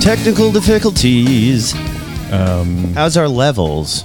[0.00, 1.72] Technical difficulties.
[2.94, 4.04] How's our levels?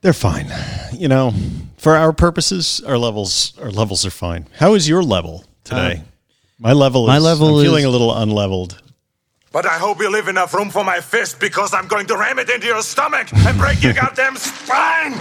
[0.00, 0.46] They're fine.
[0.92, 1.32] You know,
[1.76, 4.46] for our purposes, our levels our levels are fine.
[4.58, 6.02] How is your level today?
[6.58, 8.80] my level is Uh, my level I'm feeling is- a little unleveled.
[9.50, 12.38] But I hope you leave enough room for my fist because I'm going to ram
[12.38, 15.14] it into your stomach and break your goddamn spine.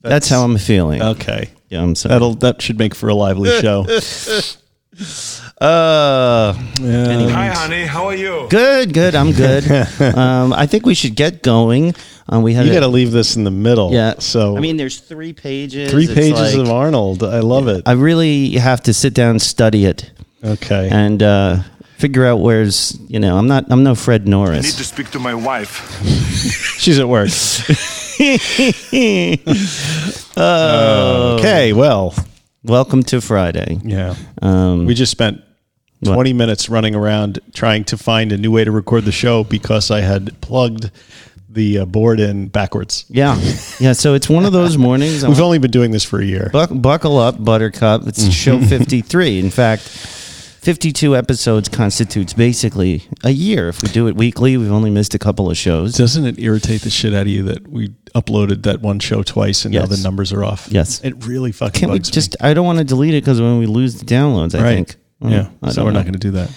[0.00, 1.02] That's, how I'm feeling.
[1.02, 1.50] Okay.
[1.68, 2.14] yeah, I'm sorry.
[2.14, 3.84] That'll that should make for a lively show.
[5.62, 7.84] Uh, Hi, honey.
[7.84, 8.48] How are you?
[8.50, 9.14] good, good.
[9.14, 9.70] I'm good.
[10.16, 11.94] um, I think we should get going.
[12.28, 13.92] Um, we had you got to leave this in the middle.
[13.92, 14.14] yeah.
[14.18, 15.88] So I mean, there's three pages.
[15.92, 17.22] three It's pages like- of Arnold.
[17.22, 17.84] I love it.
[17.86, 20.10] I really have to sit down, and study it,
[20.42, 20.88] Okay.
[20.90, 21.58] and uh,
[21.96, 23.38] figure out where's you know.
[23.38, 23.66] I'm not.
[23.70, 24.64] I'm no Fred Norris.
[24.64, 26.02] I need to speak to my wife.
[26.80, 27.28] She's at work.
[30.36, 31.72] okay.
[31.72, 32.14] Well,
[32.64, 33.78] Welcome to Friday.
[33.84, 34.14] yeah.
[34.40, 35.40] Um, We just spent
[36.02, 36.14] What?
[36.14, 39.90] 20 minutes running around trying to find a new way to record the show because
[39.90, 40.90] I had plugged
[41.48, 43.04] the uh, board in backwards.
[43.08, 43.38] yeah,
[43.78, 43.92] yeah.
[43.92, 45.24] So it's one of those mornings.
[45.26, 46.50] We've only been doing this for a year.
[46.52, 48.06] Buck, buckle up, Buttercup.
[48.06, 49.38] It's show 53.
[49.38, 53.68] In fact, 52 episodes constitutes basically a year.
[53.68, 55.94] If we do it weekly, we've only missed a couple of shows.
[55.94, 59.64] Doesn't it irritate the shit out of you that we uploaded that one show twice
[59.64, 60.68] and now the numbers are off?
[60.70, 61.00] Yes.
[61.02, 62.36] It really fucking Can't we just?
[62.40, 64.62] I don't want to delete it because when we lose the downloads, I.
[64.62, 64.74] Right.
[64.74, 64.96] think.
[65.24, 65.50] Yeah.
[65.62, 66.50] I so we're not going to do that.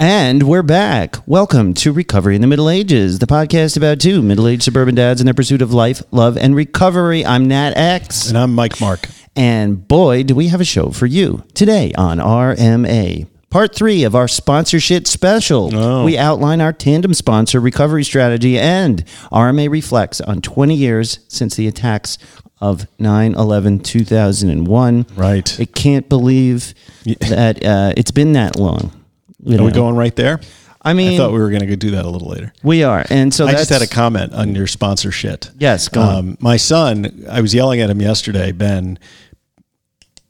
[0.00, 1.16] And we're back.
[1.26, 5.24] Welcome to Recovery in the Middle Ages, the podcast about two middle-aged suburban dads in
[5.24, 7.24] their pursuit of life, love, and recovery.
[7.24, 8.28] I'm Nat X.
[8.28, 9.08] And I'm Mike Mark.
[9.36, 13.28] And boy, do we have a show for you today on RMA.
[13.50, 15.74] Part three of our sponsorship special.
[15.74, 16.04] Oh.
[16.04, 21.66] We outline our tandem sponsor recovery strategy, and RMA reflects on 20 years since the
[21.66, 22.18] attacks
[22.60, 25.06] of 9 11 2001.
[25.14, 25.60] Right.
[25.60, 26.74] I can't believe
[27.04, 28.92] that uh, it's been that long.
[29.42, 30.40] You Are we going right there?
[30.82, 32.52] I mean, I thought we were going to do that a little later.
[32.62, 33.04] we are.
[33.10, 35.50] And so I just had a comment on your sponsor shit.
[35.58, 36.00] Yes, go.
[36.00, 38.98] Um, my son, I was yelling at him yesterday, Ben.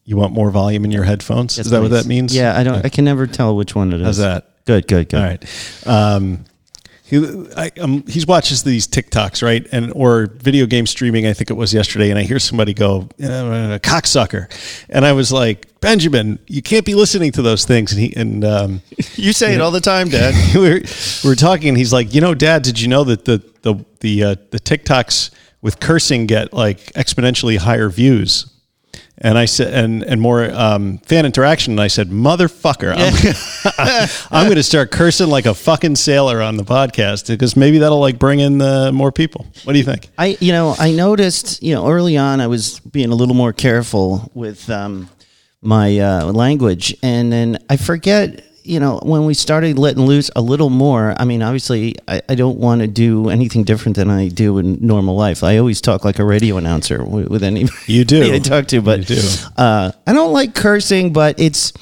[0.05, 1.59] You want more volume in your headphones?
[1.59, 2.35] Yes, Is that what that means?
[2.35, 2.85] Yeah, I don't.
[2.85, 4.07] I can never tell which one it is.
[4.07, 4.65] How's that?
[4.65, 5.21] Good, good, good.
[5.21, 5.87] All right.
[5.87, 6.45] Um,
[7.09, 11.27] he, I, um, he's watches these TikToks, right, and or video game streaming.
[11.27, 14.51] I think it was yesterday, and I hear somebody go, uh, "cocksucker,"
[14.91, 18.45] and I was like, "Benjamin, you can't be listening to those things." And he and
[18.45, 18.83] um,
[19.15, 20.35] You say it all the time, Dad.
[20.55, 20.83] we're,
[21.25, 23.83] we were talking, and he's like, "You know, Dad, did you know that the the
[24.01, 25.31] the uh, the TikToks
[25.63, 28.53] with cursing get like exponentially higher views?"
[29.21, 31.73] And I said, and and more um, fan interaction.
[31.73, 36.57] And I said, "Motherfucker, I'm, I'm going to start cursing like a fucking sailor on
[36.57, 40.09] the podcast because maybe that'll like bring in uh, more people." What do you think?
[40.19, 43.53] I, you know, I noticed, you know, early on I was being a little more
[43.53, 45.09] careful with um,
[45.61, 50.43] my uh, language, and then I forget, you know, when we started letting loose a
[50.43, 51.15] little more.
[51.19, 54.79] I mean, obviously, I, I don't want to do anything different than I do in
[54.81, 55.43] normal life.
[55.43, 58.35] I always talk like a radio announcer with, with any You do.
[58.35, 59.21] I talk to, but do.
[59.57, 61.73] Uh, I don't like cursing, but it's.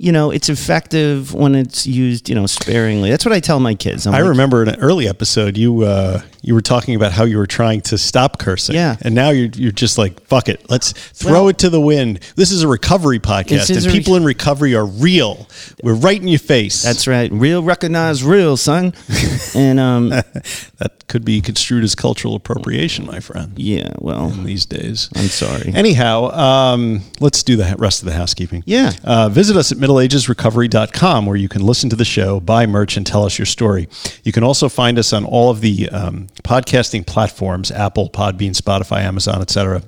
[0.00, 3.10] You know, it's effective when it's used, you know, sparingly.
[3.10, 4.06] That's what I tell my kids.
[4.06, 7.24] I'm I like, remember in an early episode you uh, you were talking about how
[7.24, 8.76] you were trying to stop cursing.
[8.76, 8.96] Yeah.
[9.02, 12.20] and now you're you're just like fuck it, let's throw Well- it to the wind.
[12.36, 15.48] This is a recovery podcast, and re- people in recovery are real.
[15.82, 16.82] We're right in your face.
[16.82, 17.30] That's right.
[17.32, 18.92] Real recognize real, son.
[19.56, 23.52] and um that could be construed as cultural appropriation, my friend.
[23.58, 25.08] yeah, well, in These days.
[25.16, 25.72] I'm sorry.
[25.74, 28.62] Anyhow, um, let's do the rest of the housekeeping.
[28.66, 28.92] Yeah.
[29.02, 33.06] Uh, visit us at middleagesrecovery.com where you can listen to the show, buy merch, and
[33.06, 33.88] tell us your story.
[34.24, 39.02] You can also find us on all of the um, podcasting platforms Apple, Podbean, Spotify,
[39.02, 39.82] Amazon, etc.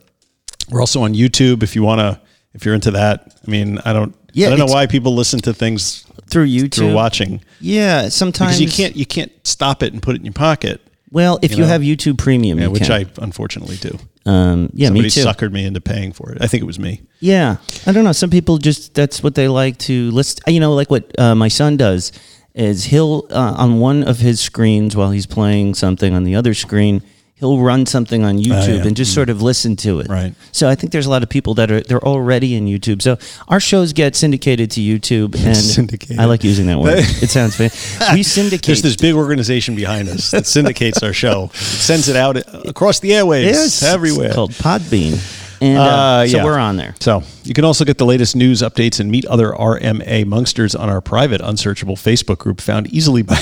[0.71, 2.21] We're also on YouTube if you want to,
[2.55, 3.35] if you're into that.
[3.47, 6.75] I mean, I don't, Yeah, I don't know why people listen to things Through YouTube.
[6.75, 10.25] through watching Yeah, sometimes because you can't, you can't stop it and put it in
[10.25, 10.81] your pocket.
[11.13, 11.67] Well, if you, know?
[11.67, 12.93] have YouTube Premium, Yeah, you which can.
[12.93, 13.99] I unfortunately do.
[14.27, 15.25] Um yeah, Somebody me too.
[15.25, 16.39] suckered me into paying for it.
[16.43, 17.03] I think it was me.
[17.21, 17.57] Yeah,
[17.87, 18.13] I don't know.
[18.13, 20.41] Some people just that's what they like to list.
[20.47, 22.13] You know, like what uh, my son does
[22.55, 26.53] is he'll uh, on one of his screens while he's playing something on the other
[26.55, 27.03] screen.
[27.41, 28.87] He'll run something on YouTube yeah.
[28.87, 30.09] and just sort of listen to it.
[30.09, 30.35] Right.
[30.53, 33.03] So I think there's a lot of people that are they're already in YouTube.
[33.03, 36.19] So our shows get syndicated to YouTube, and Syndicated.
[36.19, 36.99] I like using that word.
[36.99, 38.05] it sounds fancy.
[38.15, 38.67] We syndicate.
[38.67, 43.11] There's this big organization behind us that syndicates our show, sends it out across the
[43.11, 44.27] airwaves, Yes, everywhere.
[44.27, 45.19] It's called Podbean,
[45.63, 46.45] and uh, Uh, so yeah.
[46.45, 46.95] we're on there.
[47.01, 50.89] So you can also get the latest news updates and meet other RMA Monksters on
[50.89, 53.41] our private, unsearchable Facebook group found easily by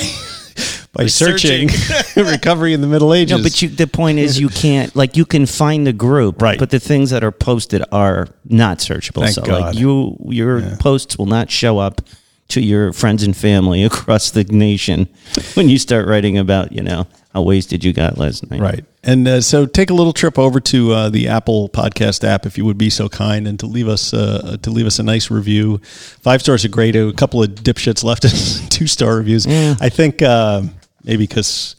[0.92, 1.68] by, searching,
[2.16, 3.36] recovery in the Middle Ages.
[3.36, 6.58] No, but you, the point is, you can't like you can find the group, Right.
[6.58, 9.22] But the things that are posted are not searchable.
[9.22, 9.60] Thank so God.
[9.60, 12.00] like you, your posts will not show up
[12.48, 15.08] to your friends and family across the nation
[15.54, 17.06] when you start writing about you know
[17.38, 18.60] how wasted you got last night.
[18.60, 18.84] Right.
[19.04, 22.58] And uh, so take a little trip over to uh, the Apple Podcast app if
[22.58, 25.30] you would be so kind and to leave us uh, to leave us a nice
[25.30, 25.78] review.
[26.20, 26.96] Five stars are great.
[26.96, 29.46] A couple of dipshits left us two star reviews.
[29.46, 30.62] I think uh,
[31.04, 31.76] maybe because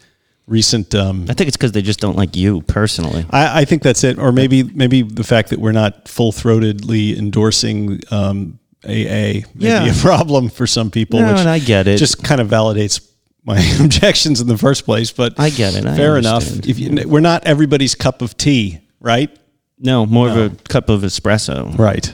[0.47, 0.95] recent.
[0.95, 3.25] Um, I think it's because they just don't like you personally.
[3.29, 7.17] I, I think that's it, or maybe maybe the fact that we're not full throatedly
[7.17, 9.83] endorsing um, AA may Yeah.
[9.83, 11.19] be a problem for some people.
[11.19, 11.97] No, which and I get it.
[11.97, 13.05] Just kind of validates
[13.49, 15.11] my objections in the first place.
[15.11, 15.85] But I get it.
[15.85, 16.53] I fair understand.
[16.53, 16.69] enough.
[16.69, 19.35] If you, we're not everybody's cup of tea, right?
[19.79, 21.77] No, more of a cup of espresso.
[21.77, 22.13] Right.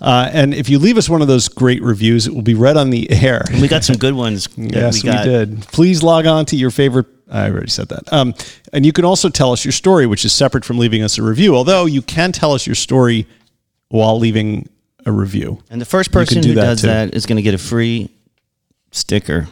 [0.00, 2.76] Uh, and if you leave us one of those great reviews, it will be read
[2.76, 3.44] on the air.
[3.60, 4.48] We got some good ones.
[4.56, 5.24] Yes, we, got.
[5.24, 5.62] did.
[5.62, 7.06] Please log on to your favorite.
[7.30, 8.12] I already said that.
[8.12, 8.34] Um,
[8.72, 11.22] and you can also tell us your story, which is separate from leaving us a
[11.22, 11.56] review.
[11.56, 13.26] Although you can tell us your story
[13.88, 14.68] while leaving
[15.06, 15.62] a review.
[15.70, 16.86] And the first person do who that does too.
[16.86, 18.10] that is going to get a free
[18.92, 19.48] sticker.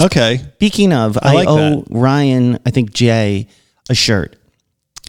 [0.00, 0.38] Okay.
[0.54, 3.48] Speaking of, I I, like owe Ryan, I think Jay,
[3.88, 4.36] a shirt.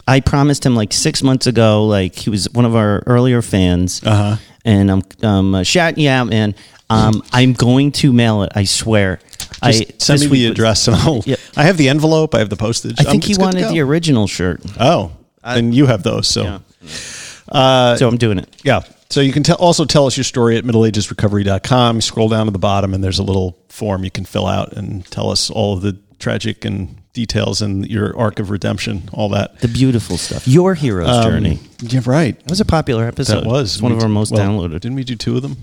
[0.06, 1.84] I promised him like six months ago.
[1.86, 4.36] Like he was one of our earlier fans, uh-huh.
[4.64, 6.54] and I'm um, uh, shouting you out, man.
[6.90, 8.52] Um, I'm going to mail it.
[8.54, 9.20] I swear.
[9.60, 11.22] I Just send this me the week was- and I'll.
[11.26, 11.38] Yep.
[11.56, 12.34] I have the envelope.
[12.34, 12.96] I have the postage.
[12.98, 15.12] I think Um, he it's good to wanted the original shirt, Oh,
[15.44, 16.26] and you have those.
[16.26, 16.60] So.
[16.82, 17.96] Yeah.
[17.96, 18.48] so I'm doing it.
[18.64, 18.80] Yeah.
[19.10, 21.96] So you can tell, also tell us your story at middleagesrecovery.com.
[21.96, 24.72] You scroll down to the bottom and there's a little form you can fill out
[24.74, 29.30] and tell us all of the tragic and details and your arc of redemption, all
[29.30, 29.60] that.
[29.60, 30.46] The beautiful stuff.
[30.46, 31.58] Your hero's journey.
[31.80, 32.38] Yeah, right.
[32.38, 33.38] It was a popular episode.
[33.38, 34.80] Um, That was It's one of our most well, downloaded.
[34.80, 35.56] Didn't we do two of them?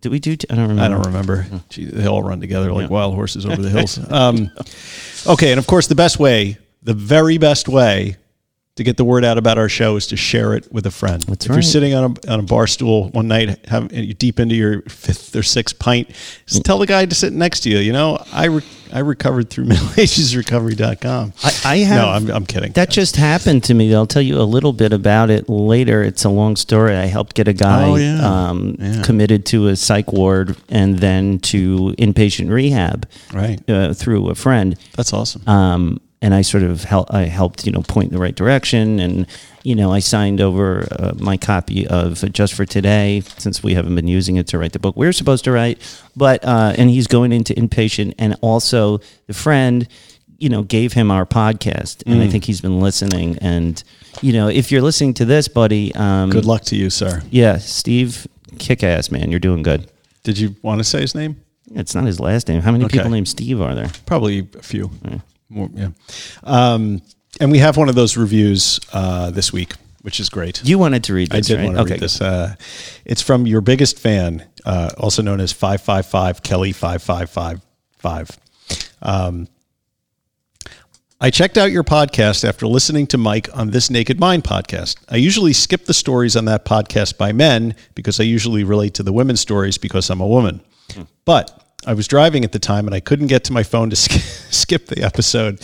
[0.00, 0.36] Did we do?
[0.36, 0.82] T- I don't remember.
[0.82, 1.46] I don't remember.
[1.70, 2.94] Gee, they all run together like Yeah.
[2.94, 3.98] wild horses over the hills.
[4.10, 4.50] Um,
[5.26, 8.16] okay, and of course, the best way, the very best way
[8.78, 11.22] to get the word out about our show is to share it with a friend.
[11.24, 14.14] That's if you're sitting on a, on a bar stool one night, have, and you're
[14.14, 16.08] deep into your fifth or sixth pint,
[16.46, 17.78] just tell the guy to sit next to you.
[17.78, 19.64] You know, I re- I recovered through
[20.32, 21.32] middleagesrecovery.com.
[21.42, 21.96] I, I have.
[22.02, 22.72] no, I'm, I'm kidding.
[22.72, 23.94] That just happened to me.
[23.94, 26.02] I'll tell you a little bit about it later.
[26.02, 26.94] It's a long story.
[26.96, 28.48] I helped get a guy Oh, yeah.
[28.48, 29.02] Um, Yeah.
[29.02, 33.58] committed to a psych ward and then to inpatient rehab right.
[33.68, 34.76] uh, through a friend.
[34.96, 35.42] That's awesome.
[35.48, 38.98] Um, and I sort of help, I helped, you know, point in the right direction.
[38.98, 39.26] And,
[39.62, 43.94] you know, I signed over uh, my copy of Just for Today since we haven't
[43.94, 45.78] been using it to write the book we're supposed to write.
[46.16, 48.14] But, uh, and he's going into inpatient.
[48.18, 48.98] And also
[49.28, 49.86] the friend,
[50.38, 52.02] you know, gave him our podcast.
[52.06, 52.24] And Mm.
[52.24, 53.38] I think he's been listening.
[53.40, 53.82] And,
[54.20, 57.22] you know, if you're listening to this, buddy, um, Good luck to you, sir.
[57.30, 58.26] Yeah, Steve,
[58.58, 59.30] kick ass, man.
[59.30, 59.88] You're doing good.
[60.24, 61.36] Did you want to say his name?
[61.74, 62.60] It's not his last name.
[62.62, 62.98] How many Okay.
[62.98, 63.90] people named Steve are there?
[64.06, 64.90] Probably a few.
[65.48, 65.88] More, yeah.
[66.44, 67.02] Um,
[67.40, 70.64] and we have one of those reviews uh, this week, which is great.
[70.64, 71.74] You wanted to read this, I did right?
[71.74, 72.20] want to read this.
[72.20, 72.54] Uh,
[73.04, 78.38] it's from your biggest fan, uh, also known as 555 Kelly 5555.
[79.00, 79.48] Um,
[81.20, 84.96] I checked out your podcast after listening to Mike on This Naked Mind podcast.
[85.08, 89.02] I usually skip the stories on that podcast by men because I usually relate to
[89.02, 90.60] the women's stories because I'm a woman.
[91.24, 93.96] But I was driving at the time and I couldn't get to my phone to
[93.96, 94.20] sk-
[94.52, 95.58] skip the episode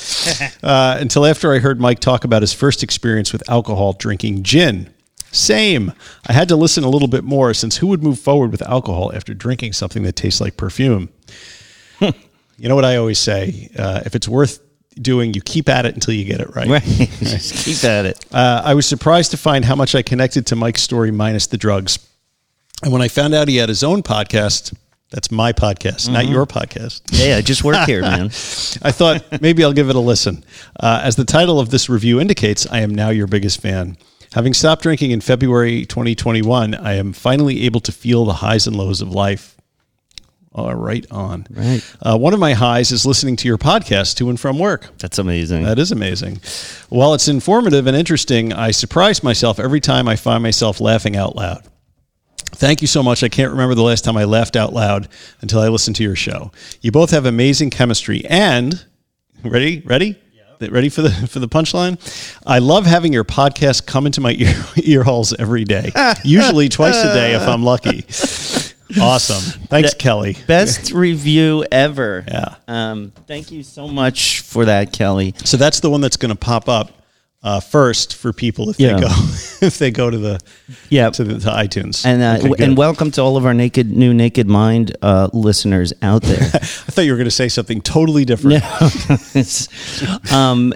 [0.63, 4.93] uh, until after I heard Mike talk about his first experience with alcohol drinking gin.
[5.33, 5.93] Same.
[6.27, 9.13] I had to listen a little bit more since who would move forward with alcohol
[9.15, 11.11] after drinking something that tastes like perfume?
[12.01, 12.13] you
[12.59, 13.69] know what I always say?
[13.79, 14.61] Uh, if it's worth
[14.95, 16.69] doing, you keep at it until you get it right.
[16.69, 16.83] Right.
[16.85, 18.25] Just keep at it.
[18.33, 21.59] Uh, I was surprised to find how much I connected to Mike's story minus the
[21.59, 21.99] drugs.
[22.83, 24.75] And when I found out he had his own podcast,
[25.11, 27.03] that's my podcast, not your podcast.
[27.13, 28.27] Yeah, I just work here, man.
[28.83, 30.45] I thought maybe I'll give it a listen.
[30.79, 33.97] Uh, as the title of this review indicates, I am now your biggest fan.
[34.33, 38.75] Having stopped drinking in February 2021, I am finally able to feel the highs and
[38.75, 39.57] lows of life.
[40.51, 41.47] All right, on.
[41.51, 41.97] Right.
[42.01, 44.89] Uh, one of my highs is listening to your podcast to and from work.
[44.99, 45.65] That's amazing.
[45.65, 46.41] That is amazing.
[46.89, 51.37] While it's informative and interesting, I surprise myself every time I find myself laughing out
[51.37, 51.69] loud.
[52.57, 53.23] Thank you so much.
[53.23, 55.09] I can't remember the last time I laughed out loud
[55.41, 56.53] until I listened to your show.
[56.81, 58.85] You both have amazing chemistry and
[59.43, 59.81] ready?
[59.85, 60.17] Ready?
[60.61, 61.99] Ready for the for the punchline?
[62.47, 65.91] I love having your podcast come into my ear, ear holes every day.
[66.25, 68.07] Usually twice a day if I'm lucky.
[68.99, 69.43] Awesome.
[69.67, 70.37] Thanks, That- Kelly.
[70.47, 72.25] Best review ever.
[72.29, 72.55] Yeah.
[72.69, 75.35] Um, thank you so much for that, Kelly.
[75.45, 76.93] So that's the one that's going to pop up
[77.45, 78.95] uh, first for people if Yeah.
[78.95, 79.09] they go
[79.67, 80.41] if they go to the
[80.89, 81.11] Yeah.
[81.11, 82.05] to the to iTunes.
[82.07, 85.29] And uh, Okay, w- and welcome to all of our naked new naked mind uh,
[85.33, 86.41] listeners out there.
[86.55, 86.59] I
[86.91, 88.63] thought you were going to say something totally different.
[89.35, 89.69] It's-
[90.33, 90.73] um,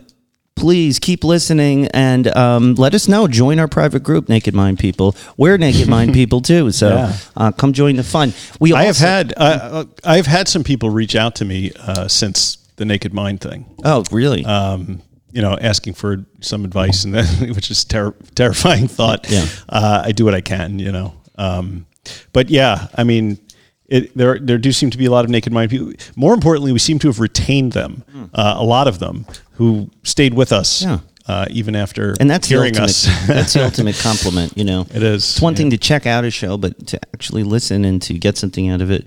[0.57, 3.29] please keep listening and um, let us know.
[3.29, 5.15] Join our private group, Naked Mind People.
[5.37, 7.17] We're Naked Mind People too, so Yeah.
[7.37, 8.33] uh, come join the fun.
[8.61, 12.57] We I have had uh, I've had some people reach out to me uh, since
[12.77, 13.67] the Naked Mind thing.
[13.85, 14.45] Oh, really?
[14.45, 15.01] um,
[15.33, 19.27] you know, asking for some advice, and then, which is ter- terrifying thought.
[19.31, 19.47] Yeah.
[19.69, 21.15] uh, I do what I can, you know.
[21.37, 21.87] Um,
[22.33, 23.39] but yeah, I mean,
[23.87, 25.93] it, there there do seem to be a lot of naked mind people.
[26.17, 28.05] More importantly, we seem to have retained them,
[28.35, 30.89] uh, a lot of them who stayed with us, Hmm.
[30.91, 30.99] Yeah.
[31.27, 33.27] uh, even after and that's hearing the ultimate, us.
[33.27, 34.87] that's the ultimate compliment, you know.
[34.95, 38.01] It is, It's one thing to check out a show, but to actually listen and
[38.03, 39.07] to get something out of it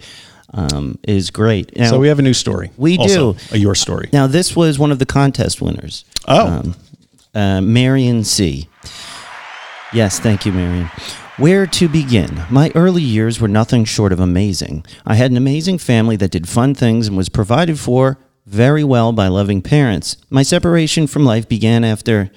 [0.53, 1.75] um, is great.
[1.77, 2.71] Now, so we have a new story.
[2.77, 3.39] We also, do.
[3.51, 4.09] a your story.
[4.11, 6.05] Now, this was one of the contest winners.
[6.27, 6.47] Oh.
[6.47, 6.75] Um,
[7.33, 8.67] uh, Marion C.
[9.93, 10.89] Yes, thank you, Marion.
[11.37, 12.43] Where to begin?
[12.49, 14.85] My early years were nothing short of amazing.
[15.05, 19.11] I had an amazing family that did fun things and was provided for very well
[19.11, 20.17] by loving parents.
[20.29, 22.31] My separation from life began after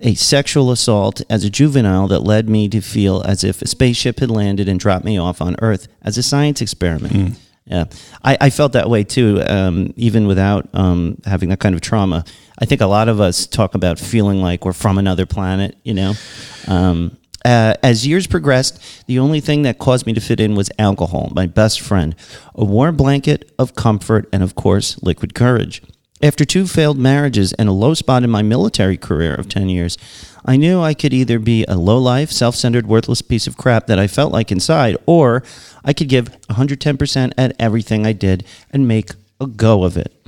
[0.00, 4.20] a sexual assault as a juvenile that led me to feel as if a spaceship
[4.20, 7.38] had landed and dropped me off on Earth as a science experiment.
[7.66, 7.84] Yeah,
[8.24, 12.24] I, I felt that way too, um, even without um, having that kind of trauma.
[12.58, 15.94] I think a lot of us talk about feeling like we're from another planet, you
[15.94, 16.14] know.
[16.66, 20.70] Um, uh, as years progressed, the only thing that caused me to fit in was
[20.78, 22.14] alcohol, my best friend,
[22.54, 25.82] a warm blanket of comfort, and of course, liquid courage.
[26.22, 29.96] After two failed marriages and a low spot in my military career of 10 years,
[30.44, 33.86] I knew I could either be a low life, self centered, worthless piece of crap
[33.86, 35.42] that I felt like inside, or
[35.84, 40.19] I could give 110% at everything I did and make a go of it.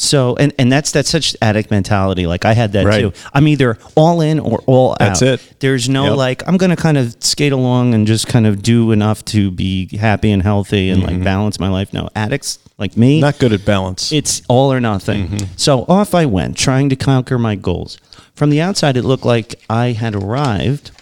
[0.00, 2.28] So, and, and that's that's such addict mentality.
[2.28, 3.00] Like I had that Right.
[3.00, 3.12] too.
[3.34, 5.28] I'm either all in or all That's out.
[5.28, 5.54] it.
[5.58, 6.16] There's no Yep.
[6.16, 9.50] like I'm going to kind of skate along and just kind of do enough to
[9.50, 11.92] be happy and healthy and like balance my life.
[11.92, 13.22] No, addicts like me, Mm-hmm.
[13.22, 14.12] Not good at balance.
[14.12, 15.48] it's all or nothing.
[15.56, 17.98] So off I went, trying to conquer my goals.
[18.36, 20.92] From the outside, it looked like I had arrived,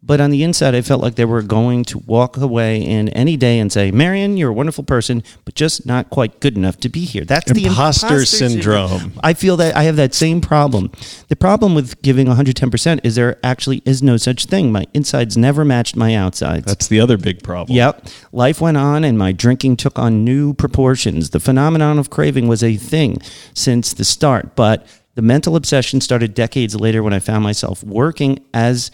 [0.00, 3.36] but on the inside, I felt like they were going to walk away in any
[3.36, 6.88] day and say, Marion, you're a wonderful person, but just not quite good enough to
[6.88, 7.24] be here.
[7.24, 9.14] That's the Imposter imposter syndrome.
[9.24, 10.92] I feel that I have that same problem.
[11.26, 14.70] The problem with giving 110% is there actually is no such thing.
[14.70, 16.66] My insides never matched my outsides.
[16.66, 17.76] That's the other big problem.
[17.76, 18.06] Yep.
[18.30, 21.30] Life went on and my drinking took on new proportions.
[21.30, 23.18] The phenomenon of craving was a thing
[23.52, 24.86] since the start, but
[25.16, 28.92] the mental obsession started decades later when I found myself working as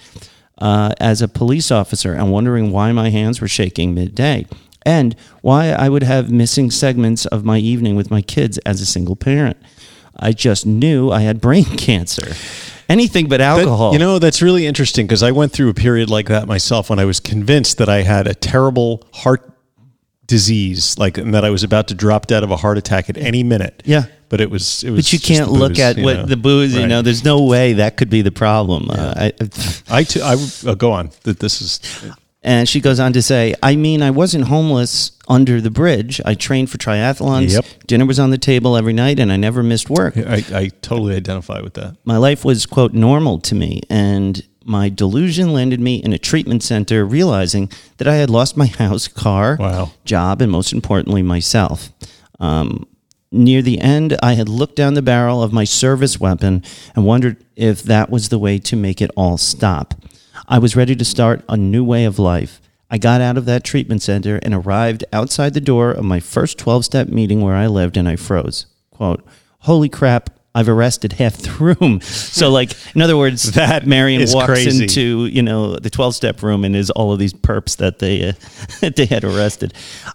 [0.59, 4.47] uh, as a police officer and wondering why my hands were shaking midday
[4.87, 8.87] and why I would have missing segments of my evening with my kids as a
[8.87, 9.57] single parent.
[10.17, 12.35] I just knew I had brain cancer.
[12.89, 13.93] Anything but That- alcohol.
[13.95, 16.99] you know, that's really interesting because I went through a period like that myself when
[16.99, 19.51] I was convinced that I had a terrible heart
[20.27, 23.17] disease, like and that I was about to drop dead of a heart attack at
[23.17, 23.83] any minute.
[23.85, 24.05] Yeah.
[24.28, 26.26] But it was it was but you can't the look booze, at what know.
[26.26, 26.75] the booze.
[26.75, 28.90] You know, there's no way that could be the problem.
[28.90, 29.33] Uh, I,
[29.90, 30.35] I too I
[30.66, 31.11] uh, go on.
[31.23, 31.81] That this is
[32.43, 36.21] and she goes on to say, "I mean, I wasn't homeless under the bridge.
[36.25, 37.52] I trained for triathlons.
[37.52, 37.64] Yep.
[37.87, 40.16] Dinner was on the table every night, and I never missed work.
[40.16, 41.97] I, I totally identify with that.
[42.04, 46.62] My life was quote normal to me, and." My delusion landed me in a treatment
[46.62, 49.93] center, realizing that I had lost my house, car, Wow.
[50.07, 51.90] job, and most importantly, myself.
[52.40, 52.87] Um,
[53.35, 56.62] near the end, I had looked down the barrel of my service weapon
[56.95, 59.95] and wondered if that was the way to make it all stop.
[60.49, 62.61] I was ready to start a new way of life.
[62.91, 66.59] I got out of that treatment center and arrived outside the door of my first
[66.59, 68.67] 12 step meeting where I lived, and I froze.
[68.91, 69.25] Quote,
[69.61, 72.01] Holy crap, I've arrested half the room.
[72.35, 74.85] So, like, in other words, That Marion walks crazy.
[74.85, 78.29] into you know the 12 step room and is all of these perps that they
[78.29, 78.33] uh,
[78.81, 79.73] that they had arrested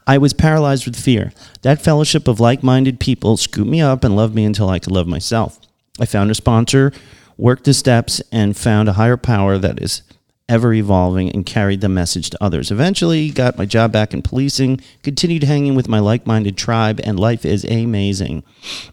[0.07, 1.31] i was paralyzed with fear
[1.61, 5.07] that fellowship of like-minded people scooped me up and loved me until i could love
[5.07, 5.59] myself
[5.99, 6.91] i found a sponsor
[7.37, 10.01] worked the steps and found a higher power that is
[10.49, 14.81] ever evolving and carried the message to others eventually got my job back in policing
[15.03, 18.43] continued hanging with my like-minded tribe and life is amazing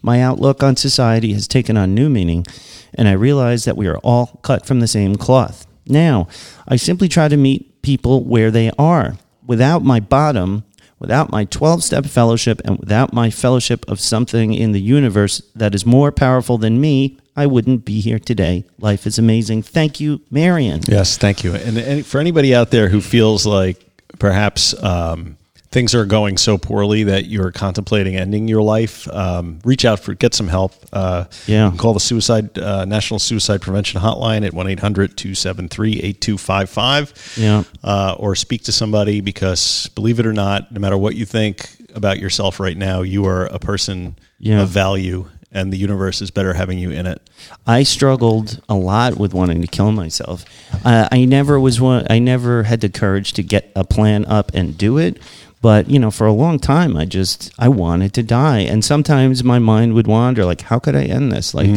[0.01, 2.45] my outlook on society has taken on new meaning
[2.93, 5.65] and I realize that we are all cut from the same cloth.
[5.87, 6.27] Now,
[6.67, 9.17] I simply try to meet people where they are.
[9.45, 10.63] Without my bottom,
[10.99, 15.75] without my 12 step fellowship, and without my fellowship of something in the universe that
[15.75, 18.65] is more powerful than me, I wouldn't be here today.
[18.79, 19.61] Life is amazing.
[19.61, 20.81] Thank you, Marion.
[20.87, 21.53] Yes, thank you.
[21.55, 23.85] And, and for anybody out there who feels like
[24.17, 25.37] perhaps um,
[25.69, 30.15] things are going so poorly that you're contemplating ending your life, um, reach out for
[30.15, 30.73] get some help.
[30.91, 31.71] Uh, Yeah.
[31.77, 37.37] call the suicide uh, National Suicide Prevention Hotline at 1-800-273-8255.
[37.37, 37.63] Yeah.
[37.83, 41.69] Uh, or speak to somebody because believe it or not, no matter what you think
[41.93, 44.61] about yourself right now, you are a person Yeah.
[44.61, 47.21] of value and the universe is better having you in it.
[47.65, 50.45] I struggled a lot with wanting to kill myself.
[50.85, 52.05] Uh, I never was one.
[52.09, 55.19] I never had the courage to get a plan up and do it.
[55.61, 59.43] But you know, for a long time, I just I wanted to die, and sometimes
[59.43, 61.53] my mind would wander, like, how could I end this?
[61.55, 61.67] Like,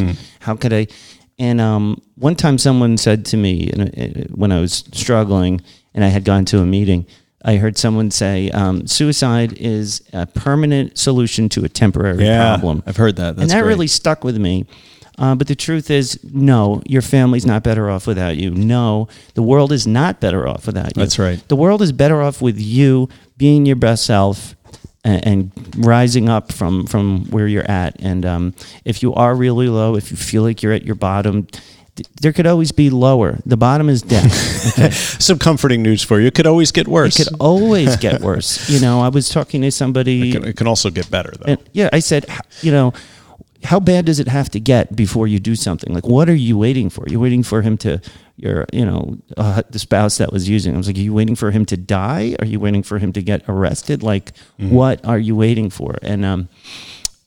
[0.40, 0.86] how could I?
[1.38, 5.62] And um, one time, someone said to me and, uh, when I was struggling,
[5.94, 7.06] and I had gone to a meeting.
[7.44, 12.96] I heard someone say, um, "Suicide is a permanent solution to a temporary problem." I've
[12.96, 13.36] heard that.
[13.36, 13.68] That's and that great.
[13.68, 14.66] really stuck with me.
[15.18, 18.50] Uh, but the truth is, no, your family's not better off without you.
[18.50, 21.02] No, the world is not better off without you.
[21.02, 21.46] That's right.
[21.48, 24.56] The world is better off with you being your best self
[25.04, 28.00] and, and rising up from from where you're at.
[28.00, 28.54] And um,
[28.84, 31.46] if you are really low, if you feel like you're at your bottom,
[32.20, 33.38] there could always be lower.
[33.46, 34.48] The bottom is death.
[34.70, 34.90] Okay?
[34.90, 36.26] Some comforting news for you.
[36.26, 37.18] It could always get worse.
[37.18, 38.68] it could always get worse.
[38.68, 40.30] You know, I was talking to somebody.
[40.30, 41.52] It can, it can also get better though.
[41.52, 42.26] And yeah, I said,
[42.60, 42.92] you know,
[43.64, 45.92] how bad does it have to get before you do something?
[45.92, 47.04] Like, what are you waiting for?
[47.08, 48.00] You're waiting for him to,
[48.36, 50.74] your, you know, uh, the spouse that was using.
[50.74, 52.36] I was like, are you waiting for him to die?
[52.38, 54.02] Are you waiting for him to get arrested?
[54.02, 55.98] Like, what are you waiting for?
[56.02, 56.48] And um,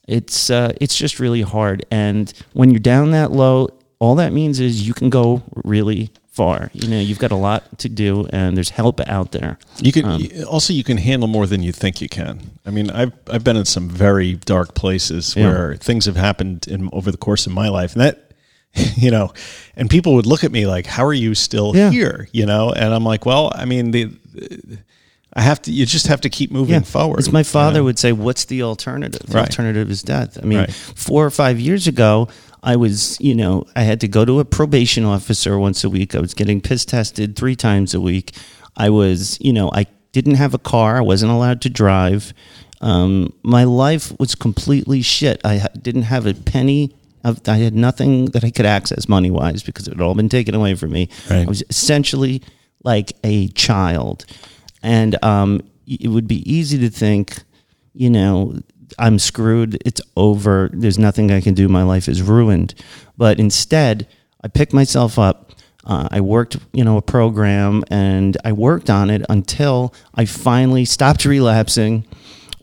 [0.08, 1.86] it's uh, it's just really hard.
[1.90, 6.70] And when you're down that low, all that means is you can go really far.
[6.72, 9.56] You know, you've got a lot to do, and there's help out there.
[9.78, 12.50] You can um, also you can handle more than you think you can.
[12.66, 15.46] I mean, I've I've been in some very dark places Yeah.
[15.48, 18.32] where things have happened in over the course of my life, and that
[18.96, 19.32] you know,
[19.76, 21.90] and people would look at me like, "How are you still Yeah.
[21.90, 24.10] here?" You know, and I'm like, "Well, I mean, the,
[25.32, 25.72] I have to.
[25.72, 27.84] You just have to keep moving forward." As my you father know?
[27.84, 29.22] would say, "What's the alternative?
[29.26, 29.48] The Right.
[29.48, 30.72] alternative is death." I mean, Right.
[30.72, 32.28] four or five years ago,
[32.64, 36.14] I was, you know, I had to go to a probation officer once a week.
[36.14, 38.32] I was getting piss tested three times a week.
[38.76, 40.96] I was, you know, I didn't have a car.
[40.96, 42.32] I wasn't allowed to drive.
[42.80, 45.40] Um, my life was completely shit.
[45.44, 46.94] I didn't have a penny.
[47.22, 50.28] Of, I had nothing that I could access money wise because it had all been
[50.28, 51.08] taken away from me.
[51.30, 51.42] Right.
[51.42, 52.42] I was essentially
[52.82, 54.26] like a child.
[54.82, 57.42] And um, it would be easy to think,
[57.94, 58.58] you know,
[58.98, 59.80] I'm screwed.
[59.84, 60.70] It's over.
[60.72, 61.68] There's nothing I can do.
[61.68, 62.74] My life is ruined.
[63.16, 64.06] But instead,
[64.42, 65.52] I picked myself up.
[65.84, 70.84] Uh, I worked, you know, a program, and I worked on it until I finally
[70.84, 72.04] stopped relapsing.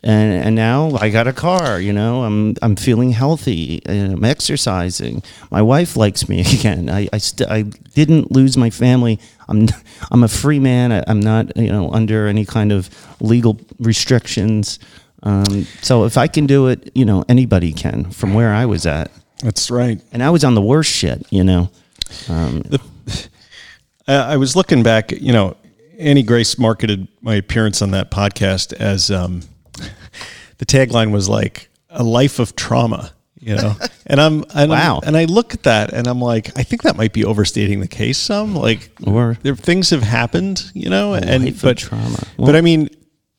[0.04, 1.80] And, and now I got a car.
[1.80, 3.84] You know, I'm I'm feeling healthy.
[3.88, 5.22] I'm exercising.
[5.52, 6.90] My wife likes me again.
[6.90, 7.62] I I, st- I
[7.94, 9.20] didn't lose my family.
[9.48, 9.68] I'm
[10.12, 10.92] I'm a free man.
[10.92, 12.90] I, I'm not you know under any kind of
[13.22, 14.80] legal restrictions.
[15.24, 18.10] Um, so if I can do it, you know, anybody can.
[18.12, 19.12] From where I was at,
[19.44, 20.02] That's right.
[20.12, 21.26] and I was on the worst shit.
[21.32, 21.70] You know,
[22.30, 22.64] um,
[24.08, 25.56] I I was looking back, you know,
[26.00, 29.42] Annie Grace marketed my appearance on that podcast as um,
[30.58, 33.76] the tagline was like a life of trauma, you know.
[34.08, 34.98] And I'm and Wow.
[35.04, 37.80] I'm, and I look at that and I'm like, I think that might be overstating
[37.80, 38.56] the case some.
[38.56, 42.20] Like, Or- there things have happened, you know, and but trauma.
[42.38, 42.90] but I mean,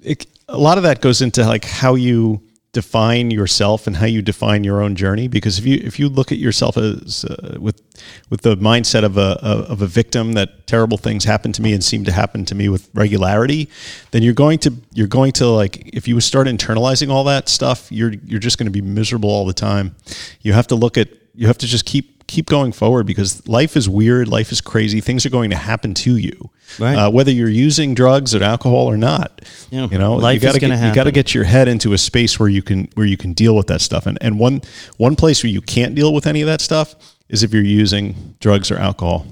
[0.03, 4.23] it, a lot of that goes into like how you define yourself and how you
[4.23, 7.83] define your own journey because if you if you look at yourself as uh, with
[8.31, 11.85] with the mindset of a of a victim that terrible things happen to me and
[11.85, 13.69] seem to happen to me with regularity
[14.13, 17.93] then you're going to you're going to like if you start internalizing all that stuff
[17.93, 19.95] you're you're just going to be miserable all the time.
[20.41, 23.77] You have to look at you have to just keep keep going forward because life
[23.77, 26.95] is weird life is crazy things are going to happen to you Right.
[26.95, 29.89] uh, whether you're using drugs or alcohol or not Yeah.
[29.91, 32.39] you know Life you gotta get, you got to get your head into a space
[32.39, 34.63] where you can where you can deal with that stuff and and one
[34.97, 36.95] one place where you can't deal with any of that stuff
[37.29, 39.27] is if you're using drugs or alcohol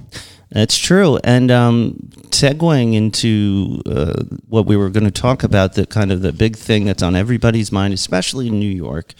[0.52, 1.16] That's true.
[1.22, 1.94] And um,
[2.30, 6.56] segueing into uh, what we were going to talk about, the kind of the big
[6.56, 9.14] thing that's on everybody's mind, especially in New York,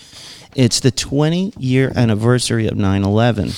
[0.56, 3.52] it's the 20 year anniversary of 9 11.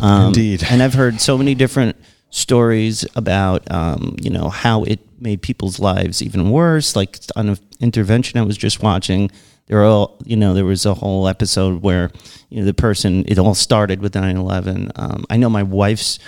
[0.00, 0.62] Um, Indeed.
[0.70, 1.96] And I've heard so many different
[2.30, 6.94] stories about, um, you know, how it made people's lives even worse.
[6.94, 9.30] Like on an intervention I was just watching,
[9.66, 12.10] there all, you know, there was a whole episode where,
[12.48, 14.92] you know, the person, it all started with 9 11.
[14.96, 16.18] Um, I know my wife's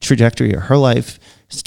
[0.00, 1.18] trajectory or her life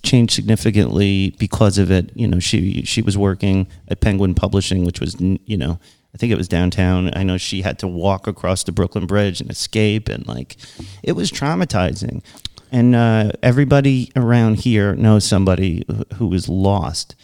[0.04, 2.12] changed significantly because of it.
[2.16, 5.80] You know, she she was working at Penguin Publishing, which was you know
[6.14, 7.12] I think it was downtown.
[7.16, 10.58] I know she had to walk across the Brooklyn Bridge and escape, and like
[11.04, 12.24] it was traumatizing.
[12.72, 15.84] And uh, everybody around here knows somebody
[16.16, 17.16] who- was lost,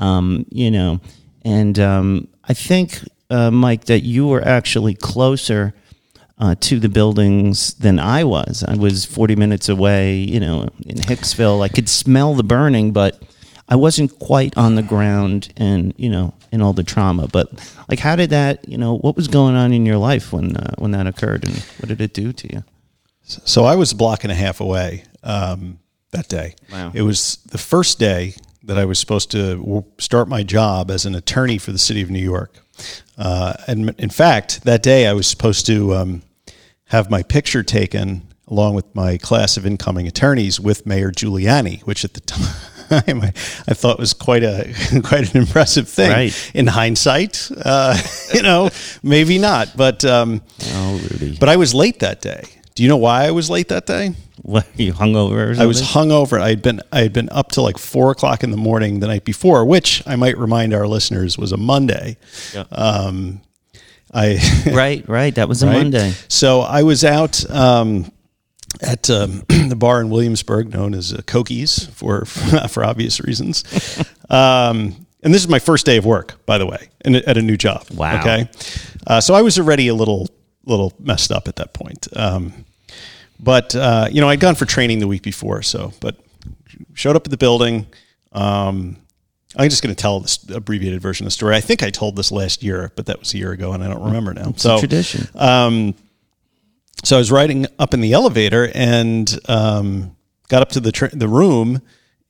[0.00, 1.00] um, you know.
[1.44, 5.74] And um, I think, uh, Mike, that you were actually closer
[6.38, 8.64] uh, to the buildings than I was.
[8.66, 11.62] I was 40 minutes away, you know, in Hicksville.
[11.62, 13.22] I could smell the burning, but
[13.68, 17.28] I wasn't quite on the ground and, you know, in all the trauma.
[17.28, 17.48] But
[17.88, 20.74] like, how did that, you know, what was going on in your life when, uh,
[20.78, 22.64] when that occurred and what did it do to you?
[23.24, 25.78] So I was a block and a half away um,
[26.10, 26.54] that day.
[26.70, 26.92] Wow.
[26.94, 28.34] It was the first day
[28.64, 32.10] that I was supposed to start my job as an attorney for the city of
[32.10, 32.54] New York.
[33.16, 36.22] Uh, and in fact, that day I was supposed to um,
[36.86, 42.04] have my picture taken along with my class of incoming attorneys with Mayor Giuliani, which
[42.04, 43.28] at the time I,
[43.68, 46.10] I thought was quite a quite an impressive thing.
[46.10, 46.50] Right.
[46.54, 47.96] In hindsight, uh,
[48.34, 48.68] you know,
[49.02, 51.36] maybe not, but um, Oh, Rudy.
[51.40, 52.44] but I was late that day.
[52.74, 54.14] Do you know why I was late that day?
[54.42, 55.56] What, you hungover?
[55.56, 56.40] I was hungover.
[56.40, 59.06] I had been I had been up till like four o'clock in the morning the
[59.06, 62.16] night before, which I might remind our listeners was a Monday.
[62.72, 63.40] Um,
[64.12, 64.38] I
[64.72, 65.34] right, right.
[65.36, 65.76] That was a right?
[65.76, 66.14] Monday.
[66.26, 68.10] So I was out um,
[68.82, 72.24] at um, the bar in Williamsburg, known as uh, Kokie's for
[72.68, 73.62] for obvious reasons.
[74.28, 77.42] Um, and this is my first day of work, by the way, in, at a
[77.42, 77.86] new job.
[77.94, 78.20] Wow.
[78.20, 78.48] Okay.
[79.06, 80.28] Uh, so I was already a little
[80.66, 82.08] little messed up at that point.
[82.16, 82.64] Um,
[83.40, 86.16] but uh, you know, I'd gone for training the week before, so but
[86.94, 87.86] showed up at the building.
[88.32, 88.96] Um,
[89.56, 91.54] I'm just going to tell this abbreviated version of the story.
[91.54, 93.88] I think I told this last year, but that was a year ago, and I
[93.88, 94.48] don't remember now.
[94.48, 95.28] It's a tradition.
[95.36, 95.94] Um,
[97.04, 100.16] so I was riding up in the elevator and um,
[100.48, 101.82] got up to the tra- the room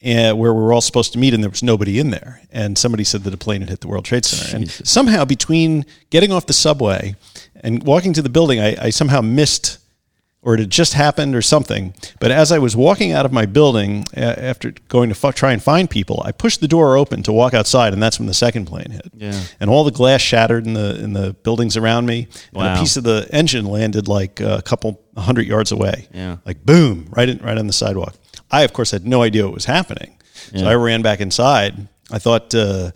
[0.05, 2.43] uh, where we were all supposed to meet, and there was nobody in there.
[2.53, 4.57] And somebody said that a plane had hit the World Trade Center.
[4.57, 7.17] And somehow, between getting off the subway
[7.65, 9.79] and walking to the building, I, I somehow missed,
[10.43, 11.95] or it had just happened, or something.
[12.21, 15.53] But as I was walking out of my building uh, after going to fu- try
[15.53, 18.35] and find people, I pushed the door open to walk outside, and that's when the
[18.35, 19.11] second plane hit.
[19.17, 19.41] Yeah.
[19.59, 22.29] And all the glass shattered in the in the buildings around me.
[22.53, 22.63] wow.
[22.67, 26.07] And a piece of the engine landed like a couple hundred yards away.
[26.13, 26.37] Yeah.
[26.45, 28.15] Like boom, right in, right on the sidewalk.
[28.51, 30.17] I of course had no idea what was happening,
[30.55, 31.89] so I ran back inside.
[32.13, 32.91] I thought, uh,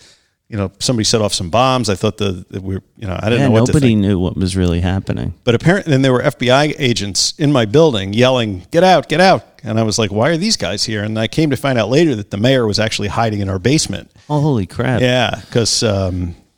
[0.48, 1.90] you know, somebody set off some bombs.
[1.90, 4.18] I thought the that we, were, you know, I didn't Yeah, know what nobody knew
[4.18, 5.34] what was really happening.
[5.44, 9.08] But apparently, then there were FBI agents in my building yelling, "Get out!
[9.08, 11.56] Get out!" And I was like, "Why are these guys here?" And I came to
[11.56, 14.10] find out later that the mayor was actually hiding in our basement.
[14.30, 15.02] Oh, holy crap.
[15.02, 15.80] Yeah, because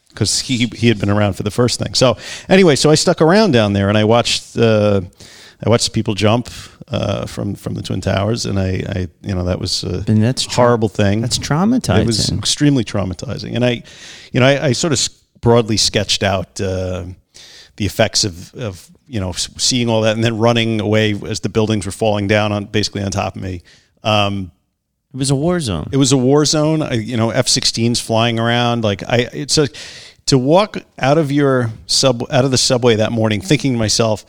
[0.08, 1.94] because he he had been around for the first thing.
[1.94, 2.16] So
[2.48, 5.00] anyway, so I stuck around down there and I watched uh,
[5.64, 6.48] I watched people jump
[6.88, 10.22] uh, from from the twin towers, and I, I you know that was a And
[10.22, 11.20] that's tra- horrible thing.
[11.20, 12.00] That's traumatizing.
[12.00, 13.82] It was extremely traumatizing, and I,
[14.32, 15.00] you know, I, I sort of
[15.40, 17.04] broadly sketched out uh,
[17.76, 21.48] the effects of, of you know seeing all that, and then running away as the
[21.48, 23.62] buildings were falling down on basically on top of me.
[24.02, 24.50] Um,
[25.12, 25.88] It was a war zone.
[25.92, 26.82] it was a war zone.
[26.82, 28.82] I, you know, F-16s flying around.
[28.84, 29.68] Like I, it's a
[30.26, 34.24] to walk out of your sub out of the subway that morning, thinking to myself,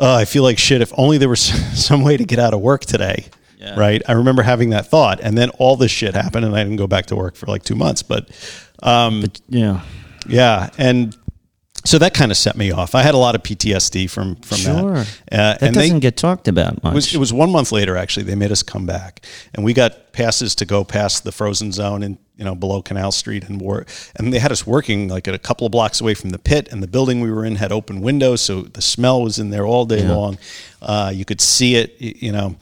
[0.00, 0.80] oh, I feel like shit.
[0.80, 1.40] If only there was
[1.86, 3.26] some way to get out of work today.
[3.58, 3.78] Yeah.
[3.78, 4.00] Right.
[4.08, 6.86] I remember having that thought, and then all this shit happened, and I didn't go
[6.86, 8.02] back to work for like two months.
[8.02, 8.30] But
[8.82, 9.82] um, yeah.
[10.26, 11.14] yeah, and
[11.84, 12.94] so that kind of set me off.
[12.94, 14.94] I had a lot of PTSD from from Sure.
[14.94, 15.06] that.
[15.30, 16.92] Uh, that and doesn't they, get talked about much.
[16.92, 18.24] it was, it was one month later, actually.
[18.24, 22.02] They made us come back, and we got passes to go past the frozen zone
[22.02, 23.84] and you know below Canal Street and war.
[24.16, 26.68] And they had us working like at a couple of blocks away from the pit,
[26.72, 29.66] and the building we were in had open windows, so the smell was in there
[29.66, 30.16] all day Yeah.
[30.16, 30.38] long.
[30.82, 32.56] Uh, you could see it, you know.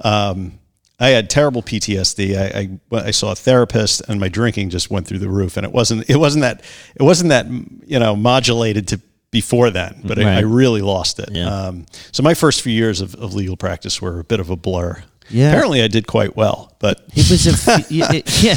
[0.00, 0.58] Um,
[1.00, 2.36] I had terrible PTSD.
[2.38, 5.56] I, I I saw a therapist, and my drinking just went through the roof.
[5.56, 6.62] And it wasn't it wasn't that
[6.94, 7.46] it wasn't that
[7.86, 9.00] you know modulated to
[9.32, 11.28] before then, but I, I really lost it.
[11.32, 11.48] Yeah.
[11.48, 14.54] Um, so my first few years of, of legal practice were a bit of a
[14.56, 15.02] blur.
[15.34, 15.48] Yeah.
[15.50, 18.56] Apparently, I did quite well, but It was a it- yeah,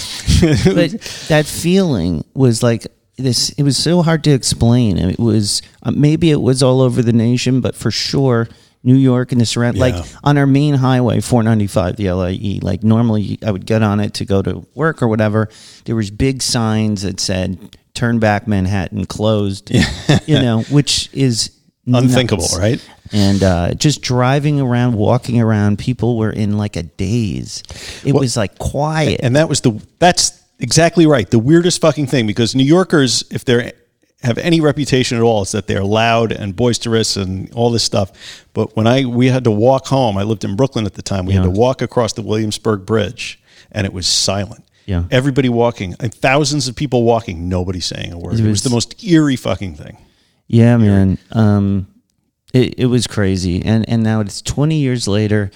[0.74, 0.92] but
[1.28, 2.86] that feeling was like
[3.18, 3.50] this.
[3.52, 4.98] It was so hard to explain.
[4.98, 8.48] It was uh, maybe it was all over the nation, but for sure,
[8.84, 9.78] New York and the surround.
[9.78, 12.60] Like on our main highway, 495, the LIE.
[12.62, 15.50] Like normally, I would get on it to go to work or whatever.
[15.86, 19.72] There was big signs that said "Turn back, Manhattan closed."
[20.28, 21.52] you know, which is
[21.96, 22.58] Unthinkable, nuts.
[22.58, 22.90] right?
[23.14, 27.64] And uh, just driving around, walking around, people were in like a daze.
[28.04, 29.22] It Well, was like quiet.
[29.24, 31.30] and that was the that's exactly right.
[31.30, 33.72] The weirdest fucking thing because New Yorkers, if they're
[34.24, 38.12] have any reputation at all, is that they're loud and boisterous and all this stuff.
[38.54, 41.26] But when I we had to walk home, I lived in Brooklyn at the time.
[41.26, 43.40] We had to walk across the Williamsburg Bridge,
[43.72, 44.64] and it was silent.
[44.86, 45.04] Yeah.
[45.12, 48.36] everybody walking, and thousands of people walking, nobody saying a word.
[48.36, 49.98] It It was, was- the most eerie fucking thing.
[50.48, 51.18] Yeah, man.
[51.32, 51.88] Um,
[52.54, 55.52] it, it was crazy, and and now it's 20 years later.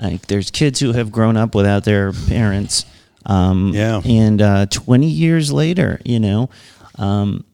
[0.00, 2.84] Like there's kids who have grown up without their parents.
[3.26, 4.02] Um, Yeah.
[4.04, 6.50] And uh, 20 years later, you know,
[6.96, 7.44] um,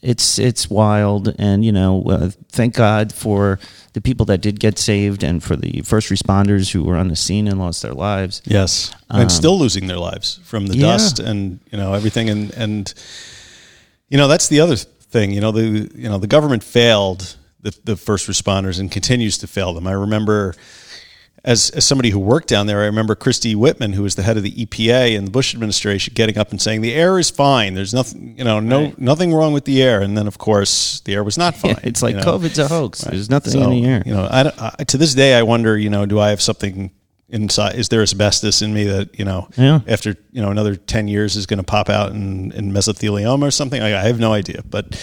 [0.00, 3.58] it's it's wild, and you know, uh, thank God for
[3.92, 7.16] the people that did get saved, and for the first responders who were on the
[7.16, 8.40] scene and lost their lives.
[8.44, 10.86] Yes, and still losing their lives from the Um, yeah.
[10.86, 12.94] dust and you know everything, and and
[14.08, 14.76] you know that's the other
[15.12, 15.30] thing.
[15.30, 19.46] You know the you know the government failed the the first responders and continues to
[19.46, 19.86] fail them.
[19.86, 20.54] I remember.
[21.44, 24.36] As, as somebody who worked down there, I remember Christie Whitman, who was the head
[24.36, 27.74] of the EPA in the Bush administration, getting up and saying the air is fine.
[27.74, 30.02] There's nothing, you know, no nothing wrong with the air.
[30.02, 31.80] And then, of course, the air was not fine.
[31.82, 32.38] it's like you know.
[32.38, 33.00] COVID's a hoax.
[33.00, 34.04] There's nothing So, in the air.
[34.06, 36.92] You know, I, I, to this day, I wonder, you know, do I have something
[37.32, 37.74] inside?
[37.76, 39.80] Is there asbestos in me that, you know, Yeah.
[39.88, 43.50] after, you know, another 10 years is going to pop out in, in mesothelioma or
[43.50, 43.82] something?
[43.82, 44.62] I, I have no idea.
[44.68, 44.94] But,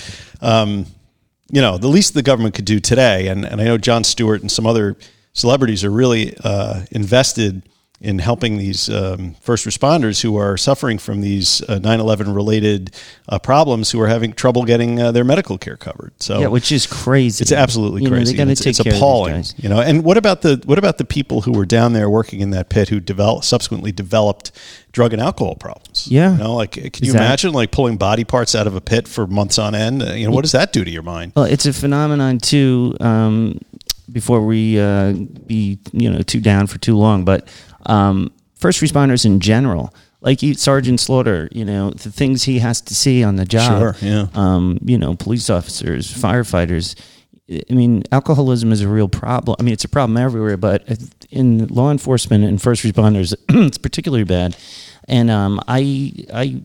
[0.41, 0.85] um,
[1.51, 4.41] you know, the least the government could do today, and, and I know Jon Stewart
[4.41, 4.95] and some other
[5.33, 7.63] celebrities are really uh, invested
[8.01, 12.95] in helping these um, first responders who are suffering from these uh, 9/11 related
[13.27, 16.13] uh, problems, who are having trouble getting uh, their medical care covered.
[16.21, 17.41] So yeah, which is crazy.
[17.41, 18.37] it's absolutely You know, crazy.
[18.37, 19.53] gotta it's, take it's care of these appalling, guys.
[19.57, 19.81] you know.
[19.81, 22.69] And what about the what about the people who were down there working in that
[22.69, 24.51] pit who developed subsequently developed
[24.93, 26.07] drug and alcohol problems?
[26.09, 26.31] Yeah.
[26.31, 29.09] you know, like can you Is imagine like pulling body parts out of a pit
[29.09, 30.01] for months on end?
[30.03, 31.33] Uh, You know, what does that do to your mind?
[31.35, 32.95] Well, it's a phenomenon too.
[33.01, 33.59] Um,
[34.11, 35.13] before we uh,
[35.45, 37.47] be you know too down for too long, but
[37.89, 42.93] um, first responders in general, like Sergeant Slaughter, you know the things he has to
[42.95, 43.95] see on the job.
[43.95, 44.27] Sure, yeah.
[44.33, 46.95] Um, you know, police officers, firefighters.
[47.51, 49.55] I mean, alcoholism is a real problem.
[49.59, 50.87] I mean, it's a problem everywhere, but
[51.31, 54.55] in law enforcement and first responders, it's particularly bad.
[55.07, 56.61] And um, I, I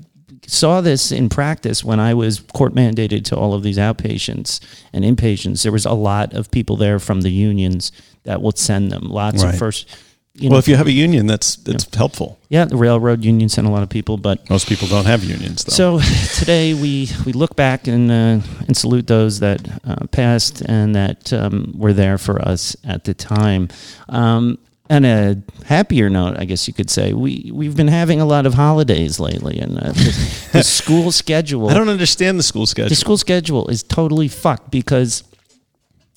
[0.47, 4.61] saw this in practice when I was court mandated to all of these outpatients
[4.93, 5.63] and inpatients.
[5.63, 7.91] There was a lot of people there from the unions
[8.25, 9.05] that would send them.
[9.09, 9.55] Lots Right.
[9.55, 9.89] of first,
[10.37, 12.39] you Well, know, if you have a union, that's that's helpful.
[12.49, 15.65] yeah, the railroad union sent a lot of people, but Most people don't have unions,
[15.65, 15.73] though.
[15.73, 16.01] so
[16.39, 21.33] today we, we look back and uh, and salute those that uh, passed and that
[21.33, 23.69] um, were there for us at the time.
[24.09, 24.59] Um,
[24.91, 28.45] on a happier note, I guess you could say we we've been having a lot
[28.45, 31.71] of holidays lately, and uh, the, the school schedule.
[31.71, 32.89] I don't understand the school schedule.
[32.91, 35.23] the school schedule is totally fucked because.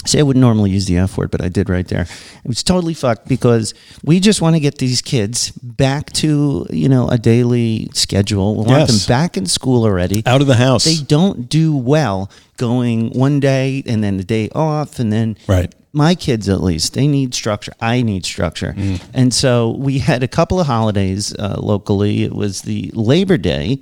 [0.07, 2.01] See, I wouldn't normally use the F word, but I did right there.
[2.43, 6.87] It was totally fucked because we just want to get these kids back to, you
[6.87, 8.55] know, a daily schedule.
[8.55, 9.05] We want Yes.
[9.05, 10.23] them back in school already.
[10.25, 10.85] Out of the house.
[10.85, 15.73] They don't do well going one day and then the day off and then Right.
[15.93, 18.75] my kids at least they need structure i need structure
[19.13, 23.79] and so we had a couple of holidays uh, locally it was the labor day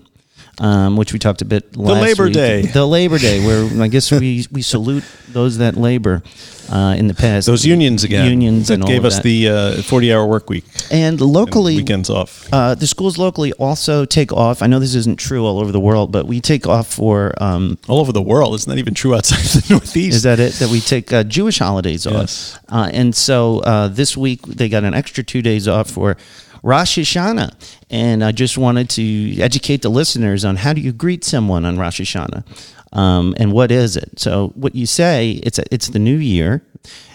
[0.59, 2.33] um, which we talked a bit last The Labor week.
[2.33, 2.61] Day.
[2.63, 6.23] the labor day where i guess we, we salute those that labor
[6.71, 8.27] uh, in the past Those unions again.
[8.27, 9.23] unions that and all gave us that.
[9.23, 10.63] the uh, forty-hour work week.
[10.89, 12.51] and locally weekends off.
[12.51, 14.63] uh, the schools locally also take off.
[14.63, 17.77] I know this isn't true all over the world, but we take off for um,
[17.87, 18.55] All over the world.
[18.55, 20.15] It's not even true outside the Northeast.
[20.15, 20.53] Is that it?
[20.53, 22.13] That we take uh, Jewish holidays off.
[22.13, 22.59] Yes.
[22.67, 26.17] Uh, and so uh, this week they got an extra two days off for
[26.65, 27.54] Rosh Hashanah.
[27.91, 31.78] And I just wanted to educate the listeners on how do you greet someone on
[31.78, 32.43] Rosh Hashanah
[32.91, 34.19] um, and what is it.
[34.19, 36.65] So what you say, it's, a, it's the new year.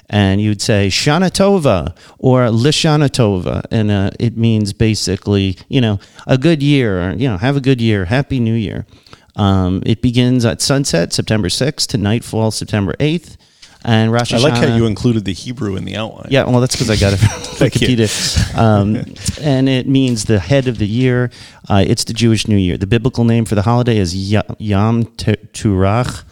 [0.09, 3.65] And you'd say Shana Tova or Lishana Tova.
[3.73, 7.61] And uh, it means basically, you know, a good year, or, you know, have a
[7.61, 8.87] good year, Happy New Year.
[9.37, 13.37] Um, it begins at sunset, September 6th, to nightfall, September 8th.
[13.85, 16.27] And Rosh I like how you included the Hebrew in the outline.
[16.31, 17.29] yeah, well, that's because I got it from.
[17.69, 18.55] Wikipedia.
[18.59, 18.97] Um,
[19.43, 21.31] and it means the head of the year.
[21.69, 22.77] Uh, it's the Jewish New Year.
[22.77, 26.25] The biblical name for the holiday is Yom Teruah,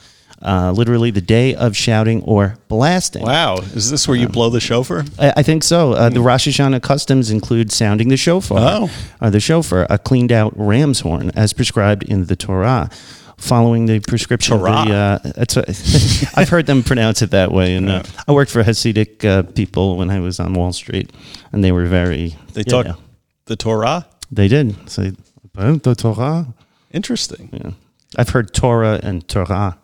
[0.42, 3.22] uh, literally the day of shouting or blasting.
[3.24, 3.56] Wow.
[3.56, 5.04] Is this where you blow the shofar?
[5.18, 5.92] I, I think so.
[5.92, 8.90] Uh, the Rosh Hashanah customs include sounding the shofar, Oh.
[9.20, 12.90] or the shofar, a cleaned out ram's horn, as prescribed in the Torah.
[13.38, 14.84] Following the prescription, of Torah.
[14.86, 18.50] the, uh, it's a, I've heard them pronounce it that way, and uh, I worked
[18.50, 21.12] for Hasidic uh, people when I was on Wall Street,
[21.52, 22.36] and they were very.
[22.52, 23.00] They yeah, talk
[23.46, 24.06] the Torah.
[24.30, 25.12] They did So
[25.54, 26.46] the Torah.
[26.90, 27.48] Interesting.
[27.52, 27.70] Yeah.
[28.16, 29.78] I've heard Torah and Torah.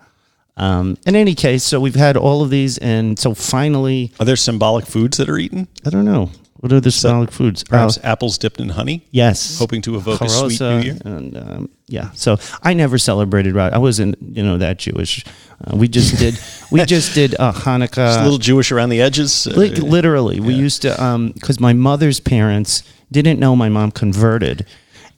[0.56, 4.36] Um, in any case, so we've had all of these, and so finally, Are there
[4.36, 5.68] symbolic foods that are eaten?
[5.84, 6.30] I don't know
[6.64, 7.62] what are the symbolic foods.
[7.62, 10.96] Perhaps Uh, apples dipped in honey, Yes, hoping to evoke a sweet New Year.
[11.04, 12.08] and um, yeah.
[12.14, 13.54] So I never celebrated.
[13.56, 15.24] I wasn't you know that Jewish.
[15.62, 16.38] Uh, we just did
[16.70, 18.06] we just did uh, Hanukkah.
[18.08, 19.46] Just a little Jewish around the edges.
[19.46, 20.90] Uh, Like, literally, we used to
[21.34, 24.64] because my mother's parents didn't know my mom converted,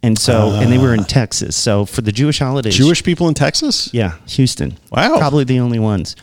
[0.02, 1.54] and so and they were in Texas.
[1.54, 3.88] So for the Jewish holidays, Jewish people in Texas?
[3.94, 4.76] yeah, Houston.
[4.90, 5.18] Wow.
[5.18, 6.16] probably the only ones.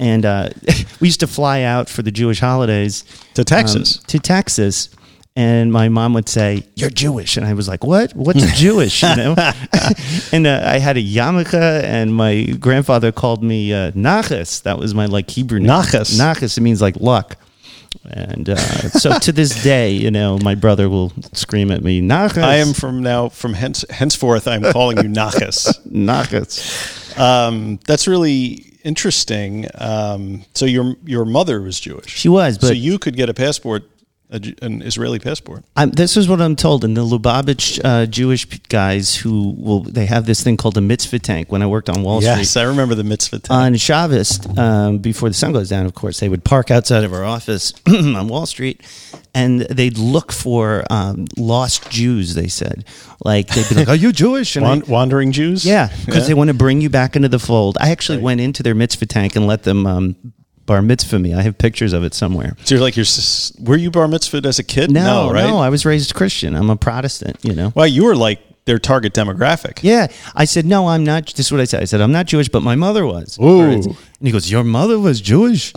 [0.00, 0.50] And uh,
[1.00, 3.98] we used to fly out for the Jewish holidays To Texas.
[3.98, 4.90] um, to Texas.
[5.36, 8.12] And my mom would say, "You're Jewish," and I was like, "What?
[8.16, 9.36] What's Jewish?" You know.
[10.32, 14.62] and uh, I had a yarmulke, and my grandfather called me uh, Nachas.
[14.64, 15.68] That was my like Hebrew name.
[15.68, 16.18] Nachas.
[16.18, 16.58] Nachas.
[16.58, 17.36] It means like luck.
[18.10, 22.42] And uh, so to this day, you know, my brother will scream at me, Nachas.
[22.42, 25.86] I am from now from hence henceforth I'm calling you Nachas.
[25.86, 27.16] Nachas.
[27.16, 29.66] Um, that's really interesting.
[29.74, 32.08] Um, so your your mother was Jewish.
[32.10, 33.84] She was, but so you could get a passport,
[34.30, 35.64] a an Israeli passport.
[35.76, 36.84] I'm, this is what I'm told.
[36.84, 41.18] And the Lubavitch uh, Jewish guys who will, they have this thing called a mitzvah
[41.18, 41.50] tank.
[41.50, 43.38] When I worked on Wall Yes, Street I remember the mitzvah.
[43.38, 43.50] Tank.
[43.50, 47.12] on Shabbos, um, before the sun goes down, of course, they would park outside of
[47.12, 48.82] our office on Wall Street,
[49.34, 52.34] and they'd look for um, lost Jews.
[52.34, 52.84] They said,
[53.24, 55.64] like they'd be like, "Are you Jewish?" And I- wandering Jews.
[55.64, 57.78] yeah, because they want to bring you back into the fold.
[57.80, 60.16] I actually went into their mitzvah tank and let them um,
[60.68, 61.34] bar mitzvah me.
[61.34, 62.54] I have pictures of it somewhere.
[62.64, 63.06] So you're like you're,
[63.60, 64.92] were you bar mitzvahed as a kid?
[64.92, 65.48] No, no, right?
[65.48, 66.54] No, I was raised Christian.
[66.54, 67.38] I'm a Protestant.
[67.42, 67.72] You know.
[67.74, 69.80] Wow, you were like their target demographic.
[69.82, 70.88] Yeah, I said no.
[70.88, 71.26] I'm not.
[71.34, 71.82] This is what I said.
[71.82, 73.38] I said I'm not Jewish, but my mother was.
[73.40, 73.62] Ooh.
[73.62, 75.72] And he goes, "Your mother was Jewish.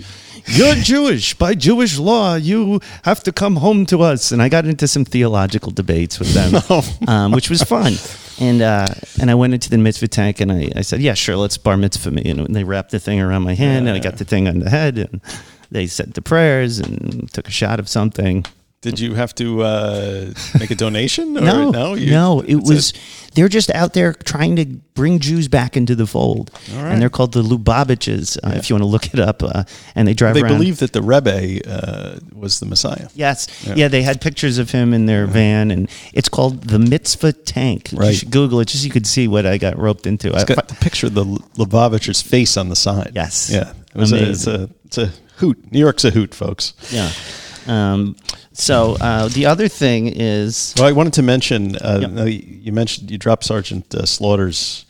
[0.48, 2.36] You're Jewish by Jewish law.
[2.36, 6.34] You have to come home to us." And I got into some theological debates with
[6.34, 6.62] them,
[7.08, 7.94] um, which was fun.
[8.40, 8.88] And uh,
[9.20, 11.78] and I went into the mitzvah tank and I, I said, "Yeah, sure, let's bar
[11.78, 14.48] mitzvah me." And they wrapped the thing around my hand, and I got the thing
[14.48, 15.22] on the head, and
[15.70, 18.46] they said the prayers and took a shot of something.
[18.82, 21.38] Did you have to uh, make a donation?
[21.38, 22.42] Or No, no, You- no.
[22.42, 22.94] It was
[23.36, 24.66] they're just out there trying to
[24.96, 26.92] bring Jews back into the fold, right.
[26.92, 28.38] and they're called the Lubavitches.
[28.44, 29.64] Uh, If you want to look it up, uh,
[29.96, 30.54] and they drive They around.
[30.58, 33.08] believe that the Rebbe uh, was the Messiah.
[33.14, 33.88] Yes, yeah.
[33.88, 37.92] They had pictures of him in their van, and it's called the Mitzvah Tank.
[37.92, 38.16] You Right.
[38.16, 40.36] should Google it just so you could see what I got roped into.
[40.36, 41.24] I, got the picture of the
[41.56, 43.12] Lubavitcher's face on the side.
[43.16, 43.50] Yes.
[43.54, 43.74] Yeah.
[43.94, 45.72] It was a, it's a it's a hoot.
[45.72, 46.74] New York's a hoot, folks.
[46.92, 47.12] yeah.
[47.68, 48.16] Um,
[48.54, 51.76] so uh, the other thing is, Well, I wanted to mention.
[51.76, 52.44] Uh, Yep.
[52.64, 54.86] you mentioned you dropped Sergeant uh, Slaughter's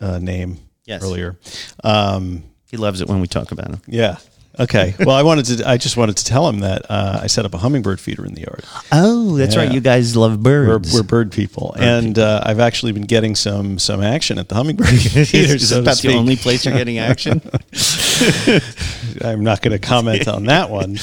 [0.00, 1.02] uh, name Yes.
[1.02, 1.36] earlier.
[1.82, 3.80] Um, he loves it when we talk about him.
[3.86, 4.16] yeah.
[4.56, 4.94] Okay.
[5.00, 5.68] Well, I wanted to.
[5.68, 8.34] I just wanted to tell him that uh, I set up a hummingbird feeder in
[8.34, 8.62] the yard.
[8.92, 9.72] Oh, that's right.
[9.72, 10.94] You guys love We're, birds.
[10.94, 14.86] we're bird people, and Uh, I've actually been getting some some action at the hummingbird
[15.00, 15.54] feeder.
[15.56, 17.40] is so to that the only place you're getting action?
[19.24, 20.98] I'm not going to comment on that one.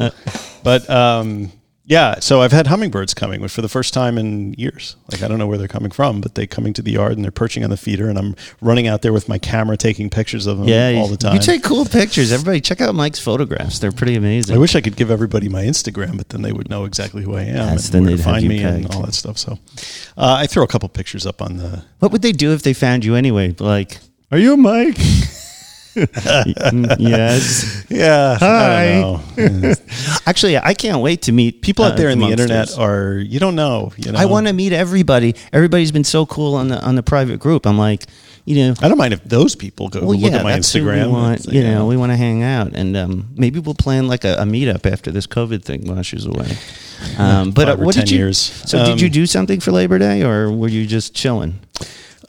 [0.62, 1.52] But um,
[1.86, 4.94] yeah, so I've had hummingbirds coming for the first time in years.
[5.10, 7.24] Like I don't know where they're coming from, but they're coming to the yard and
[7.24, 10.46] they're perching on the feeder, and I'm running out there with my camera taking pictures
[10.46, 11.34] of them Yeah, all the time.
[11.34, 12.30] You take cool pictures.
[12.30, 13.78] Everybody, check out Mike's photographs.
[13.78, 14.54] They're pretty amazing.
[14.54, 17.34] I wish I could give everybody my Instagram, but then they would know exactly who
[17.34, 19.38] I am Yes, and then where to find me and all that stuff.
[19.38, 19.52] So
[20.16, 21.84] uh, I throw a couple pictures up on the.
[22.00, 23.56] what would they do if they found you anyway?
[23.58, 23.98] Like,
[24.30, 24.98] are you Mike?
[26.98, 27.84] yes.
[27.88, 28.98] Yeah, Hi.
[28.98, 29.00] I
[29.36, 29.74] don't know.
[30.26, 33.40] Actually, I can't wait to meet People out uh, there in the internet are you
[33.40, 33.92] don't know.
[33.96, 35.34] You know, I want to meet everybody.
[35.52, 37.66] Everybody's been so cool on the on the private group.
[37.66, 38.04] I'm like,
[38.44, 41.06] you know, I don't mind if those people go well, look yeah, at my Instagram.
[41.06, 41.46] we want.
[41.46, 44.44] You know, we want to hang out, and um, maybe we'll plan like a, a
[44.44, 46.56] meetup after this COVID thing washes away.
[47.18, 48.18] Um, but uh, what 10 did you?
[48.18, 48.38] years.
[48.38, 51.58] So, Um, did you do something for Labor Day, or were you just chilling?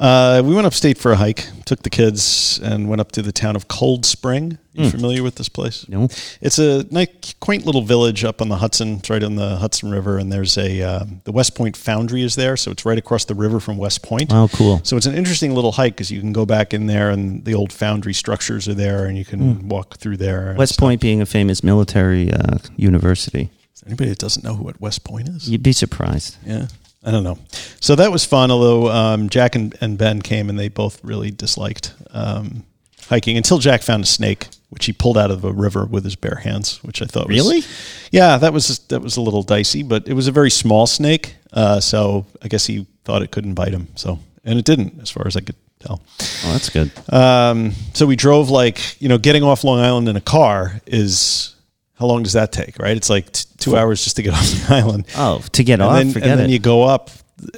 [0.02, 1.48] Uh, we went upstate for a hike.
[1.66, 4.58] Took the kids and went up to the town of Cold Spring.
[4.74, 5.88] You familiar with this place?
[5.90, 6.08] No.
[6.42, 8.96] It's a nice, quaint little village up on the Hudson.
[8.98, 12.36] It's right on the Hudson River, and there's a um, the West Point Foundry is
[12.36, 14.32] there, so it's right across the river from West Point.
[14.34, 14.82] Oh, cool.
[14.84, 17.54] So it's an interesting little hike because you can go back in there, and the
[17.54, 20.56] old foundry structures are there, and you can walk through there.
[20.58, 20.84] West stuff.
[20.84, 23.52] Point being a famous military uh, university.
[23.86, 25.50] Anybody that doesn't know who what West Point is?
[25.50, 26.38] You'd be surprised.
[26.46, 26.68] Yeah.
[27.04, 27.40] I don't know.
[27.80, 31.32] So that was fun, although um, Jack and, and Ben came and they both really
[31.32, 32.64] disliked um,
[33.10, 36.16] hiking until Jack found a snake, which he pulled out of a river with his
[36.16, 37.36] bare hands, which I thought was.
[37.36, 37.64] Really?
[38.12, 41.36] Yeah, that was that was a little dicey, but it was a very small snake.
[41.52, 43.88] Uh, so I guess he thought it couldn't bite him.
[43.96, 46.02] So and it didn't, as far as I could tell.
[46.46, 46.92] Oh, that's good.
[47.12, 51.56] Um, so we drove like you know, getting off Long Island in a car is
[52.02, 52.80] how long does that take?
[52.80, 52.98] Right?
[52.98, 55.84] It's like t- two hours just to get off the island Oh, to get and
[55.84, 56.54] off, then, forget and then it.
[56.54, 57.10] you go up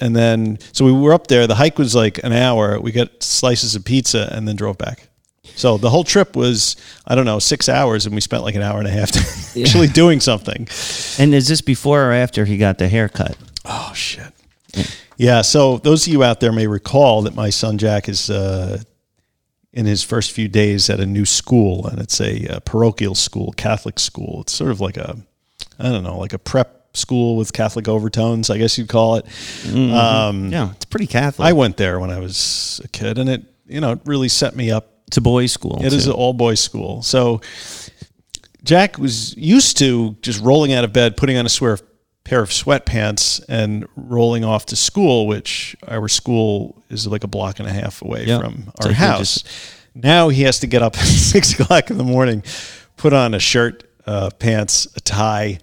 [0.02, 3.10] and then so we were up there the hike was like an hour we got
[3.22, 5.10] slices of pizza and then drove back
[5.56, 8.62] so the whole trip was i don't know six hours and we spent like an
[8.62, 9.10] hour and a half
[9.58, 10.66] actually doing something
[11.20, 13.36] and is this before or after he got the haircut?
[13.66, 14.32] oh shit
[15.18, 18.82] yeah so those of you out there may recall that my son jack is uh,
[19.74, 23.52] in his first few days at a new school and it's a, uh parochial school
[23.58, 25.18] catholic school it's sort of like a
[25.80, 29.26] i don't know like a prep school with Catholic overtones, I guess you'd call it.
[29.74, 31.48] Um, Yeah, it's pretty Catholic.
[31.48, 34.56] I went there when I was a kid, and it you know it really set
[34.56, 34.90] me up.
[35.08, 35.84] it's a boys' school.
[35.84, 36.12] It is too.
[36.12, 37.42] an all boys school, so
[38.64, 41.78] Jack was used to just rolling out of bed, putting on a swear,
[42.24, 45.28] pair of sweatpants, and rolling off to school.
[45.28, 48.40] Which our school is like a block and a half away Yeah.
[48.40, 49.44] from So our he house.
[49.96, 52.44] now he has to get up at six o'clock in the morning,
[52.98, 55.60] put on a shirt, uh, pants, a tie,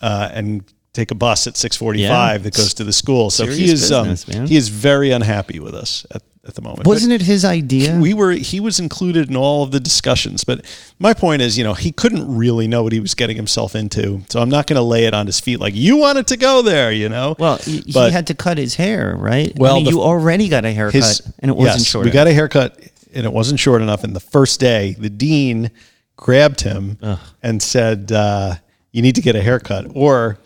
[0.00, 2.44] uh, and take a bus at six forty-five Yeah.
[2.44, 3.30] that goes to the school.
[3.30, 4.46] So he is um, business, man.
[4.46, 6.86] he is very unhappy with us at, at the moment.
[6.86, 7.96] Wasn't it his idea?
[7.96, 10.64] we were he was included in all of the discussions but
[10.98, 14.20] my point is you know he couldn't really know what he was getting himself into
[14.28, 16.62] so i'm not going to lay it on his feet like you wanted to go
[16.62, 19.52] there you know well, he, he had to cut his hair, right?
[19.56, 22.04] Well, I mean, the- you already got a haircut, his and it wasn't yes, short.
[22.04, 22.78] we got a haircut
[23.14, 25.70] and it wasn't short enough and the first day the dean
[26.16, 26.98] grabbed him
[27.42, 28.54] and said uh,
[28.90, 30.38] you need to get a haircut or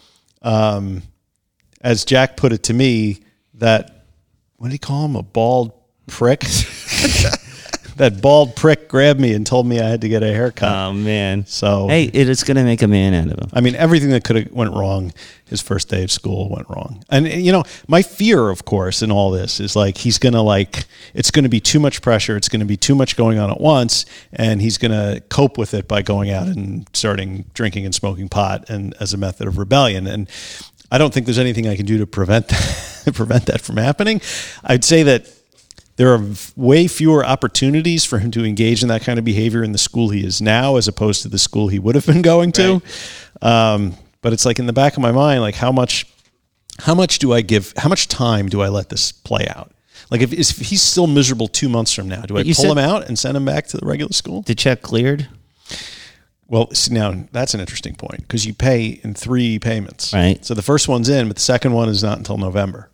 [0.43, 1.03] um,
[1.81, 3.21] as jack put it to me
[3.55, 4.05] that
[4.57, 5.73] what did he call him a bald
[6.07, 6.41] prick
[7.97, 10.69] that bald prick grabbed me and told me I had to get a haircut.
[10.69, 11.47] Oh man.
[11.47, 13.51] So- hey, it is going to make a man out of him.
[13.53, 15.13] I mean, everything that could have went wrong
[15.47, 17.05] his first day of school went wrong.
[17.09, 20.43] And eh, you know, my fear, of course, in all this is like he's gonna
[20.43, 20.85] like
[21.15, 22.37] it's gonna be too much pressure.
[22.37, 25.87] It's gonna be too much going on at once, and he's gonna cope with it
[25.87, 30.07] by going out and starting drinking and smoking pot and as a method of rebellion.
[30.09, 30.29] And
[30.91, 32.49] I don't think there's anything I can do to prevent
[33.05, 34.21] that, prevent that from happening.
[34.65, 35.29] I'd say that
[35.97, 36.23] there are
[36.57, 40.11] way fewer opportunities for him to engage in that kind of behavior in the school
[40.11, 42.83] he is now as opposed to the school he would have been going to.
[43.43, 46.07] Um, but it's like in the back of my mind, like how much,
[46.81, 47.73] how much do I give?
[47.77, 49.73] How much time do I let this play out?
[50.11, 52.71] Like if, if he's still miserable two months from now, do I But pull said-
[52.73, 54.43] him out and send him back to the regular school?
[54.43, 55.29] The check cleared,
[56.49, 60.13] Well, see, now that's an interesting point because you pay in three payments.
[60.13, 60.45] Right.
[60.45, 62.89] So the first one's in, but the second one is not until November.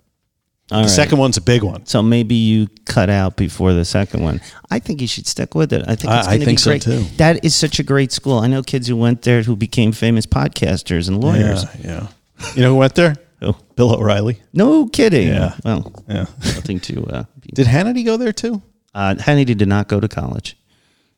[0.73, 0.91] All the right.
[0.91, 1.85] second one's a big one.
[1.87, 4.41] So maybe you cut out before the second one.
[4.71, 5.83] I think you should stick with it.
[5.87, 6.83] I think it's I going to be so, great.
[6.83, 7.05] too.
[7.17, 8.39] That is such a great school.
[8.39, 11.65] I know kids who went there who became famous podcasters and lawyers.
[11.81, 12.09] Yeah,
[12.41, 12.53] yeah.
[12.55, 13.17] You know who went there?
[13.45, 14.41] Oh, Bill O'Reilly.
[14.53, 15.27] no kidding.
[15.27, 15.57] Yeah.
[15.65, 16.27] Well, Yeah.
[16.45, 17.05] nothing to.
[17.07, 18.63] Uh, Did Hannity go there too?
[18.95, 20.57] uh, Hannity did not go to college.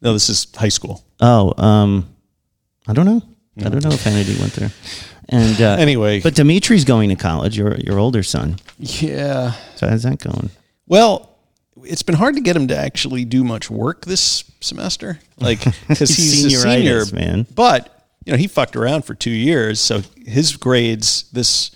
[0.00, 1.04] No, this is high school.
[1.20, 2.08] Oh, um,
[2.88, 3.20] I don't know.
[3.58, 4.70] I don't know if Hannity went there.
[5.28, 6.20] And uh, Anyway.
[6.20, 7.56] but Dimitri's going to college.
[7.56, 8.56] Your your older son.
[8.78, 9.52] Yeah.
[9.76, 10.50] So how's that going?
[10.86, 11.30] Well,
[11.82, 16.10] it's been hard to get him to actually do much work this semester, like because
[16.10, 17.46] he's a senior, man.
[17.54, 17.90] But
[18.24, 21.70] you know, he fucked around for two years, so his grades this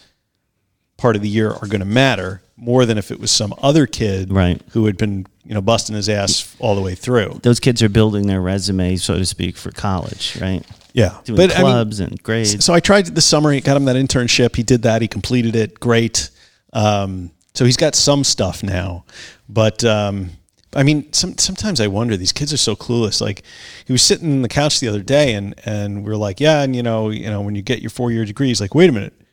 [0.97, 3.87] part of the year are going to matter more than if it was some other
[3.87, 4.61] kid, Right.
[4.71, 7.41] who had been you know busting his ass all the way through.
[7.43, 10.65] Those kids are building their resume, so to speak, for college, right?
[10.93, 12.65] Yeah, Doing I mean, clubs and grades.
[12.65, 13.53] So I tried the summer.
[13.53, 14.57] He got him that internship.
[14.57, 15.03] He did that.
[15.03, 15.79] He completed it.
[15.79, 16.31] Great.
[16.73, 19.05] Um, so he's got some stuff now,
[19.49, 20.31] but um,
[20.75, 23.21] I mean, some, sometimes I wonder these kids are so clueless.
[23.21, 23.43] Like
[23.87, 26.63] he was sitting on the couch the other day, and and we are like, yeah,
[26.63, 28.91] and you know, you know, when you get your four year degree, he's like, wait
[28.91, 29.15] a minute.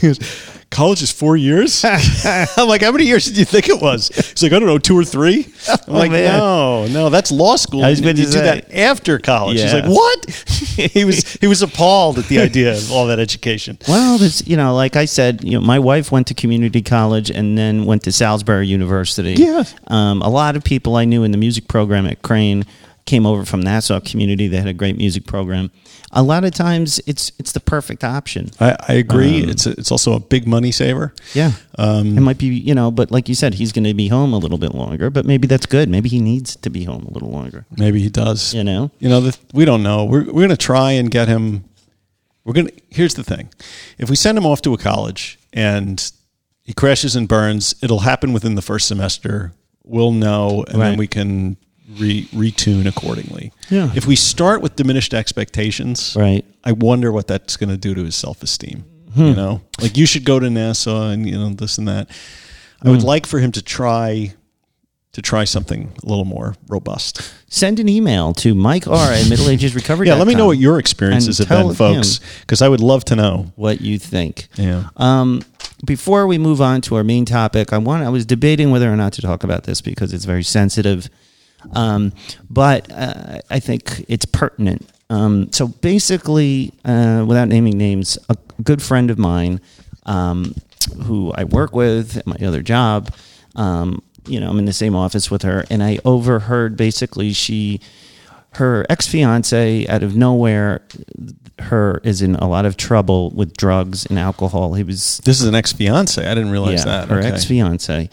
[0.00, 0.18] He goes,
[0.70, 1.84] College is four years.
[2.24, 4.08] I'm like, how many years did you think it was?
[4.08, 5.52] He's like, I don't know, two or three.
[5.68, 6.38] I'm like, Oh, man.
[6.38, 7.84] no, no, that's law school.
[7.84, 9.60] I was You going to do that after college.
[9.60, 10.30] He's like, what?
[10.92, 13.78] he was he was appalled at the idea of all that education.
[13.88, 17.30] Well, there's, you know, like I said, you know, my wife went to community college
[17.32, 19.34] and then went to Salisbury University.
[19.34, 19.64] Yeah.
[19.88, 22.64] Um, a lot of people I knew in the music program at Crane
[23.06, 24.48] came over from Nassau community.
[24.48, 25.70] They had a great music program.
[26.12, 28.50] A lot of times, it's it's the perfect option.
[28.58, 29.38] I, I agree.
[29.38, 31.14] it's a, it's also a big money saver.
[31.34, 31.52] Yeah.
[31.78, 34.32] Um, it might be, you know, but like you said, he's going to be home
[34.32, 35.10] a little bit longer.
[35.10, 35.88] But maybe that's good.
[35.88, 37.64] Maybe he needs to be home a little longer.
[37.76, 38.54] Maybe he does.
[38.54, 38.90] You know.
[38.98, 40.04] You know, the, we don't know.
[40.04, 41.64] We're we're gonna try and get him.
[42.44, 42.70] We're gonna.
[42.90, 43.50] Here's the thing:
[43.98, 46.10] if we send him off to a college and
[46.62, 49.52] he crashes and burns, it'll happen within the first semester.
[49.84, 51.56] We'll know, and then we can
[51.98, 53.52] re, retune accordingly.
[53.70, 53.90] Yeah.
[53.94, 56.44] If we start with diminished expectations, Right.
[56.64, 58.84] I wonder what that's going to do to his self esteem.
[59.14, 59.24] Hmm.
[59.24, 62.08] You know, like you should go to Nassau and you know this and that.
[62.80, 62.90] I Hmm.
[62.92, 64.34] would like for him to try
[65.12, 67.20] to try something a little more robust.
[67.48, 70.06] Send an email to Mike R at Middle Ages Recovery.
[70.06, 73.16] Yeah, let me know what your experiences have been, folks, because I would love to
[73.16, 73.52] know.
[73.56, 74.46] what you think.
[74.54, 74.84] Yeah.
[74.96, 75.42] Um,
[75.84, 78.96] before we move on to our main topic, I want I was debating whether or
[78.96, 81.10] not to talk about this because it's very sensitive.
[81.72, 82.12] Um,
[82.48, 84.88] but uh, I think it's pertinent.
[85.10, 89.60] Um, so basically, uh, without naming names, a good friend of mine
[90.06, 90.54] um,
[91.04, 93.12] who I work with at my other job,
[93.56, 97.80] um, you know, I'm in the same office with her, and I overheard basically she
[98.54, 100.82] her ex fiance out of nowhere,
[101.60, 104.74] her is in a lot of trouble with drugs and alcohol.
[104.74, 106.24] He was This is an ex fiance.
[106.24, 107.08] I didn't realize yeah, that.
[107.08, 107.28] her Okay.
[107.30, 108.10] ex fiance,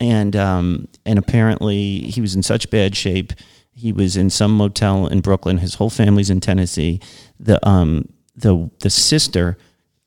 [0.00, 3.32] and um, and apparently he was in such bad shape.
[3.72, 5.58] He was in some motel in Brooklyn.
[5.58, 7.00] His whole family's in Tennessee.
[7.38, 9.56] The um the the sister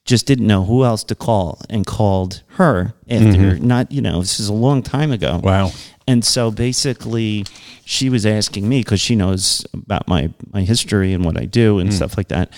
[0.06, 4.40] just didn't know who else to call and called her after not you know this
[4.40, 5.38] is a long time ago.
[5.38, 5.46] Mm-hmm.
[5.46, 5.72] Wow.
[6.06, 7.46] And so basically,
[7.86, 11.78] she was asking me because she knows about my my history and what I do
[11.78, 11.82] Mm.
[11.82, 12.52] and stuff like that.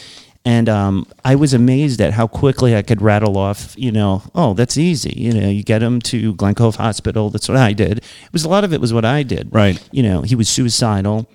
[0.45, 4.53] And um, I was amazed at how quickly I could rattle off, you know, oh,
[4.53, 5.13] that's easy.
[5.17, 7.31] You know, you get him to Glen Cove Hospital.
[7.31, 7.97] That's what I did.
[7.97, 9.49] It was a lot of it was what I did.
[9.51, 9.81] Right.
[9.91, 11.27] You know, he was suicidal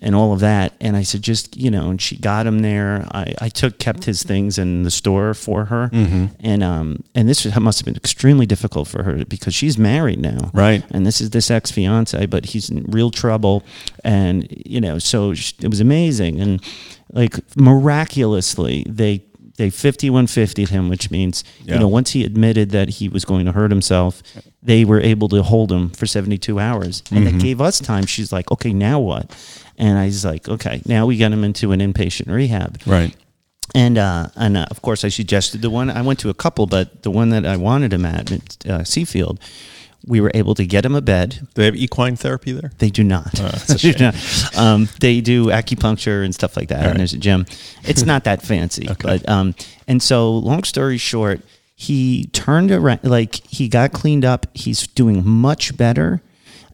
[0.00, 0.72] and all of that.
[0.80, 3.06] And I said, just, you know, and she got him there.
[3.12, 5.90] I, I took, kept his things in the store for her.
[5.92, 6.26] Mm-hmm.
[6.40, 10.50] And, um, and this must have been extremely difficult for her because she's married now
[10.54, 10.82] Right.
[10.90, 13.62] and this is this ex fiance, but he's in real trouble,
[14.02, 16.62] and you know, so it was amazing, and
[17.12, 19.24] like miraculously, they
[19.56, 21.74] they fifty one fifty him, which means Yeah.
[21.74, 24.22] you know once he admitted that he was going to hurt himself,
[24.62, 27.38] they were able to hold him for seventy two hours, and Mm-hmm.
[27.38, 28.06] it gave us time.
[28.06, 29.30] She's like, okay, now what?
[29.78, 32.80] And I was like, okay, now we got him into an inpatient rehab.
[32.86, 33.14] Right.
[33.74, 36.66] And uh, and uh, of course, I suggested the one I went to a couple,
[36.66, 39.38] but the one that I wanted him at, at uh, Seafield,
[40.06, 41.30] we were able to get him a bed.
[41.40, 42.72] Do they have equine therapy there?
[42.78, 43.38] They do not.
[43.38, 44.56] a They do not.
[44.58, 46.86] um, they do acupuncture and stuff like that.
[46.90, 47.46] And there's a gym.
[47.84, 49.02] It's not that fancy, Okay.
[49.02, 49.54] but um,
[49.88, 51.40] and so long story short,
[51.74, 53.00] he turned around.
[53.02, 54.46] Like he got cleaned up.
[54.54, 56.20] He's doing much better.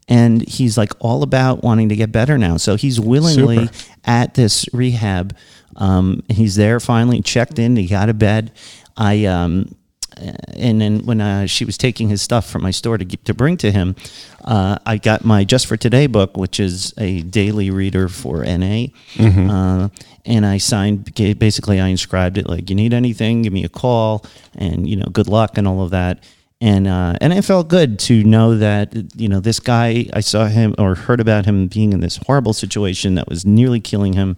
[0.08, 2.56] And he's like all about wanting to get better now.
[2.56, 3.78] So he's willingly Super.
[4.04, 5.36] at this rehab.
[5.76, 7.76] Um, he's there finally, checked in.
[7.76, 8.50] He got a bed.
[8.96, 9.72] I um,
[10.16, 13.34] and then when uh, she was taking his stuff from my store to get, to
[13.34, 13.96] bring to him,
[14.44, 18.86] uh, I got my Just for Today book, which is a daily reader for NA,
[19.18, 19.88] uh,
[20.24, 21.14] and I signed.
[21.14, 25.06] Basically, I inscribed it like, "You need anything, give me a call," and you know,
[25.06, 26.22] good luck and all of that.
[26.60, 30.06] And uh, and it felt good to know that you know this guy.
[30.12, 33.80] I saw him or heard about him being in this horrible situation that was nearly
[33.80, 34.36] killing him,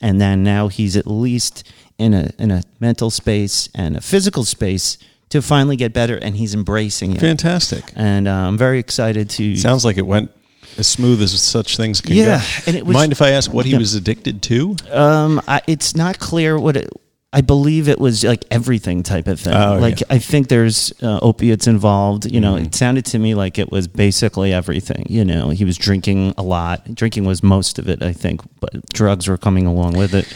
[0.00, 1.64] and then now he's at least
[1.98, 4.98] in a in a mental space and a physical space
[5.30, 7.20] to finally get better, and he's embracing it.
[7.20, 7.84] Fantastic.
[7.96, 9.56] And uh, I'm very excited to.
[9.56, 10.30] Sounds like it went
[10.78, 12.44] as smooth as such things can Yeah, go.
[12.68, 13.78] and it was- Mind if I ask what he Yeah.
[13.78, 14.76] was addicted to?
[14.90, 16.88] Um, I, it's not clear what it.
[17.32, 19.54] I believe it was like everything type of thing.
[19.54, 20.06] Oh, like yeah.
[20.10, 22.26] I think there's uh, opiates involved.
[22.26, 25.06] You know, it sounded to me like it was basically everything.
[25.08, 26.92] You know, he was drinking a lot.
[26.92, 30.26] Drinking was most of it, I think, but drugs were coming along with it.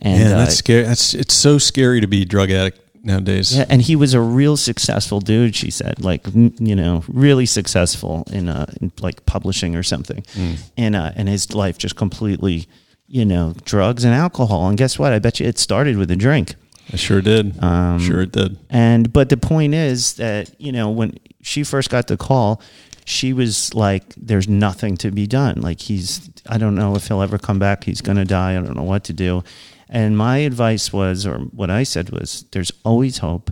[0.00, 0.84] And Yeah, uh, that's scary.
[0.84, 3.56] That's it's so scary to be drug addict nowadays.
[3.56, 5.54] Yeah, and he was a real successful dude.
[5.54, 10.56] She said, like you know, really successful in, uh, in like publishing or something, Mm.
[10.76, 12.66] and uh, and his life just completely,
[13.06, 14.68] you know, drugs and alcohol.
[14.68, 15.12] And guess what?
[15.12, 16.54] I bet you it started with a drink.
[16.92, 17.62] I sure did.
[17.62, 18.58] Um, sure it did.
[18.70, 22.60] And but the point is that you know when she first got the call,
[23.06, 25.60] she was like, "There's nothing to be done.
[25.62, 27.84] Like he's, I don't know if he'll ever come back.
[27.84, 28.52] He's gonna die.
[28.52, 29.42] I don't know what to do."
[29.88, 33.50] And my advice was, or what I said was, "There's always hope,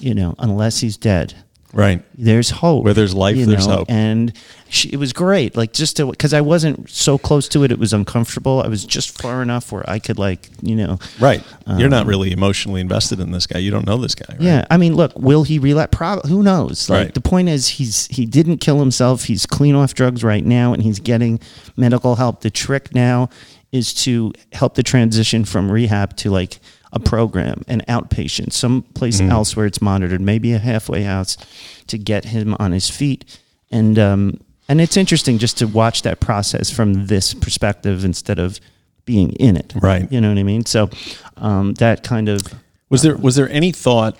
[0.00, 1.34] you know, unless he's dead."
[1.74, 2.04] Right.
[2.16, 2.84] There's hope.
[2.84, 3.90] Where there's life, there's know, hope.
[3.90, 4.32] And
[4.68, 5.56] she, it was great.
[5.56, 8.62] Like just to, because I wasn't so close to it, it was uncomfortable.
[8.62, 11.42] I was just far enough where I could like, you know, Right.
[11.76, 13.58] You're not really emotionally invested in this guy.
[13.58, 14.26] You don't know this guy.
[14.34, 14.38] Right?
[14.40, 15.96] Um, yeah, I mean, look, will he relapse?
[15.96, 16.30] Probably.
[16.30, 16.88] Who knows?
[16.88, 17.14] Like Right.
[17.14, 19.24] the point is, he's he didn't kill himself.
[19.24, 21.40] He's clean off drugs right now, and he's getting
[21.76, 22.42] medical help.
[22.42, 23.30] The trick now
[23.74, 26.60] is to help the transition from rehab to like
[26.92, 29.32] a program, an outpatient, someplace Mm-hmm.
[29.32, 31.36] else where it's monitored, maybe a halfway house,
[31.88, 33.40] to get him on his feet.
[33.70, 38.60] And um, and it's interesting just to watch that process from this perspective instead of
[39.04, 39.74] being in it.
[39.76, 40.10] Right.
[40.10, 40.64] You know what I mean?
[40.64, 40.88] So
[41.36, 42.40] um, that kind of
[42.90, 44.16] Was there was there any thought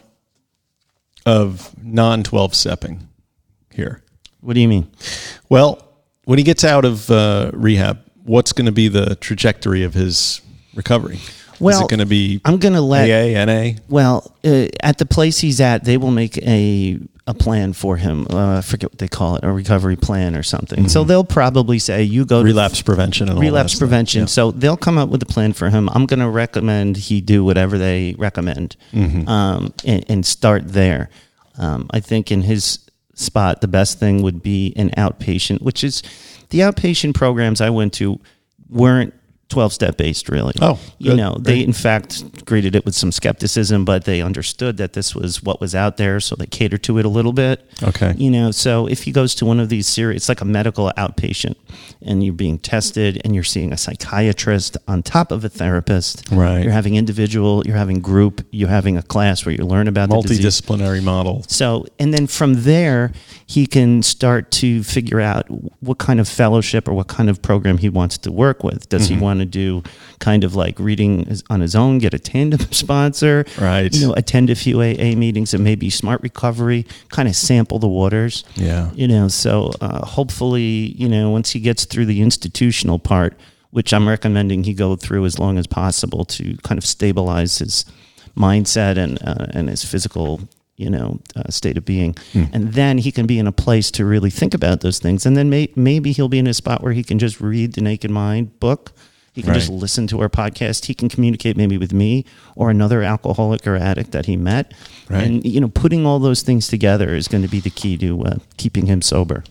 [1.27, 3.09] of non twelve stepping
[3.71, 4.01] here?
[4.41, 4.87] what do you mean?
[5.49, 5.79] Well,
[6.25, 10.41] when he gets out of uh, rehab, what's going to be the trajectory of his
[10.75, 11.17] recovery?
[11.17, 13.79] Is Well, it going to be I'm gonna let AA, NA?
[13.89, 18.27] Well, uh, at the place he's at, they will make a a plan for him.
[18.29, 20.89] Uh, I forget what they call it, a recovery plan or something.
[20.89, 24.27] So they'll probably say, "You go to Relapse prevention and relapse prevention." Yeah.
[24.27, 25.89] So they'll come up with a plan for him.
[25.91, 29.27] I'm going to recommend he do whatever they recommend, Mm-hmm.
[29.29, 31.09] um, and, and start there.
[31.57, 32.79] Um, I think in his
[33.15, 36.03] spot, the best thing would be an outpatient, which is
[36.55, 38.21] the outpatient programs I went to
[38.69, 39.13] weren't
[39.51, 40.53] 12 step based really.
[40.61, 41.17] Oh, you good.
[41.17, 45.43] know, they in fact greeted it with some skepticism, but they understood that this was
[45.43, 47.65] what was out there, so they catered to it a little bit.
[47.83, 48.15] Okay.
[48.17, 50.91] You know, so if he goes to one of these series, it's like a medical
[50.97, 51.55] outpatient.
[52.03, 56.29] and you're being tested and you're seeing a psychiatrist on top of a therapist.
[56.31, 56.63] Right.
[56.63, 60.15] You're having individual, you're having group, you're having a class where you learn about the.
[60.17, 61.45] Multidisciplinary model.
[61.49, 63.13] So, and then from there,
[63.47, 65.47] he can start to figure out
[65.83, 68.89] what kind of fellowship or what kind of program he wants to work with.
[68.89, 69.15] Does Mm-hmm.
[69.17, 69.83] he want to do
[70.19, 73.93] kind of like reading on his own, get a tandem sponsor, Right.
[73.95, 77.89] You know, attend a few AA meetings and maybe smart recovery, kind of sample the
[77.89, 78.45] waters.
[78.55, 78.91] Yeah.
[78.95, 83.37] You know, so uh, hopefully, you know, once he gets through the institutional part,
[83.71, 87.85] which I'm recommending he go through as long as possible to kind of stabilize his
[88.37, 90.41] mindset and uh, and his physical,
[90.77, 92.17] you know, uh, state of being,
[92.53, 95.37] and then he can be in a place to really think about those things, and
[95.37, 98.11] then may- maybe he'll be in a spot where he can just read the Naked
[98.11, 98.93] Mind book.
[99.35, 100.85] He can just listen to our podcast.
[100.85, 102.25] He can communicate maybe with me
[102.55, 104.73] or another alcoholic or addict that he met.
[105.11, 105.25] Right.
[105.25, 108.23] And you know, putting all those things together is going to be the key to
[108.23, 109.43] uh, keeping him sober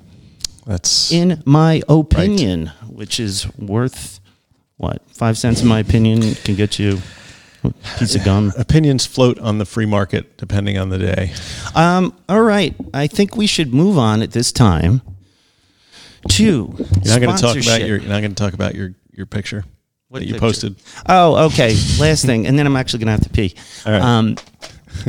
[0.65, 4.21] That's in my opinion, which is worth
[4.77, 6.99] what five cents in my opinion can get you
[7.65, 8.53] a piece of gum.
[8.57, 11.33] opinions float on the free market depending on the day.
[11.75, 15.01] Um, all right, I think we should move on at this time
[16.29, 16.65] to You're
[17.03, 17.97] not going to talk about your.
[17.97, 19.65] You're not going to talk about your your picture
[20.13, 20.45] What that you picture?
[20.45, 20.75] posted.
[21.09, 21.75] Oh, okay.
[21.99, 23.55] Last thing, and then I'm actually gonna have to pee.
[23.85, 24.01] All right.
[24.01, 24.35] Um,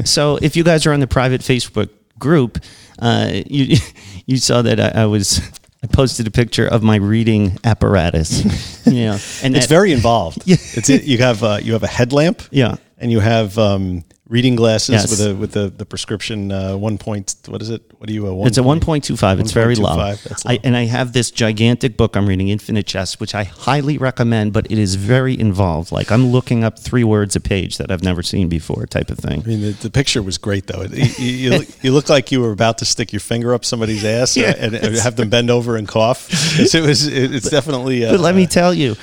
[0.05, 2.59] so if you guys are on the private Facebook group,
[3.01, 3.77] uh, you
[4.27, 5.41] you saw that I, I was
[5.83, 8.43] I posted a picture of my reading apparatus.
[8.87, 10.43] You know, and It's that- very involved.
[10.47, 10.57] Yeah.
[10.75, 12.43] It's you have uh, you have a headlamp.
[12.51, 12.77] Yeah.
[12.99, 15.11] And you have um, reading glasses Yes.
[15.11, 17.35] with a with the the prescription uh, one point.
[17.47, 17.83] What is it?
[17.99, 18.27] What do you?
[18.27, 19.41] Uh, one It's a 1.25.
[19.41, 19.97] It's very low.
[19.97, 23.45] 1.25, that's I, and I have this gigantic book I'm reading, Infinite Jest, which I
[23.45, 25.93] highly recommend, but it is very involved.
[25.93, 29.19] Like I'm looking up three words a page that I've never seen before, type of
[29.19, 29.43] thing.
[29.43, 30.83] I mean, the, the picture was great though.
[30.85, 34.05] You, you, look, you look like you were about to stick your finger up somebody's
[34.05, 34.55] ass Yeah.
[34.59, 36.29] and, and have them bend over and cough.
[36.59, 37.07] It's, it was.
[37.07, 38.05] It, it's definitely.
[38.05, 38.97] Uh, But let me tell you,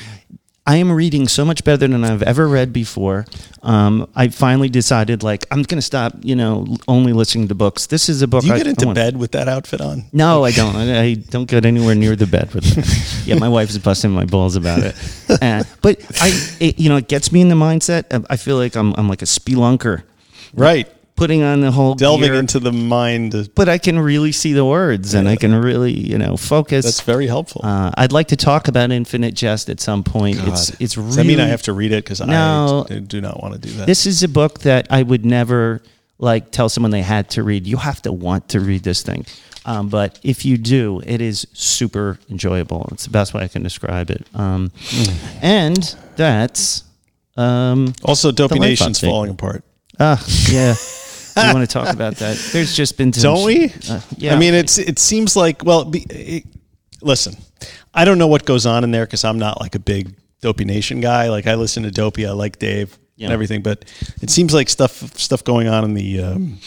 [0.72, 3.26] I am reading so much better than I've ever read before.
[3.62, 7.88] Um, I finally decided, like, I'm going to stop, you know, only listening to books.
[7.88, 8.44] This is a book.
[8.44, 10.06] Do you I, get I into want- bed with that outfit on?
[10.14, 10.74] No, I don't.
[10.74, 13.28] I, I don't get anywhere near the bed with it.
[13.28, 14.96] yeah, my wife's busting my balls about it.
[15.42, 16.30] Uh, but I,
[16.62, 18.26] it, you know, it gets me in the mindset.
[18.30, 20.04] I feel like I'm, I'm like a spelunker,
[20.54, 20.88] Right.
[21.22, 23.52] Putting on the whole Delving gear, into the mind.
[23.54, 26.84] But I can really see the words, and I can really, you know, focus.
[26.84, 27.62] That's very helpful.
[27.64, 30.38] uh, I'd like to talk about Infinite Jest at some point.
[30.48, 30.82] It's God.
[30.82, 31.10] it's really.
[31.10, 32.04] Does that mean I have to read it?
[32.04, 32.88] Because No.
[32.90, 33.86] I do not want to do that.
[33.86, 35.84] This is a book that I would never
[36.18, 37.68] like tell someone they had to read.
[37.68, 39.28] You have to want to read this thing.
[39.64, 42.90] Um, but if you do, it is super enjoyable.
[42.92, 44.26] It's the best way I can describe it.
[44.34, 44.72] Um,
[45.42, 46.84] And that's
[47.38, 49.64] um, also, Dopey Nation's falling apart.
[50.00, 50.74] ah yeah.
[51.38, 52.38] you want to talk about that?
[52.52, 53.74] There's just been Don't we?
[53.90, 54.34] Uh, yeah.
[54.34, 55.86] I mean, it's it seems like well.
[55.86, 56.46] Be, it,
[57.02, 57.36] listen,
[57.94, 60.66] I don't know what goes on in there because I'm not like a big Dopey
[60.66, 61.30] Nation guy.
[61.30, 63.28] Like I listen to Dopey, I like Dave Yeah.
[63.28, 63.86] and everything, but
[64.22, 66.60] it seems like stuff stuff going on in the um,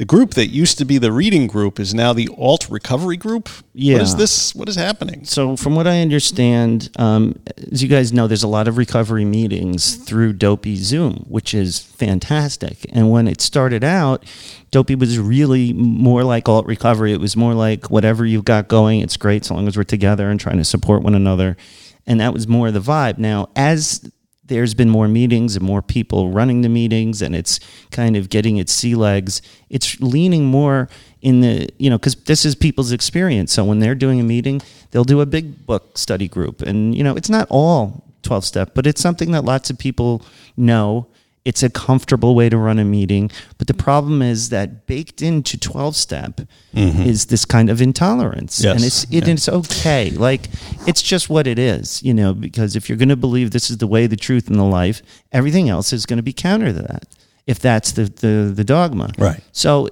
[0.00, 3.50] the group that used to be the reading group is now the alt recovery group.
[3.74, 3.96] Yeah.
[3.96, 4.54] What is this?
[4.54, 5.26] What is happening?
[5.26, 7.38] So, from what I understand, um,
[7.70, 11.78] as you guys know, there's a lot of recovery meetings through Dopey Zoom, which is
[11.78, 12.86] fantastic.
[12.94, 14.24] And when it started out,
[14.70, 17.12] Dopey was really more like alt recovery.
[17.12, 20.30] It was more like whatever you've got going, it's great so long as we're together
[20.30, 21.58] and trying to support one another.
[22.06, 23.18] And that was more the vibe.
[23.18, 24.10] Now, as
[24.50, 27.60] there's been more meetings and more people running the meetings and it's
[27.92, 29.40] kind of getting its sea legs.
[29.70, 30.88] It's leaning more
[31.22, 33.52] in the you know because this is people's experience.
[33.52, 36.62] So when they're doing a meeting they'll do a big book study group.
[36.62, 40.22] And you know it's not all 12 step but it's something that lots of people
[40.56, 41.06] know
[41.44, 43.78] it's a comfortable way to run a meeting but the mm.
[43.78, 46.40] problem is that baked into 12 step
[46.74, 47.02] mm-hmm.
[47.02, 48.76] is this kind of intolerance Yes.
[48.76, 49.32] and it's it, Yeah.
[49.32, 50.10] it's okay.
[50.10, 50.48] Like
[50.86, 52.34] it's just what it is, you know.
[52.34, 55.02] Because if you're going to believe this is the way, the truth, and the life,
[55.32, 57.04] everything else is going to be counter to that.
[57.46, 59.40] If that's the the, the dogma, Right.
[59.52, 59.88] So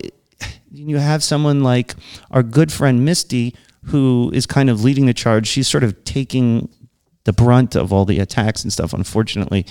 [0.71, 1.95] you have someone like
[2.31, 5.47] our good friend Misty, who is kind of leading the charge.
[5.47, 6.69] She's sort of taking
[7.25, 9.67] the brunt of all the attacks and stuff, unfortunately.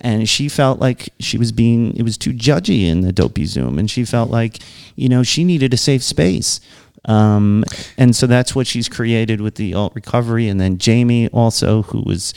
[0.00, 3.78] And she felt like she was being, it was too judgy in the dopey Zoom.
[3.78, 4.58] And she felt like,
[4.96, 6.60] you know, she needed a safe space.
[7.06, 7.64] Um,
[7.96, 10.48] and so that's what she's created with the alt recovery.
[10.48, 12.34] And then Jamie also, who was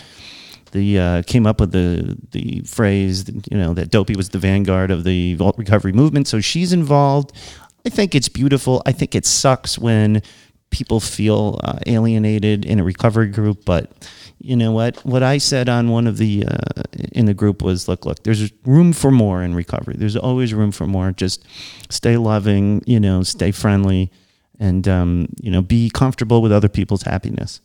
[0.71, 4.91] the, uh, came up with the, the phrase, you know, that dopey was the vanguard
[4.91, 6.27] of the alt recovery movement.
[6.27, 7.31] So she's involved.
[7.85, 8.81] I think it's beautiful.
[8.85, 10.21] I think it sucks when
[10.69, 13.91] people feel uh, alienated in a recovery group, but
[14.39, 14.97] you know what?
[15.05, 18.51] What I said on one of the uh, in the group was, look, look, there's
[18.65, 19.95] room for more in recovery.
[19.97, 21.11] There's always room for more.
[21.11, 21.45] Just
[21.89, 24.11] stay loving, you know, stay friendly,
[24.59, 27.61] and um, you know be comfortable with other people's happiness.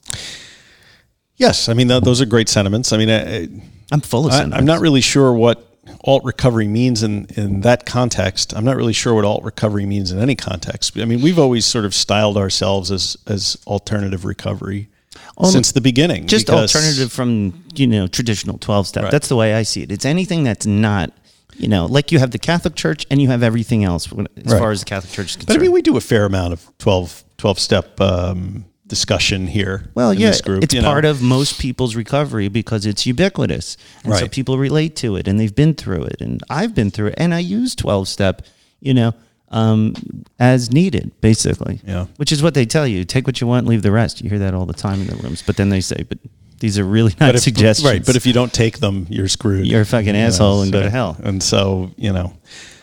[1.36, 2.92] Yes, I mean th- those are great sentiments.
[2.92, 3.48] I mean, I,
[3.90, 4.32] I'm full of.
[4.32, 4.58] I, sentiments.
[4.58, 5.71] I'm not really sure what
[6.04, 8.52] alt recovery means in in that context.
[8.54, 10.96] I'm not really sure what alt recovery means in any context.
[10.98, 14.88] I mean, we've always sort of styled ourselves as as alternative recovery
[15.44, 16.26] since the beginning.
[16.28, 19.10] just alternative from you know traditional 12 step Right.
[19.10, 21.10] that's the way i see it it's anything that's not
[21.56, 24.12] you know like you have the catholic church and you have everything else as
[24.52, 24.58] Right.
[24.58, 25.46] far as the catholic church is concerned.
[25.48, 28.64] But I mean, we do a fair amount of 12, 12 step um,
[28.96, 29.90] discussion here.
[29.94, 30.88] well in yeah this group, it's you know.
[30.92, 35.40] part of most people's recovery because it's ubiquitous and so people relate to it and
[35.40, 38.42] they've been through it and i've been through it and i use 12 step
[38.80, 39.12] you know
[39.48, 39.94] um,
[40.38, 42.04] as needed basically Yeah.
[42.16, 44.38] which is what they tell you take what you want leave the rest you hear
[44.40, 46.18] that all the time in the rooms but then they say but
[46.58, 48.04] these are really not if, suggestions right?
[48.04, 49.66] But if you don't take them, you're screwed.
[49.66, 51.16] You're a fucking asshole and go to hell.
[51.20, 52.34] And so you know,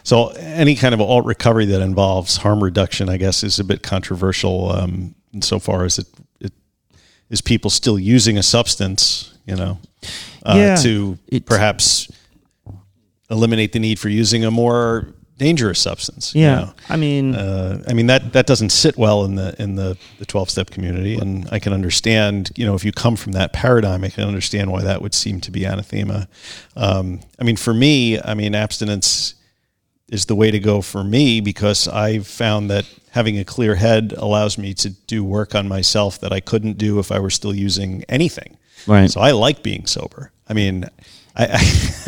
[0.03, 3.81] so any kind of alt recovery that involves harm reduction, I guess, is a bit
[3.81, 6.07] controversial um, insofar as it
[6.39, 6.53] it
[7.29, 9.79] is people still using a substance, you know,
[10.45, 12.07] uh, Yeah, to perhaps
[13.29, 15.07] eliminate the need for using a more
[15.37, 16.33] dangerous substance.
[16.35, 16.73] you Yeah, know.
[16.89, 20.25] I mean, Uh, I mean that that doesn't sit well in the in the the
[20.25, 22.51] twelve step community, and I can understand.
[22.55, 25.39] You know, if you come from that paradigm, I can understand why that would seem
[25.41, 26.27] to be anathema.
[26.75, 29.35] Um, I mean, for me, I mean, abstinence
[30.11, 34.13] is the way to go for me because I've found that having a clear head
[34.17, 37.55] allows me to do work on myself that I couldn't do if I were still
[37.55, 38.57] using anything.
[38.87, 39.09] Right.
[39.09, 40.31] So I like being sober.
[40.47, 40.85] I mean.
[41.35, 41.47] I, I,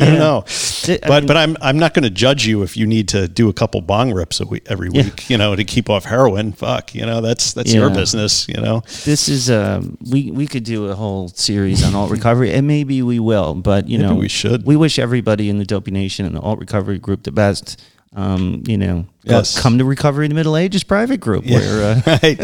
[0.04, 0.44] I don't know,
[0.88, 3.28] I but mean- but I'm I'm not going to judge you if you need to
[3.28, 5.04] do a couple bong rips a week, every Yeah.
[5.04, 6.52] week, you know, to keep off heroin.
[6.52, 8.82] Fuck, you know, that's that's your business, you know.
[9.04, 13.00] this is um, we we could do a whole series on alt recovery, and maybe
[13.00, 13.54] we will.
[13.54, 14.66] But you Maybe know, we should.
[14.66, 17.80] We wish everybody in the Dopey Nation and the alt recovery group the best.
[18.14, 19.58] Um, you know, Yes.
[19.58, 22.38] come to Recovery in the Middle Ages private group where uh, right.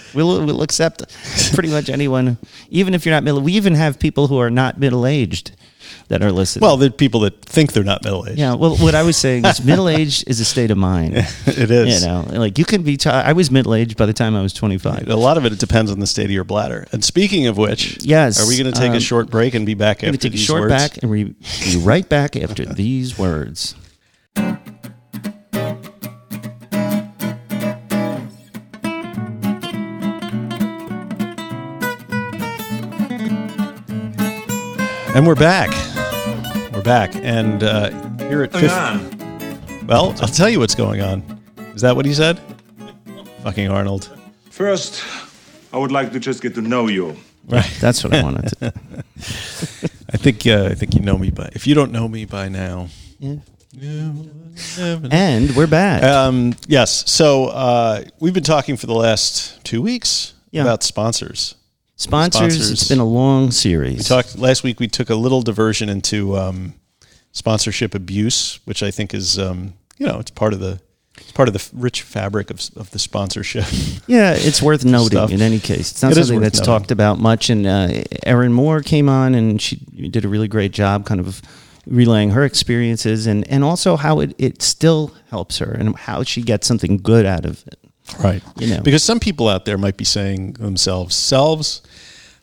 [0.14, 1.02] we'll we'll accept
[1.52, 2.38] pretty much anyone,
[2.70, 3.40] even if you're not middle.
[3.42, 5.50] We even have people who are not middle aged
[6.08, 6.62] that are listening.
[6.62, 8.38] Well, the people that think they're not middle aged.
[8.38, 8.54] yeah.
[8.54, 11.14] Well, what I was saying is middle aged is a state of mind.
[11.46, 12.02] it is.
[12.02, 12.96] You know, like you can be.
[12.96, 15.08] T- I was middle aged by the time I was 25.
[15.08, 16.86] A lot of it it depends on the state of your bladder.
[16.92, 19.66] And speaking of which, Yes, are we going to take a um, short break and
[19.66, 20.72] be back after take a these short words?
[20.72, 21.24] back and we
[21.64, 23.74] be right back after these words.
[35.14, 35.70] And we're back.
[36.72, 37.90] We're back, and uh,
[38.28, 41.40] here at 50, well, I'll tell you what's going on.
[41.74, 42.38] Is that what he said?
[43.42, 44.08] Fucking Arnold.
[44.50, 45.02] First,
[45.72, 47.16] I would like to just get to know you.
[47.48, 47.68] Right.
[47.80, 48.66] That's what I wanted to.
[50.12, 51.50] I think uh, I think you know me by.
[51.54, 52.88] If you don't know me by now,
[53.20, 53.42] And
[55.56, 56.02] we're back.
[56.04, 57.10] Um, yes.
[57.10, 60.62] So uh, we've been talking for the last two weeks Yeah.
[60.62, 61.56] about sponsors.
[62.00, 62.70] Sponsors, sponsors.
[62.70, 63.98] It's been a long series.
[63.98, 64.80] We talked last week.
[64.80, 66.74] We took a little diversion into um,
[67.32, 70.80] sponsorship abuse, which I think is um, you know it's part of the
[71.18, 73.64] it's part of the rich fabric of, of the sponsorship.
[74.06, 75.30] Yeah, it's worth noting Stuff.
[75.30, 75.92] in any case.
[75.92, 76.66] It's not It something that's noting.
[76.66, 77.50] talked about much.
[77.50, 81.40] And uh, Erin Moore came on and she did a really great job kind of
[81.86, 86.42] relaying her experiences and, and also how it, it still helps her and how she
[86.42, 87.78] gets something good out of it.
[88.18, 88.42] Right.
[88.58, 88.80] You know.
[88.82, 91.82] because some people out there might be saying themselves, "Selves,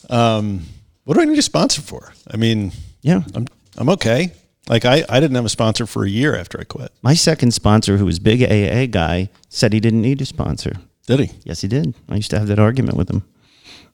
[0.10, 0.62] um,
[1.04, 3.22] what do I need a sponsor for?" I mean, Yeah.
[3.36, 3.46] I'm
[3.78, 4.32] I'm okay.
[4.70, 6.92] Like I, I didn't have a sponsor for a year after I quit.
[7.02, 10.74] My second sponsor, who was big AA guy, said he didn't need a sponsor.
[11.06, 11.32] Did he?
[11.46, 11.94] Yes, he did.
[12.10, 13.24] I used to have that argument with him.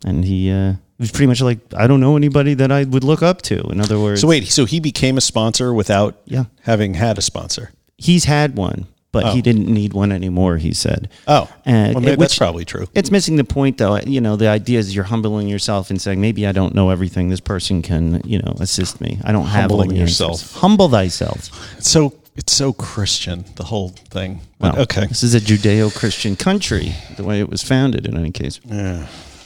[0.04, 3.22] And he uh, was pretty much like, I don't know anybody that I would look
[3.22, 3.60] up to.
[3.70, 6.46] In other words, So wait, so he became a sponsor without Yeah.
[6.62, 7.72] having had a sponsor.
[8.00, 9.32] he's had one, but Oh.
[9.34, 11.08] he didn't need one anymore, he said.
[11.28, 12.88] Oh, And well, maybe it- that's probably true.
[12.94, 13.98] It's missing the point, though.
[14.06, 17.30] You know, the idea is you're humbling yourself and saying, maybe I don't know everything.
[17.30, 19.20] This person can, you know, assist me.
[19.24, 20.54] I don't have all Humbling the answers." yourself.
[20.62, 21.50] Humble thyself.
[21.78, 24.42] It's so it's so Christian the whole thing.
[24.60, 28.08] But, Well, okay, This is a Judeo-Christian country, the way it was founded.
[28.08, 29.06] In any case, yeah,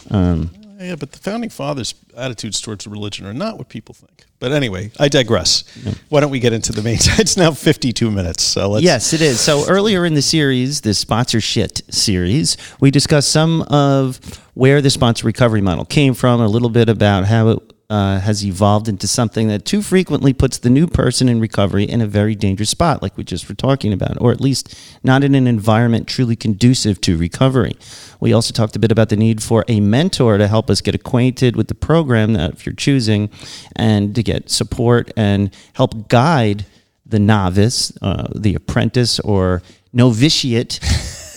[0.10, 4.26] um, yeah, but the founding fathers' attitudes towards religion are not what people think.
[4.40, 5.64] But anyway, I digress.
[6.10, 6.98] Why don't we get into the main?
[7.20, 8.84] It's now fifty-two minutes, so let's.
[8.84, 9.40] Yes, it is.
[9.40, 14.20] So earlier in the series, the sponsorship series, we discussed some of
[14.54, 18.46] where the sponsor recovery model came from, a little bit about how it uh, has
[18.46, 22.36] evolved into something that too frequently puts the new person in recovery in a very
[22.36, 26.06] dangerous spot, like we just were talking about, or at least not in an environment
[26.06, 27.76] truly conducive to recovery.
[28.20, 30.96] We also talked a bit about the need for a mentor to help us get
[30.96, 33.30] acquainted with the program that if you're choosing
[33.76, 36.66] and to get support and help guide
[37.06, 39.62] the novice, uh, the apprentice, or
[39.94, 40.82] novitiate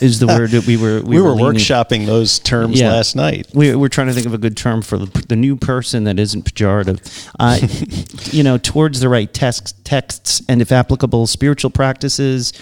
[0.00, 2.92] is the word that we were We, were leaning- workshopping those terms Yeah.
[2.92, 3.46] last night.
[3.54, 6.18] we, we're trying to think of a good term for the, the new person that
[6.18, 7.00] isn't pejorative.
[7.38, 7.58] Uh,
[8.36, 12.52] you know, towards the right text, texts and, if applicable, spiritual practices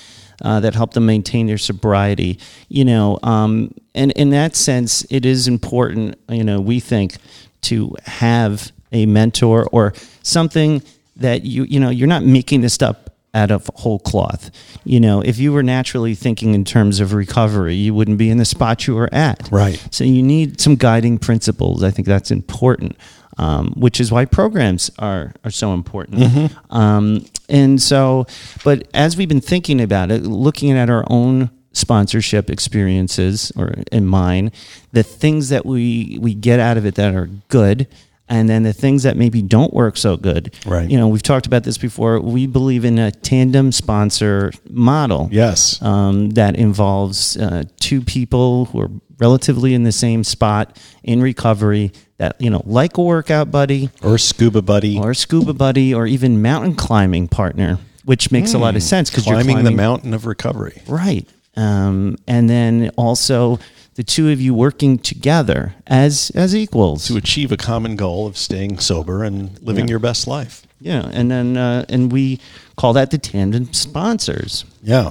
[0.43, 2.39] uh, that help them maintain their sobriety.
[2.69, 6.17] You know, um, and in that sense, it is important.
[6.29, 7.17] You know, we think
[7.63, 10.83] to have a mentor or something
[11.17, 14.51] that you you know you're not making this up out of whole cloth.
[14.85, 18.39] You know, if you were naturally thinking in terms of recovery, you wouldn't be in
[18.39, 19.49] the spot you were at.
[19.51, 19.85] Right.
[19.91, 21.83] So you need some guiding principles.
[21.83, 22.97] I think that's important,
[23.37, 26.53] um, which is why programs are are so important.
[26.71, 28.27] Um, and so,
[28.65, 34.07] but as we've been thinking about it, looking at our own sponsorship experiences or in
[34.07, 34.51] mine,
[34.93, 37.87] the things that we we get out of it that are good.
[38.29, 40.55] And then the things that maybe don't work so good.
[40.67, 40.91] Right.
[40.91, 42.21] You know, we've talked about this before.
[42.21, 45.81] We believe in a tandem sponsor model Yes.
[45.83, 51.91] um, that involves uh, two people who are relatively in the same spot in recovery
[52.19, 54.97] that you know like a workout buddy or scuba buddy.
[54.99, 59.27] or scuba buddy or even mountain climbing partner which makes a lot of sense because
[59.27, 60.81] you're climbing, climbing the mountain of recovery.
[60.87, 61.27] right
[61.57, 63.59] um, and then also
[63.99, 68.37] the two of you working together as as equals to achieve a common goal of
[68.39, 70.63] staying sober and living your best life.
[70.81, 72.39] yeah and then uh, and we
[72.77, 75.11] call that the tandem sponsors Yeah.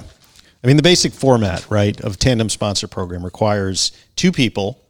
[0.64, 4.80] I mean, the basic format, right, of tandem sponsor program requires two people,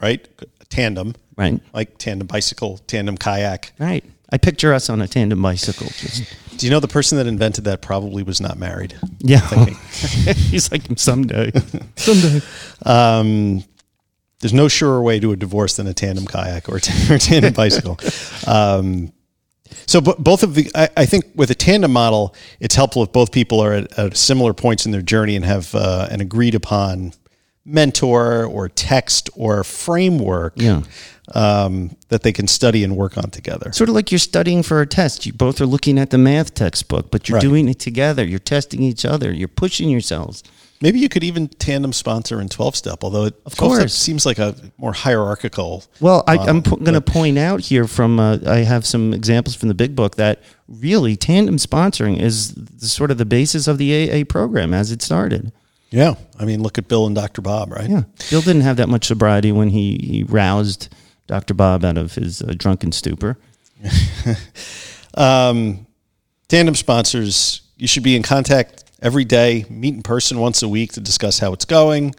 [0.00, 0.26] right?
[0.70, 3.72] Tandem, right like tandem bicycle, tandem kayak.
[3.78, 6.24] right i picture us on a tandem bicycle just
[6.58, 8.94] Do you know the person that invented that probably was not married?
[9.18, 9.40] Yeah.
[10.50, 11.52] He's like, someday.
[11.96, 12.44] someday.
[12.84, 13.64] Um,
[14.40, 17.16] there's no surer way to a divorce than a tandem kayak or a, t- or
[17.16, 17.98] a tandem bicycle.
[18.46, 19.12] Um,
[19.86, 23.10] so, bo- both of the, I, I think with a tandem model, it's helpful if
[23.12, 26.54] both people are at, at similar points in their journey and have uh, an agreed
[26.54, 27.12] upon
[27.64, 30.82] mentor or text or framework Yeah.
[31.34, 33.72] Um, that they can study and work on together.
[33.72, 35.26] Sort of like you're studying for a test.
[35.26, 37.42] You both are looking at the math textbook, but you're Right.
[37.42, 38.24] doing it together.
[38.24, 39.32] You're testing each other.
[39.32, 40.42] You're pushing yourselves.
[40.82, 43.92] Maybe you could even tandem sponsor in 12 step, although it, Of course.
[43.94, 45.84] seems like a more hierarchical.
[46.00, 49.12] Well, I, I'm Um, po- going to point out here from, uh, I have some
[49.12, 53.68] examples from the big book that really tandem sponsoring is the, sort of the basis
[53.68, 55.52] of the AA program as it started.
[55.90, 56.14] Yeah.
[56.38, 57.42] I mean, look at Bill and Dr.
[57.42, 57.90] Bob, right?
[57.90, 58.04] Yeah.
[58.30, 60.88] Bill didn't have that much sobriety when he, he roused
[61.30, 61.54] Dr.
[61.54, 63.38] Bob out of his uh, drunken stupor.
[65.14, 65.88] Um,
[66.46, 70.92] tandem sponsors, you should be in contact every day, meet in person once a week
[70.92, 72.14] to discuss how it's going,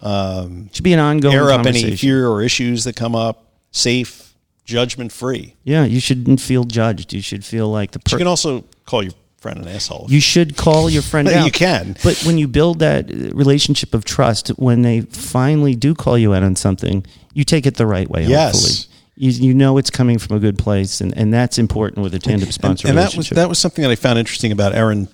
[0.00, 4.34] um, should be an ongoing air up any fear or issues that come up, safe,
[4.64, 5.54] judgment free.
[5.62, 7.12] Yeah, you shouldn't feel judged.
[7.12, 8.18] You should feel like the person.
[8.18, 10.06] You can also call your friend an asshole.
[10.08, 11.96] you should call your friend You can.
[12.02, 16.34] But when you build that uh, relationship of trust, when they finally do call you
[16.34, 18.24] out on something, you take it the right way.
[18.24, 18.52] Yes.
[18.54, 22.14] Hopefully, you, you know it's coming from a good place, and, and that's important with
[22.14, 25.08] a tandem sponsor and that was that was something that I found interesting about Erin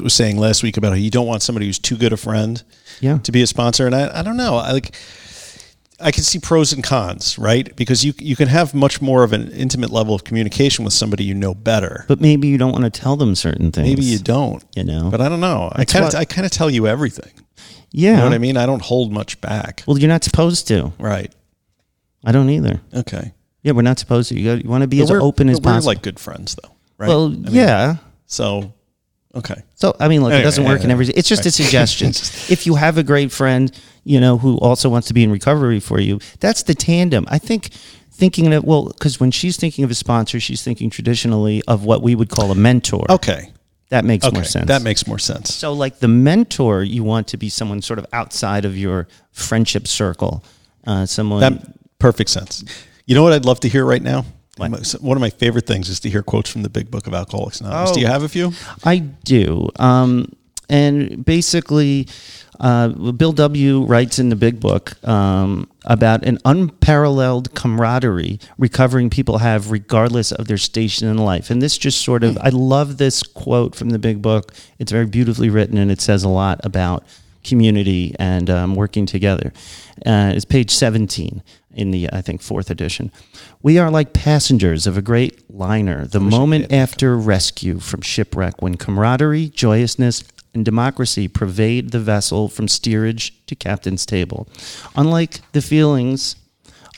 [0.00, 2.62] was saying last week about how you don't want somebody who's too good a friend
[3.00, 3.18] Yeah.
[3.18, 3.86] to be a sponsor.
[3.86, 4.56] And I, I don't know.
[4.56, 4.94] I like
[6.00, 7.74] I can see pros and cons, right?
[7.76, 11.24] Because you you can have much more of an intimate level of communication with somebody
[11.24, 12.04] you know better.
[12.08, 13.88] but maybe you don't want to tell them certain things.
[13.88, 14.64] Maybe you don't.
[14.74, 15.08] You know.
[15.10, 15.70] But I don't know.
[15.74, 17.32] I kind of I kind of tell you everything.
[17.92, 18.10] yeah.
[18.10, 18.56] You know what I mean?
[18.56, 19.84] I don't hold much back.
[19.86, 20.92] Well, you're not supposed to.
[20.98, 21.32] Right.
[22.26, 22.80] I don't either.
[22.92, 23.32] Okay.
[23.62, 24.38] Yeah, we're not supposed to.
[24.38, 25.86] You, got, you want to be But as we're- open as we're possible.
[25.86, 27.08] like good friends though, right?
[27.08, 27.96] well, I mean, yeah.
[28.26, 28.74] So
[29.34, 29.62] okay.
[29.76, 31.04] So I mean, look, Anyway, it doesn't work in anyway.
[31.04, 31.14] every.
[31.14, 32.08] It's just a suggestion.
[32.52, 33.72] if you have a great friend,
[34.04, 37.24] you know, who also wants to be in recovery for you, that's the tandem.
[37.28, 37.70] I think
[38.12, 42.02] thinking of well, because when she's thinking of a sponsor, she's thinking traditionally of what
[42.02, 43.04] we would call a mentor.
[43.10, 43.52] Okay.
[43.90, 44.34] that makes Okay.
[44.36, 44.66] more sense.
[44.66, 45.54] That makes more sense.
[45.54, 49.86] so like the mentor, you want to be someone sort of outside of your friendship
[49.86, 50.42] circle,
[50.86, 51.40] uh, someone.
[51.40, 51.62] That
[51.98, 52.64] perfect sense.
[53.06, 54.24] You know what I'd love to hear right now?
[54.56, 54.70] What?
[55.00, 57.60] One of my favorite things is to hear quotes from the Big Book of Alcoholics
[57.60, 57.92] Anonymous.
[57.92, 58.00] Do Oh.
[58.00, 58.52] you have a few?
[58.84, 59.68] I do.
[59.78, 60.32] Um,
[60.70, 62.08] and basically,
[62.58, 63.82] uh, Bill W.
[63.84, 70.48] writes in the big book um, about an unparalleled camaraderie recovering people have regardless of
[70.48, 71.50] their station in life.
[71.50, 74.54] And this just sort of, I love this quote from the big book.
[74.78, 77.04] It's very beautifully written and it says a lot about
[77.44, 79.52] community and um, working together.
[80.04, 81.42] Uh, it's page 17
[81.76, 83.12] in the, I think, fourth edition.
[83.62, 88.76] We are like passengers of a great liner, the moment after rescue from shipwreck, when
[88.76, 90.24] camaraderie, joyousness,
[90.54, 94.48] and democracy pervade the vessel from steerage to captain's table.
[94.96, 96.36] Unlike the feelings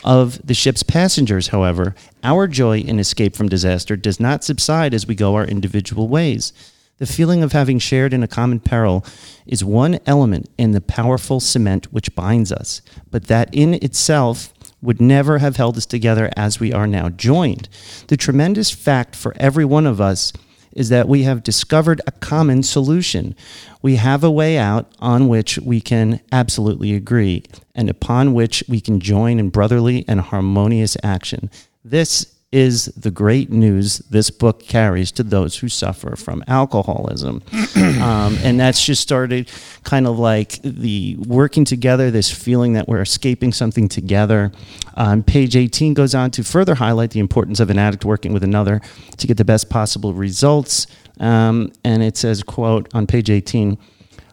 [0.05, 5.09] of the ship's passengers, however, our joy in escape from disaster does not subside as
[5.09, 6.53] we go our individual ways.
[6.99, 9.05] The feeling of having shared in a common peril
[9.47, 15.01] is one element in the powerful cement which binds us, but that in itself would
[15.01, 17.69] never have held us together as we are now joined.
[18.09, 20.33] The tremendous fact for every one of us
[20.73, 23.35] is that we have discovered a common solution.
[23.83, 27.43] We have a way out on which we can absolutely agree
[27.75, 31.51] and upon which we can join in brotherly and harmonious action.
[31.85, 37.43] This is the great news this book carries to those who suffer from alcoholism.
[37.77, 39.51] um, and that's just started
[39.85, 44.51] kind of like the working together, this feeling that we're escaping something together.
[44.95, 48.43] Um, page 18 goes on to further highlight the importance of an addict working with
[48.43, 48.81] another
[49.19, 50.87] to get the best possible results.
[51.21, 53.77] Um, and it says, quote, on page 18,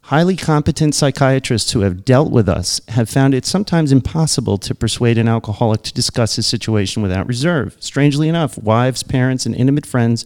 [0.10, 5.18] Highly competent psychiatrists who have dealt with us have found it sometimes impossible to persuade
[5.18, 7.76] an alcoholic to discuss his situation without reserve.
[7.80, 10.24] Strangely enough, wives, parents, and intimate friends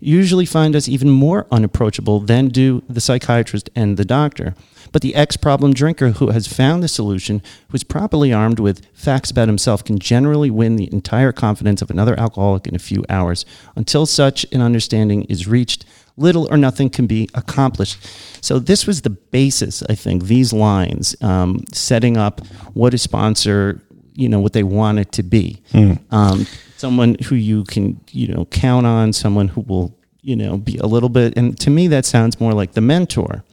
[0.00, 4.54] usually find us even more unapproachable than do the psychiatrist and the doctor.
[4.92, 8.84] But the ex problem drinker who has found the solution, who is properly armed with
[8.92, 13.02] facts about himself, can generally win the entire confidence of another alcoholic in a few
[13.08, 13.46] hours.
[13.76, 15.86] Until such an understanding is reached,
[16.22, 17.98] little or nothing can be accomplished.
[18.40, 22.40] So this was the basis, I think, these lines, um, setting up
[22.74, 23.82] what a sponsor,
[24.14, 25.62] you know, what they want it to be.
[26.10, 26.46] Um,
[26.76, 30.86] someone who you can, you know, count on, someone who will, you know, be a
[30.86, 33.44] little bit, and to me that sounds more like the mentor.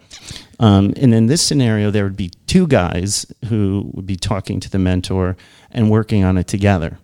[0.59, 4.69] Um, and in this scenario, there would be two guys who would be talking to
[4.69, 5.37] the mentor
[5.71, 6.99] and working on it together.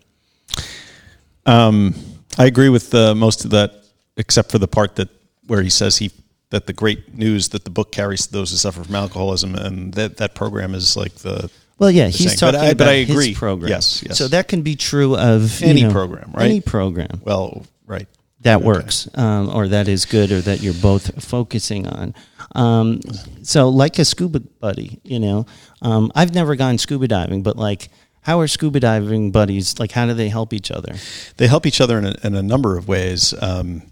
[1.46, 1.94] Um,
[2.38, 3.86] I agree with uh, most of that,
[4.18, 5.10] except for the part that
[5.48, 6.12] where he says he
[6.52, 9.94] that the great news that the book carries to those who suffer from alcoholism, and
[9.96, 12.96] that that program is like the Well, yeah, he's talking But I- about but I
[13.04, 13.34] his agree.
[13.36, 13.70] program.
[13.70, 14.18] Yes, yes.
[14.18, 16.46] So that can be true of you Any know, program, right?
[16.46, 18.08] Any program well, right.
[18.42, 18.66] that Okay.
[18.66, 22.14] works, um, or that is good, or that you're both focusing on.
[22.54, 23.02] Um,
[23.42, 25.46] so, like a scuba buddy, you know,
[25.82, 27.90] um, I've never gone scuba diving, but like,
[28.26, 29.80] how are scuba diving buddies?
[29.80, 30.96] Like, how do they help each other?
[31.38, 33.36] They help each other in a, in a number of ways.
[33.40, 33.84] Um,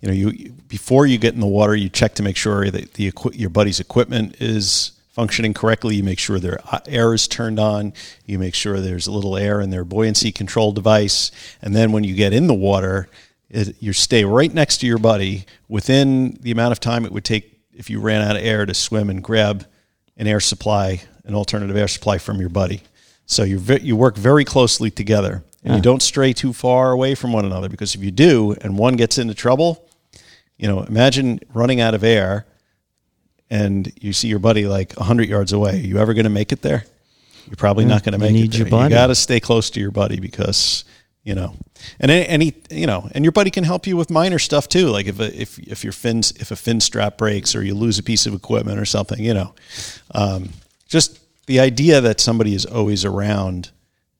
[0.00, 2.94] you know, you before you get in the water, you check to make sure that
[2.94, 5.96] the your buddy's equipment is functioning correctly.
[5.96, 7.92] You make sure their uh, air is turned on.
[8.24, 11.30] You make sure there's a little air in their buoyancy control device.
[11.60, 13.10] And then when you get in the water,
[13.50, 17.26] it, you stay right next to your buddy within the amount of time it would
[17.26, 19.66] take if you ran out of air to swim and grab
[20.16, 22.80] an air supply, an alternative air supply from your buddy.
[23.26, 27.32] So you you work very closely together, and you don't stray too far away from
[27.32, 29.88] one another because if you do, and one gets into trouble,
[30.58, 32.46] you know, imagine running out of air,
[33.48, 35.72] and you see your buddy like hundred yards away.
[35.72, 36.84] Are you ever going to make it there?
[37.46, 38.58] You're probably not going to you make need it.
[38.58, 38.84] your there.
[38.84, 40.84] You got to stay close to your buddy because
[41.24, 41.54] you know,
[42.00, 44.88] and any, any you know, and your buddy can help you with minor stuff too.
[44.88, 47.98] Like if a, if if your fins if a fin strap breaks or you lose
[47.98, 49.54] a piece of equipment or something, you know,
[50.12, 50.50] um,
[50.86, 53.70] just the idea that somebody is always around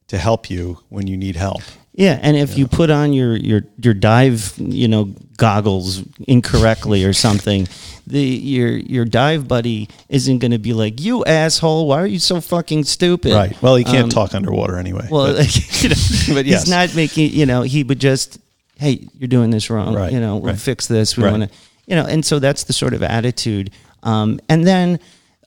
[0.08, 1.62] to help you when you need help.
[1.94, 7.12] Yeah, and if you put on your, your your dive, you know, goggles incorrectly or
[7.12, 7.68] something,
[8.06, 12.18] the your your dive buddy isn't going to be like, "You asshole, why are you
[12.18, 13.60] so fucking stupid?" Right.
[13.62, 15.06] Well, he can't Um, talk underwater anyway.
[15.10, 15.94] Well, but- you know,
[16.34, 16.62] but yes.
[16.62, 17.30] he's not making.
[17.32, 18.38] You know, he would just,
[18.78, 19.94] "Hey, you're doing this wrong.
[19.94, 20.60] Right, You know, we'll right.
[20.60, 21.16] fix this.
[21.18, 21.30] We Right.
[21.38, 23.70] want to." You know, and so that's the sort of attitude.
[24.02, 24.98] Um, and then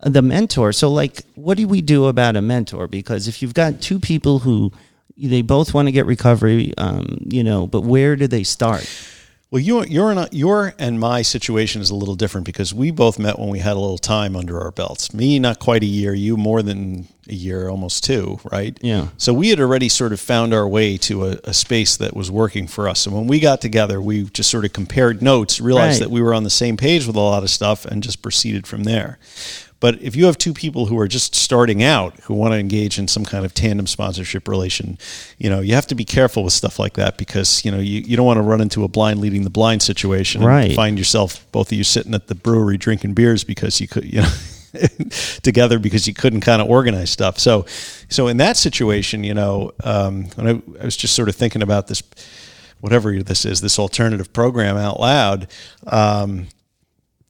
[0.06, 0.72] the mentor.
[0.72, 2.88] So, like, what do we do about a mentor?
[2.88, 4.72] Because if you've got two people who
[5.18, 8.88] they both want to get recovery, um, you know, but where do they start?
[9.52, 12.92] Well, you, you're in a, your and my situation is a little different because we
[12.92, 15.14] both met when we had a little time under our belts.
[15.14, 16.14] Me, not quite a year.
[16.14, 18.78] You, more than a year, almost two, right?
[18.82, 19.08] Yeah.
[19.18, 22.30] So we had already sort of found our way to a, a space that was
[22.30, 23.06] working for us.
[23.06, 26.08] And when we got together, we just sort of compared notes, realized Right.
[26.08, 28.68] that we were on the same page with a lot of stuff, and just proceeded
[28.68, 29.20] from there.
[29.82, 32.98] But if you have two people who are just starting out who want to engage
[32.98, 34.98] in some kind of tandem sponsorship relation,
[35.38, 38.00] you know, you have to be careful with stuff like that because, you know, you,
[38.02, 40.76] you don't want to run into a blind leading the blind situation and Right.
[40.76, 44.22] find yourself, both of you sitting at the brewery drinking beers because you could, you
[44.22, 44.30] know,
[45.44, 47.38] together because you couldn't kind of organize stuff.
[47.40, 47.66] So,
[48.10, 51.62] so in that situation, you know, um, when I, I was just sort of thinking
[51.62, 52.02] about this,
[52.80, 55.48] whatever this is, this alternative program out loud,
[55.88, 56.48] um,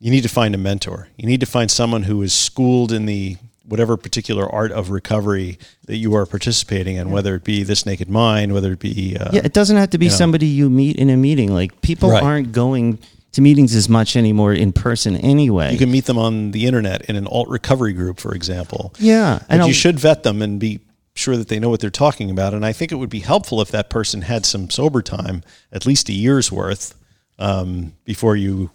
[0.06, 1.08] you need to find a mentor.
[1.18, 3.38] You need to find someone who is schooled in the
[3.68, 8.08] whatever particular art of recovery that you are participating in, whether it be this naked
[8.08, 10.18] mind, whether it be uh, Yeah, it doesn't have to be you know.
[10.18, 11.52] somebody you meet in a meeting.
[11.52, 12.22] Like people Right.
[12.22, 13.00] aren't going
[13.32, 15.72] to meetings as much anymore in person anyway.
[15.72, 18.94] you can meet them on the internet in an alt recovery group, for example.
[19.00, 20.82] yeah, But I'll- you should vet them and be
[21.16, 22.54] sure that they know what they're talking about.
[22.54, 25.42] And I think it would be helpful if that person had some sober time,
[25.72, 26.94] at least a year's worth,
[27.40, 28.70] um, before you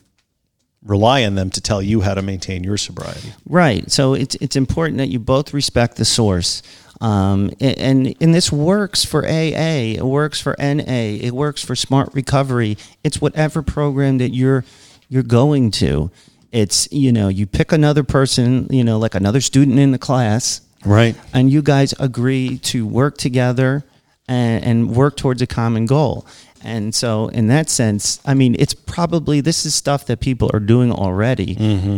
[0.85, 3.33] rely on them to tell you how to maintain your sobriety.
[3.47, 3.91] Right.
[3.91, 6.62] So it's it's important that you both respect the source.
[7.03, 12.11] Um, and and this works for AA, it works for NA, it works for Smart
[12.12, 12.76] Recovery.
[13.03, 14.64] It's whatever program that you're
[15.09, 16.11] you're going to.
[16.53, 20.61] It's you know you pick another person, you know, like another student in the class,
[20.85, 21.14] Right.
[21.33, 23.85] and you guys agree to work together
[24.28, 26.26] and, and work towards a common goal.
[26.62, 30.61] And so, in that sense, I mean, it's probably this is stuff that people are
[30.61, 31.56] doing already.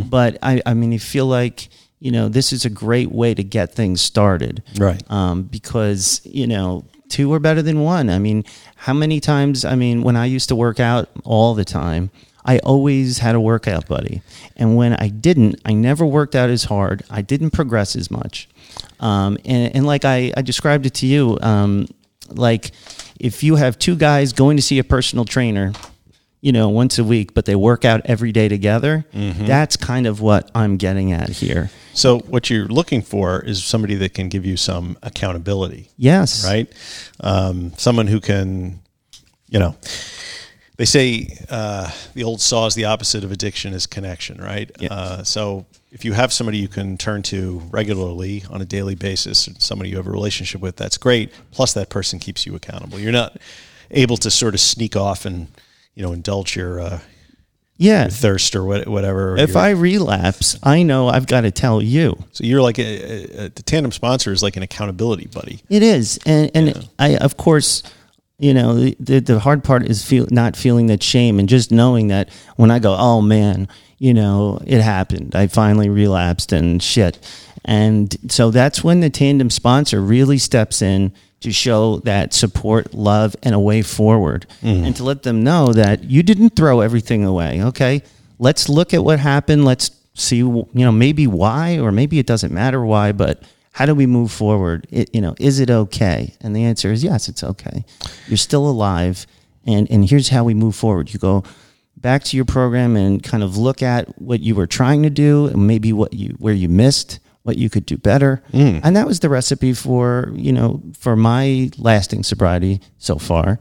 [0.09, 3.43] But I, I mean, you feel like you know this is a great way to
[3.45, 5.03] get things started, Right.
[5.11, 8.09] Um, because you know two are better than one.
[8.11, 8.45] I mean,
[8.77, 9.65] how many times?
[9.65, 12.11] I mean, when I used to work out all the time.
[12.45, 14.21] I always had a workout buddy.
[14.57, 17.05] And when I didn't, I never worked out as hard.
[17.09, 18.49] I didn't progress as much.
[18.99, 21.87] Um, and, and like I, I described it to you, um,
[22.31, 22.73] like
[23.23, 25.73] if you have two guys going to see a personal trainer,
[26.41, 30.21] you know, once a week, but they work out every day together, that's kind of
[30.21, 31.71] what I'm getting at here.
[31.95, 36.45] So what you're looking for is somebody that can give you some accountability, Yes.
[36.45, 36.67] right?
[37.21, 38.81] Um, someone who can,
[39.49, 39.77] you know,
[40.83, 44.69] they say uh, the old saw is the opposite of addiction is connection, right?
[44.81, 44.93] Yeah.
[44.93, 49.49] Uh, so if you have somebody you can turn to regularly on a daily basis,
[49.61, 51.31] somebody you have a relationship with, that's great.
[51.53, 52.99] Plus, that person keeps you accountable.
[52.99, 53.37] You're not
[53.93, 55.47] able to sort of sneak off and
[55.95, 56.99] you know indulge your, uh,
[57.77, 58.03] Yeah.
[58.03, 59.37] your thirst or what, whatever.
[59.37, 62.25] If I relapse, I know I've got to tell you.
[62.33, 65.63] so you're like a, a, a, the tandem sponsor is like an accountability buddy.
[65.69, 67.85] It is, and and I of course,
[68.39, 72.09] you know, the the, hard part is feel not feeling that shame and just knowing
[72.09, 73.69] that when I go, oh man,
[73.99, 75.35] you know, it happened.
[75.35, 77.19] I finally relapsed and shit,
[77.65, 83.35] and so that's when the tandem sponsor really steps in to show that support, love,
[83.43, 84.85] and a way forward, mm-hmm.
[84.85, 87.63] and to let them know that you didn't throw everything away.
[87.63, 88.03] Okay,
[88.39, 89.65] let's look at what happened.
[89.65, 93.43] Let's see, you know, maybe why, or maybe it doesn't matter why, but
[93.73, 94.87] how do we move forward?
[94.91, 96.35] It, you know, is it okay?
[96.41, 97.85] And the answer is yes, it's okay.
[98.29, 99.27] You're still alive,
[99.67, 101.13] and and here's how we move forward.
[101.13, 101.43] You go
[101.97, 105.47] back to your program and kind of look at what you were trying to do,
[105.47, 108.43] and maybe what you where you missed, what you could do better.
[108.83, 113.59] And that was the recipe for you know for my lasting sobriety so far.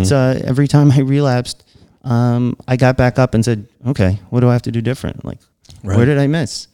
[0.00, 1.64] It's uh, every time I relapsed,
[2.04, 5.24] um, I got back up and said, okay, what do I have to do different?
[5.24, 5.38] Like,
[5.82, 6.68] where did I miss?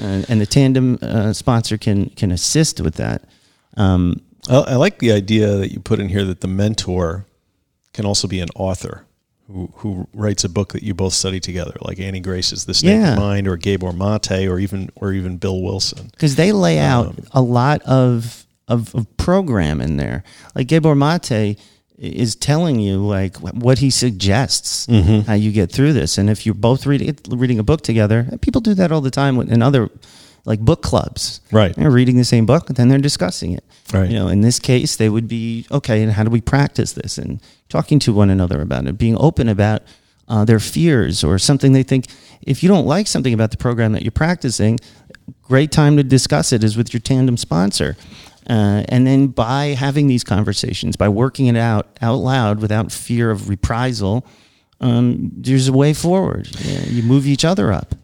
[0.00, 3.22] And, and the tandem uh, sponsor can can assist with that.
[3.76, 7.26] Um, I, I like the idea that you put in here that the mentor
[7.92, 9.04] can also be an author
[9.46, 12.90] who, who writes a book that you both study together, like Annie Grace's The State
[12.96, 13.12] Yeah.
[13.12, 16.08] of Mind, or Gabor Mate, or even or even Bill Wilson.
[16.12, 20.24] because they lay out a lot of, of of program in there.
[20.54, 21.58] Like Gabor Mate
[22.04, 24.86] is telling you like what he suggests
[25.26, 28.40] how you get through this, and if you're both reading reading a book together, and
[28.40, 29.90] people do that all the time in other
[30.44, 31.40] like book clubs.
[31.50, 31.74] Right.
[31.74, 33.64] They're reading the same book, and then they're discussing it.
[33.92, 34.10] Right.
[34.10, 36.02] You know, in this case, they would be okay.
[36.02, 37.18] And how do we practice this?
[37.18, 39.82] And talking to one another about it, being open about
[40.28, 42.06] uh, their fears or something they think.
[42.42, 44.78] If you don't like something about the program that you're practicing,
[45.44, 47.96] great time to discuss it is with your tandem sponsor.
[48.48, 53.30] Uh, and then by having these conversations, by working it out out loud without fear
[53.30, 54.26] of reprisal,
[54.80, 56.48] um, there's a way forward.
[56.60, 57.94] You, move each other up.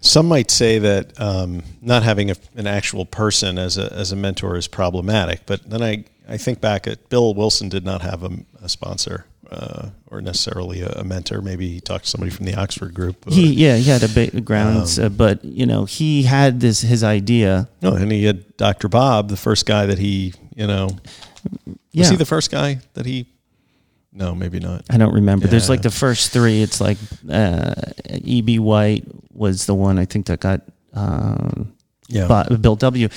[0.00, 4.16] Some might say that um, not having a, an actual person as a, as a
[4.16, 8.22] mentor is problematic, but then I, I think back at Bill Wilson did not have
[8.22, 8.30] a,
[8.62, 11.40] a sponsor uh, or necessarily a, a mentor.
[11.42, 13.26] Maybe he talked to somebody from the Oxford group.
[13.26, 17.02] or- He yeah he had a background, uh, but you know he had this his
[17.02, 17.68] idea.
[17.82, 18.88] no, and he had Dr.
[18.88, 20.88] Bob, the first guy that he, you know,
[21.92, 23.26] Yeah, was he the first guy that he?
[24.12, 24.84] No, maybe not.
[24.90, 25.46] I don't remember.
[25.46, 26.62] There's like the first three.
[26.62, 26.98] It's like
[27.30, 27.74] uh,
[28.10, 28.58] E.B.
[28.58, 30.62] White was the one I think that got
[30.94, 31.72] um,
[32.10, 32.44] Yeah.
[32.60, 33.08] Bill W.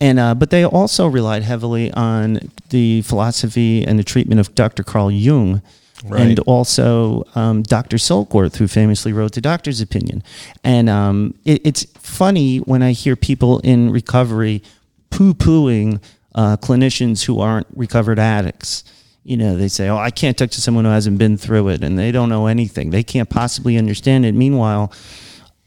[0.00, 4.82] And uh, but they also relied heavily on the philosophy and the treatment of Dr.
[4.82, 5.62] Carl Jung.
[6.04, 6.20] Right.
[6.20, 7.96] And also um, Dr.
[7.96, 10.22] Silkworth, who famously wrote The Doctor's Opinion.
[10.62, 14.62] And um, it, it's funny when I hear people in recovery
[15.10, 16.02] poo pooing
[16.34, 18.84] uh, clinicians who aren't recovered addicts.
[19.24, 21.82] You know, they say, oh, I can't talk to someone who hasn't been through it
[21.82, 22.90] and they don't know anything.
[22.90, 24.34] They can't possibly understand it.
[24.34, 24.92] Meanwhile,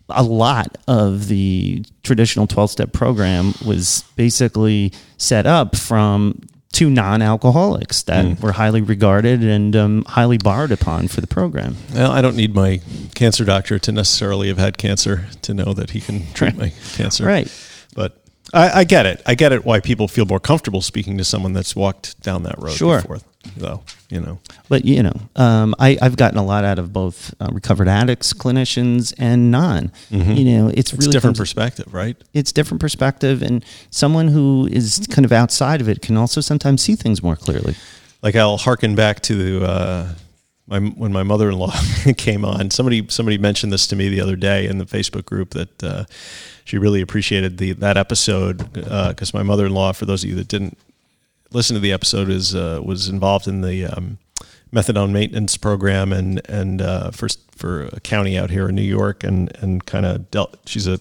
[0.10, 6.41] a lot of the traditional 12 step program was basically set up from
[6.72, 11.76] two non alcoholics that were highly regarded and um, highly borrowed upon for the program.
[11.94, 12.81] Well, I don't need my
[13.15, 17.26] cancer doctor to necessarily have had cancer to know that he can treat my cancer.
[17.26, 17.52] Right.
[18.54, 19.22] I, I get it.
[19.26, 19.66] I get it.
[19.66, 23.02] Why people feel more comfortable speaking to someone that's walked down that road Sure.
[23.02, 23.20] before,
[23.58, 23.84] though.
[24.10, 24.40] You know,
[24.70, 28.34] But you know, um, I, I've gotten a lot out of both uh, recovered addicts,
[28.34, 29.92] clinicians, and non.
[30.10, 32.18] You know, it's, it's really different comes- perspective, right?
[32.34, 36.82] it's different perspective, and someone who is kind of outside of it can also sometimes
[36.82, 37.76] see things more clearly.
[38.24, 40.08] like I'll harken back to uh,
[40.70, 41.74] my when my mother in law
[42.18, 42.72] came on.
[42.72, 46.06] Somebody somebody mentioned this to me the other day in the Facebook group that uh,
[46.64, 50.36] she really appreciated the that episode because my mother in law, for those of you
[50.36, 50.78] that didn't
[51.52, 54.20] listen to the episode, is uh, was involved in the um,
[54.72, 59.24] methadone maintenance program and and uh, for for a county out here in New York
[59.24, 60.58] and and kind of dealt.
[60.66, 61.00] She's a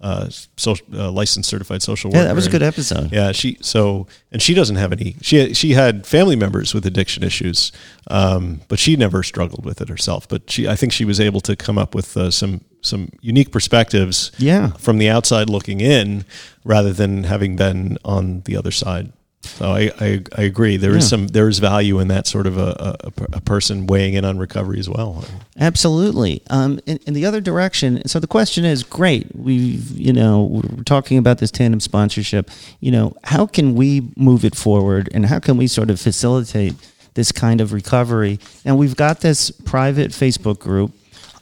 [0.00, 2.18] uh, social, uh, licensed certified social worker.
[2.20, 3.12] Yeah, that was a good and- episode.
[3.12, 5.16] yeah, she so and she doesn't have any.
[5.22, 7.72] She she had family members with addiction issues,
[8.08, 10.28] um, but she never struggled with it herself.
[10.28, 13.50] But she, I think, she was able to come up with uh, some some unique
[13.50, 14.30] perspectives.
[14.38, 14.68] Yeah.
[14.78, 16.24] from the outside looking in,
[16.64, 19.12] rather than having been on the other side.
[19.56, 20.76] So I I, I agree.
[20.76, 21.08] There is Yeah.
[21.08, 24.38] some there is value in that sort of a, a, a person weighing in on
[24.38, 25.24] recovery as well.
[25.58, 26.42] Absolutely.
[26.50, 29.26] Um, in, in the other direction, so the question is, great.
[29.34, 32.50] We've, you know, we're talking about this tandem sponsorship.
[32.80, 36.74] You know, how can we move it forward, and how can we sort of facilitate
[37.14, 38.38] this kind of recovery?
[38.64, 40.92] And we've got this private Facebook group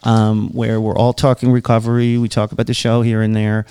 [0.02, 2.16] um, where we're all talking recovery.
[2.16, 3.66] We talk about the show here and there.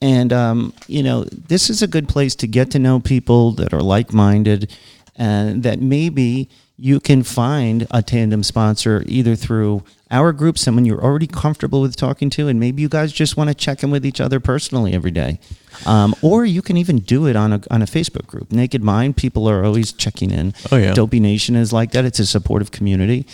[0.00, 3.72] And, um, you know, this is a good place to get to know people that
[3.72, 4.70] are like minded
[5.16, 11.02] and that maybe you can find a tandem sponsor either through our group, someone you're
[11.02, 14.04] already comfortable with talking to, and maybe you guys just want to check in with
[14.04, 15.40] each other personally every day.
[15.86, 18.52] Um, or you can even do it on a, on a Facebook group.
[18.52, 20.54] Naked Mind, people are always checking in.
[20.70, 20.92] Oh, yeah.
[20.92, 22.04] Dopey Nation is like that.
[22.04, 23.26] It's a supportive community.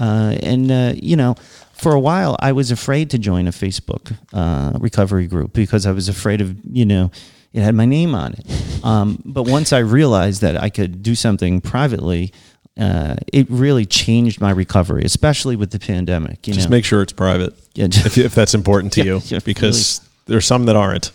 [0.00, 1.36] Uh, and, uh, you know,
[1.76, 5.92] for a while, I was afraid to join a Facebook uh, recovery group because I
[5.92, 7.10] was afraid of, you know,
[7.52, 8.84] it had my name on it.
[8.84, 12.32] Um, but once I realized that I could do something privately,
[12.78, 16.46] uh, it really changed my recovery, especially with the pandemic.
[16.46, 19.20] You Just know, make sure it's private, Yeah, if, if that's important to Yeah, you,
[19.26, 21.12] yeah, because there's some that aren't.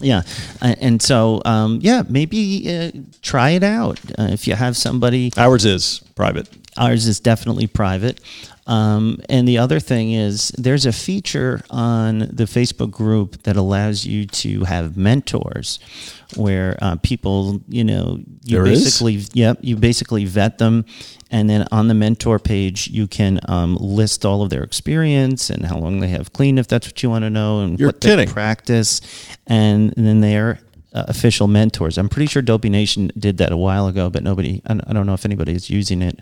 [0.00, 0.22] Yeah,
[0.60, 2.90] and so um, yeah, maybe uh,
[3.22, 5.32] try it out uh, if you have somebody.
[5.36, 6.48] Ours is private.
[6.76, 8.20] Ours is definitely private.
[8.66, 14.06] Um, and the other thing is, there's a feature on the Facebook group that allows
[14.06, 15.78] you to have mentors,
[16.36, 18.84] where uh, people, you know, you There is?
[18.84, 20.86] basically, yep, you basically vet them,
[21.30, 25.66] and then on the mentor page, you can um, list all of their experience and
[25.66, 28.00] how long they have cleaned, if that's what you want to know, and You're what
[28.00, 29.02] they practice,
[29.46, 30.58] and then they're
[30.94, 31.98] uh, official mentors.
[31.98, 35.14] I'm pretty sure Dopey Nation did that a while ago, but nobody, I don't know
[35.14, 36.20] if anybody is using it.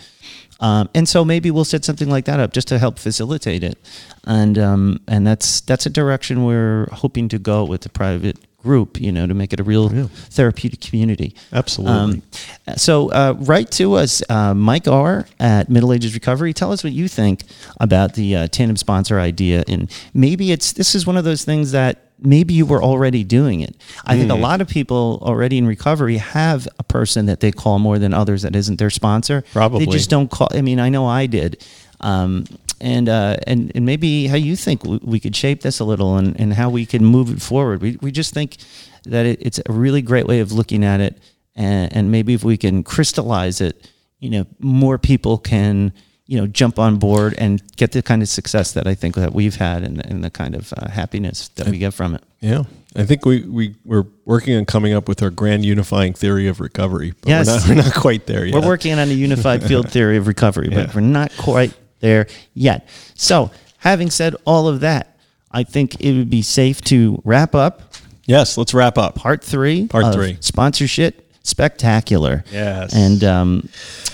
[0.61, 3.77] Um, and so maybe we'll set something like that up just to help facilitate it,
[4.25, 9.01] and um, and that's that's a direction we're hoping to go with the private group.
[9.01, 11.35] You know, to make it a real therapeutic community.
[11.53, 12.23] Absolutely.
[12.69, 16.53] Um, so uh, write to us, uh, Mike R at Middle Ages Recovery.
[16.53, 17.43] Tell us what you think
[17.81, 21.73] about the uh, tandem sponsor idea, and maybe it's this is one of those things
[21.73, 23.77] that maybe you were already doing it.
[24.05, 24.41] I think a Hmm.
[24.43, 28.43] lot of people already in recovery have a person that they call more than others
[28.43, 29.43] that isn't their sponsor.
[29.53, 29.85] Probably.
[29.85, 30.49] they just don't call.
[30.53, 31.63] I mean, I know I did.
[32.01, 32.45] Um,
[32.81, 36.17] and, uh, and and maybe how you think we, we could shape this a little
[36.17, 37.81] and, and how we can move it forward.
[37.81, 38.57] We, we just think
[39.05, 41.19] that it, it's a really great way of looking at it,
[41.55, 43.89] and, and maybe if we can crystallize it,
[44.19, 45.93] you know, more people can
[46.33, 49.35] you know jump on board and get the kind of success that I think that
[49.35, 52.23] we've had and, and the kind of uh, happiness that we get from it.
[52.41, 52.63] Yeah.
[52.97, 56.59] I think we, we, we're working on coming up with our grand unifying theory of
[56.61, 57.13] recovery.
[57.21, 57.47] But Yes.
[57.69, 58.55] we're, not, we're not quite there yet.
[58.55, 60.93] We're working on a unified field theory of recovery, but Yeah.
[60.95, 62.89] we're not quite there yet.
[63.15, 65.17] So, having said all of that,
[65.51, 67.83] I think it would be safe to wrap up
[68.25, 69.17] Yes, let's wrap up.
[69.17, 69.87] part three.
[69.89, 70.39] Part three.
[70.41, 72.45] Sponsorship spectacular.
[72.53, 72.95] Yes.
[72.95, 73.69] And, um,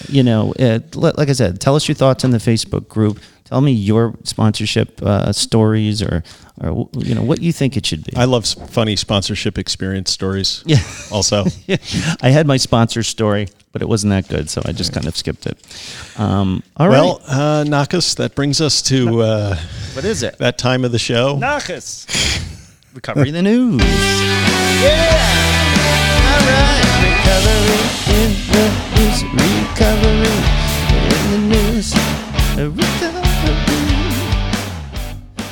[0.08, 3.20] you know, uh, li- like I said, tell us your thoughts in the Facebook group.
[3.44, 6.22] Tell me your sponsorship uh, stories or,
[6.60, 8.14] or, you know, what you think it should be.
[8.14, 10.62] I love funny sponsorship experience stories.
[10.66, 10.78] Yeah.
[11.10, 11.46] Also,
[12.20, 15.16] I had my sponsor story, but it wasn't that good, so I just kind of
[15.16, 15.56] skipped it.
[16.18, 17.00] Um, all right.
[17.00, 19.56] well, uh, Nakas, that brings us to uh,
[19.94, 20.36] what is it?
[20.36, 21.36] that time of the show.
[21.38, 22.04] Knockus.
[22.94, 23.80] Recovery the news.
[24.82, 25.14] Yeah.
[26.34, 26.87] All right.
[27.28, 27.84] Recovery
[28.16, 28.64] in the
[28.96, 29.22] news.
[29.22, 30.32] Recovery
[30.96, 31.94] in the news.
[32.56, 33.34] Recovery.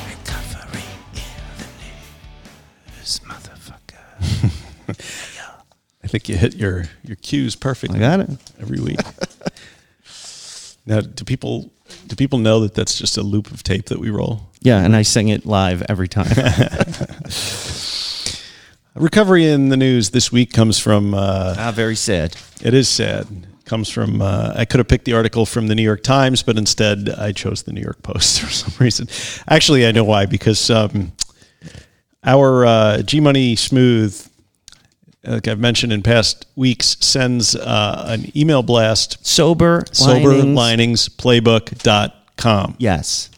[0.09, 1.21] Recovery in
[1.59, 1.67] the
[2.97, 4.03] news, motherfucker.
[6.03, 7.99] I think you hit your your cues perfectly.
[7.99, 8.29] I got it.
[8.59, 8.99] every week.
[10.87, 11.69] now, do people
[12.07, 14.49] do people know that that's just a loop of tape that we roll?
[14.61, 16.25] Yeah, and I sing it live every time.
[18.99, 21.13] Recovery in the news this week comes from.
[21.13, 22.35] Uh, Ah, very sad.
[22.61, 23.27] it is sad.
[23.65, 24.21] Comes from.
[24.21, 27.31] Uh, I could have picked the article from the New York Times, but instead I
[27.33, 29.07] chose the New York Post for some reason.
[29.49, 31.11] Actually, I know why because um,
[32.23, 34.25] our uh, G Money Smooth,
[35.25, 39.25] like I've mentioned in past weeks, sends uh, an email blast.
[39.27, 41.09] Sober, sober linings.
[41.09, 42.75] Soberliningsplaybook.com.
[42.77, 43.29] Yes.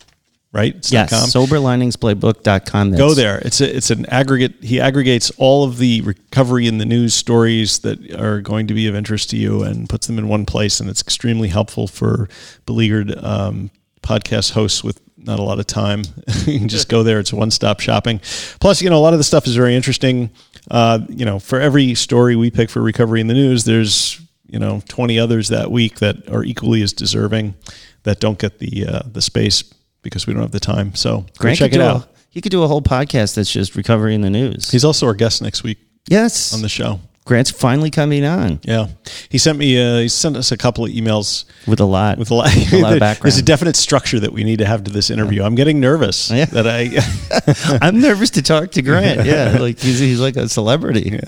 [0.51, 0.76] Right?
[0.76, 1.11] It's Yes.
[1.11, 1.30] .com?
[1.30, 2.95] Soberliningsplaybook.com.
[2.95, 3.38] Go there.
[3.45, 4.55] It's a, it's an aggregate.
[4.63, 8.88] He aggregates all of the recovery in the news stories that are going to be
[8.88, 10.80] of interest to you and puts them in one place.
[10.80, 12.27] And it's extremely helpful for
[12.65, 13.69] beleaguered um,
[14.01, 16.01] podcast hosts with not a lot of time.
[16.47, 17.19] you can just go there.
[17.19, 18.19] It's one stop shopping.
[18.59, 20.31] Plus, you know, a lot of the stuff is very interesting.
[20.71, 24.57] Uh, you know, for every story we pick for recovery in the news, there's you
[24.57, 27.53] know 20 others that week that are equally as deserving
[28.01, 29.63] that don't get the uh, the space
[30.01, 30.95] because we don't have the time.
[30.95, 32.03] So Grant check it out.
[32.03, 34.71] A, he could do a whole podcast that's just recovery in the news.
[34.71, 36.53] He's also our guest next week yes.
[36.53, 36.99] on the show.
[37.26, 38.88] Grant's finally coming on Yeah,
[39.30, 39.80] he sent me.
[39.80, 42.17] Uh, he sent us a couple of emails with a lot.
[42.17, 43.21] with a lot, a lot of background.
[43.31, 45.43] There's a definite structure that we need to have to this interview.
[45.43, 46.45] I'm getting nervous Yeah.
[46.45, 47.77] that I.
[47.85, 49.27] I'm nervous to talk to Grant.
[49.27, 51.19] Yeah, like he's, he's like a celebrity.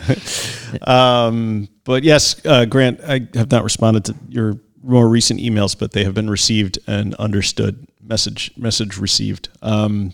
[0.88, 5.92] um, but yes, uh, Grant, I have not responded to your more recent emails, but
[5.92, 7.88] they have been received and understood.
[8.04, 9.50] Message message received.
[9.62, 10.14] Um,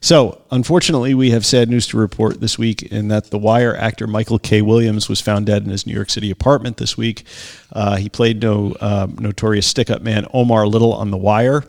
[0.00, 4.06] so, unfortunately, we have sad news to report this week in that The Wire actor
[4.06, 4.62] Michael K.
[4.62, 7.24] Williams was found dead in his New York City apartment this week.
[7.72, 11.64] Uh, he played no uh, notorious stick-up man Omar Little on The Wire.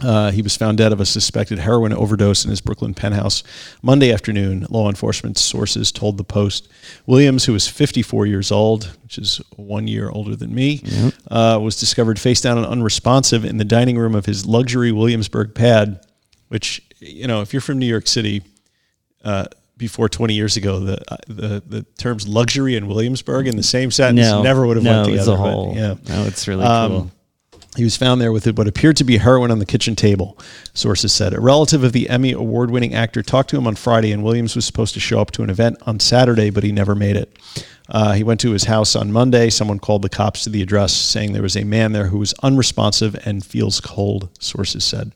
[0.00, 3.44] Uh, he was found dead of a suspected heroin overdose in his Brooklyn penthouse
[3.80, 6.68] Monday afternoon, law enforcement sources told the Post.
[7.06, 10.82] Williams, who was 54 years old, which is one year older than me,
[11.30, 15.54] uh, was discovered face down and unresponsive in the dining room of his luxury Williamsburg
[15.54, 16.00] pad,
[16.48, 18.42] which, you know, if you're from New York City,
[19.24, 19.44] uh,
[19.76, 23.90] before 20 years ago, the, uh, the the terms luxury and Williamsburg in the same
[23.90, 25.40] sentence No, never would have no, went it's together.
[25.40, 25.94] a but, yeah.
[26.16, 27.10] no, it's really Um, cool.
[27.76, 30.38] He was found there with what appeared to be heroin on the kitchen table,
[30.74, 31.34] sources said.
[31.34, 34.54] A relative of the Emmy award winning actor talked to him on Friday, and Williams
[34.54, 37.36] was supposed to show up to an event on Saturday, but he never made it.
[37.88, 39.50] Uh, he went to his house on Monday.
[39.50, 42.32] Someone called the cops to the address saying there was a man there who was
[42.42, 45.12] unresponsive and feels cold, sources said.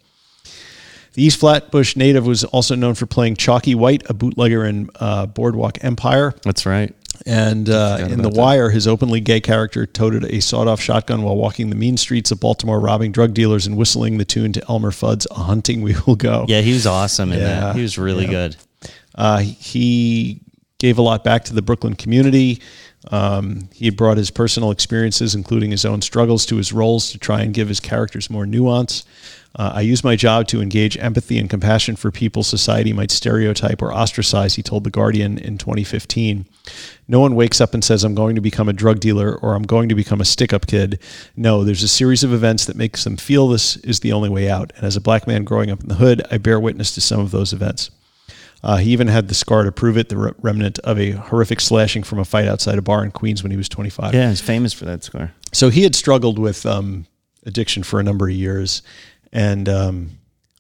[1.15, 5.27] The East Flatbush native was also known for playing Chalky White, a bootlegger in uh,
[5.27, 6.35] Boardwalk Empire.
[6.43, 6.95] That's right.
[7.27, 8.41] And uh, in The about that.
[8.41, 12.31] Wire, his openly gay character toted a sawed off shotgun while walking the mean streets
[12.31, 15.95] of Baltimore, robbing drug dealers and whistling the tune to Elmer Fudd's A Hunting We
[16.07, 16.45] Will Go.
[16.49, 17.77] Yeah, he was awesome in Yeah, that.
[17.77, 18.31] He was really yeah.
[18.31, 18.57] good.
[19.15, 20.41] Uh, he
[20.79, 22.61] gave a lot back to the Brooklyn community.
[23.11, 27.41] Um, he brought his personal experiences, including his own struggles, to his roles to try
[27.41, 29.05] and give his characters more nuance.
[29.57, 33.81] Uh, I use my job to engage empathy and compassion for people society might stereotype
[33.81, 36.45] or ostracize, he told The Guardian in 2015.
[37.09, 39.63] No one wakes up and says, I'm going to become a drug dealer or I'm
[39.63, 41.01] going to become a stick up kid.
[41.35, 44.51] No, there's a series of events that makes them feel this is the only way
[44.51, 44.73] out.
[44.77, 47.21] And as a black man growing up in the hood, I bear witness to some
[47.21, 47.91] of those events.
[48.63, 51.61] Uh, he even had the scar to prove it, the re- remnant of a horrific
[51.61, 54.15] slashing from a fight outside a bar in Queens when he was 25.
[54.15, 55.33] Yeah, he's famous for that scar.
[55.53, 57.07] So he had struggled with um,
[57.47, 58.83] addiction for a number of years.
[59.33, 60.11] And um,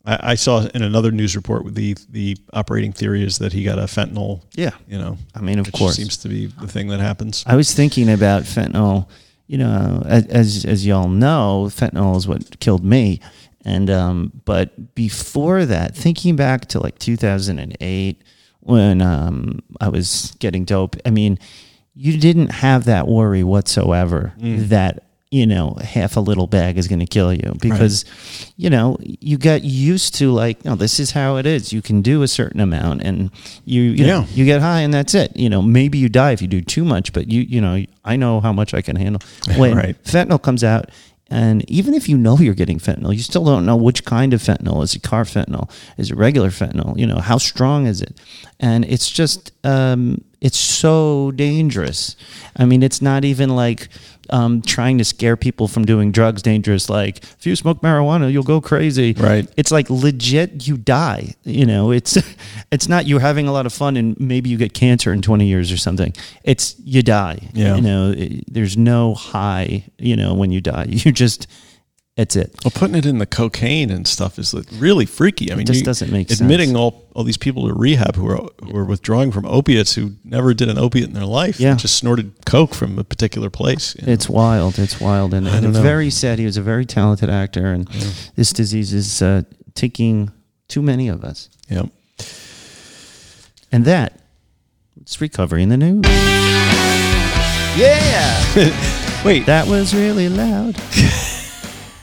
[0.05, 3.79] I, I saw in another news report the, the operating theory is that he got
[3.79, 4.43] a fentanyl.
[4.55, 4.70] Yeah.
[4.87, 5.97] You know, I mean, of course.
[5.97, 7.43] seems to be the thing that happens.
[7.47, 9.09] I was thinking about fentanyl.
[9.49, 13.20] You know, as as y'all know, fentanyl is what killed me.
[13.69, 18.23] And um, but before that, thinking back to like 2008
[18.61, 20.97] when um, I was getting dope.
[21.05, 21.39] I mean,
[21.95, 24.32] you didn't have that worry whatsoever
[24.69, 28.07] that you know half a little bag is going to kill you because
[28.57, 31.70] you know you got used to like no this is how it is.
[31.70, 33.31] You can do a certain amount and
[33.66, 35.36] you you know, you get high and that's it.
[35.36, 38.16] You know maybe you die if you do too much but you you know i
[38.16, 39.20] know how much i can handle.
[39.59, 40.03] When Right.
[40.05, 40.89] fentanyl comes out
[41.31, 44.43] and even if you know you're getting fentanyl you still don't know which kind of
[44.43, 44.83] fentanyl.
[44.83, 45.71] Is it carfentanil?
[45.97, 46.99] Is it regular fentanyl?
[46.99, 48.19] You know how strong is it?
[48.59, 52.17] And it's just um, it's so dangerous.
[52.57, 53.89] I mean it's not even like
[54.31, 58.43] um, trying to scare people from doing drugs dangerous like if you smoke marijuana you'll
[58.43, 59.13] go crazy.
[59.15, 59.49] Right.
[59.57, 61.91] it's like legit you die you know?
[61.91, 62.17] It's
[62.71, 65.47] it's not you're having a lot of fun and maybe you get cancer in 20
[65.47, 66.13] years or something.
[66.45, 67.77] It's you die Yeah.
[67.77, 68.11] you know?
[68.17, 70.87] It- there's no high you know when you die.
[71.05, 71.47] You just
[72.19, 75.53] it's it Well, putting it in the cocaine and stuff is really freaky.
[75.53, 76.77] I mean, it just doesn't make admitting sense.
[76.77, 80.53] all all these people to rehab who are who are withdrawing from opiates who never
[80.53, 81.61] did an opiate in their life.
[81.61, 81.77] Yeah.
[81.77, 83.95] just snorted coke from a particular place.
[83.95, 84.12] you know.
[84.12, 85.82] it's wild it's wild and, and it's know.
[85.82, 87.86] very sad he was a very talented actor and
[88.35, 89.43] this disease is uh,
[89.74, 90.32] taking
[90.66, 91.85] too many of us yeah.
[93.70, 94.20] and that
[95.03, 96.05] It's recovery in the news.
[97.78, 99.23] Yeah.
[99.24, 100.74] Wait, That was really loud.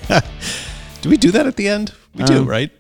[1.02, 1.94] do we do that at the end?
[2.14, 2.72] We do, Um, right?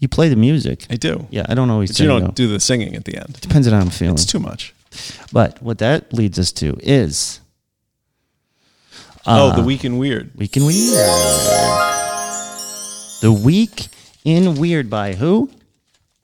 [0.00, 0.86] You play the music.
[0.90, 1.26] I do.
[1.30, 2.30] Yeah, I don't always But sing, you don't though.
[2.32, 3.40] do the singing at the end.
[3.40, 4.14] Depends on how I'm feeling.
[4.14, 4.74] It's too much.
[5.32, 7.40] But what that leads us to is
[9.26, 10.30] oh, the week in weird.
[10.36, 10.94] Week in Weird.
[13.20, 13.86] The Week
[14.24, 15.50] in Weird by who?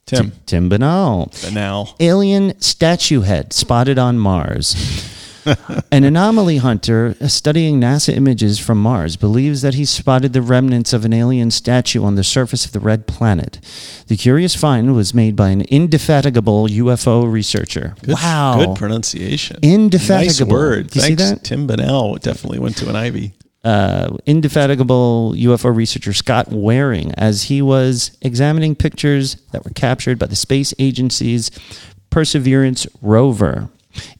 [0.06, 0.32] Tim.
[0.46, 1.30] Tim Binnall.
[1.42, 1.94] Binnall.
[2.00, 4.74] Alien statue head spotted on Mars.
[5.92, 11.04] An anomaly hunter studying NASA images from Mars believes that he spotted the remnants of
[11.04, 13.58] an alien statue on the surface of the red planet.
[14.08, 17.94] The curious find was made by an indefatigable UFO researcher.
[18.02, 18.64] Good, wow.
[18.66, 19.58] Good pronunciation.
[19.62, 20.52] Indefatigable.
[20.52, 20.94] Nice word.
[20.94, 21.30] You see Thanks.
[21.30, 21.44] that?
[21.44, 23.32] Tim Binnall definitely went to an Ivy.
[23.64, 30.26] uh, indefatigable UFO researcher Scott Waring as he was examining pictures that were captured by
[30.26, 31.50] the space agency's
[32.10, 33.68] Perseverance rover.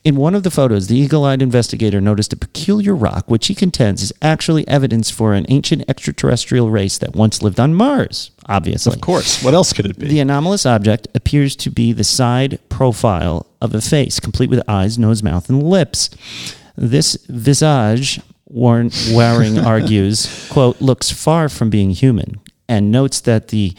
[0.03, 3.55] In one of the photos, the eagle eyed investigator noticed a peculiar rock, which he
[3.55, 8.95] contends is actually evidence for an ancient extraterrestrial race that once lived on Mars, obviously.
[8.95, 9.43] Of course.
[9.43, 10.09] What else could it be?
[10.09, 14.99] The anomalous object appears to be the side profile of a face, complete with eyes,
[14.99, 16.11] nose, mouth, and lips.
[16.77, 22.41] This visage, Warren, Waring argues, quote, looks far from being human,
[22.71, 23.75] and notes that the,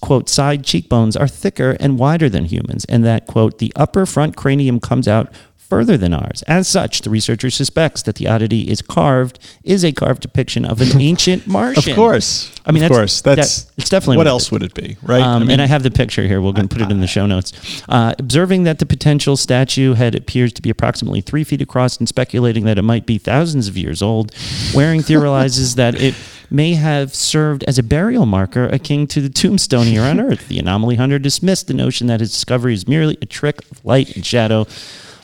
[0.00, 4.36] quote, side cheekbones are thicker and wider than humans, and that, quote, the upper front
[4.36, 6.44] cranium comes out further than ours.
[6.46, 10.80] As such, the researcher suspects that the oddity is carved, is a carved depiction of
[10.80, 11.90] an ancient Martian.
[11.90, 12.52] Of course.
[12.64, 13.20] I mean, of that's- course.
[13.22, 15.20] That's that- it's definitely what what it else would it be, right?
[15.20, 16.40] um, and I have the picture here.
[16.40, 17.52] We're going to put it in the show notes.
[17.88, 22.08] Uh, observing that the potential statue head appears to be approximately three feet across and
[22.08, 24.32] speculating that it might be thousands of years old,
[24.72, 26.14] Waring theorizes that it
[26.50, 30.48] may have served as a burial marker akin to the tombstone here on Earth.
[30.48, 34.14] The anomaly hunter dismissed the notion that his discovery is merely a trick of light
[34.16, 34.66] and shadow,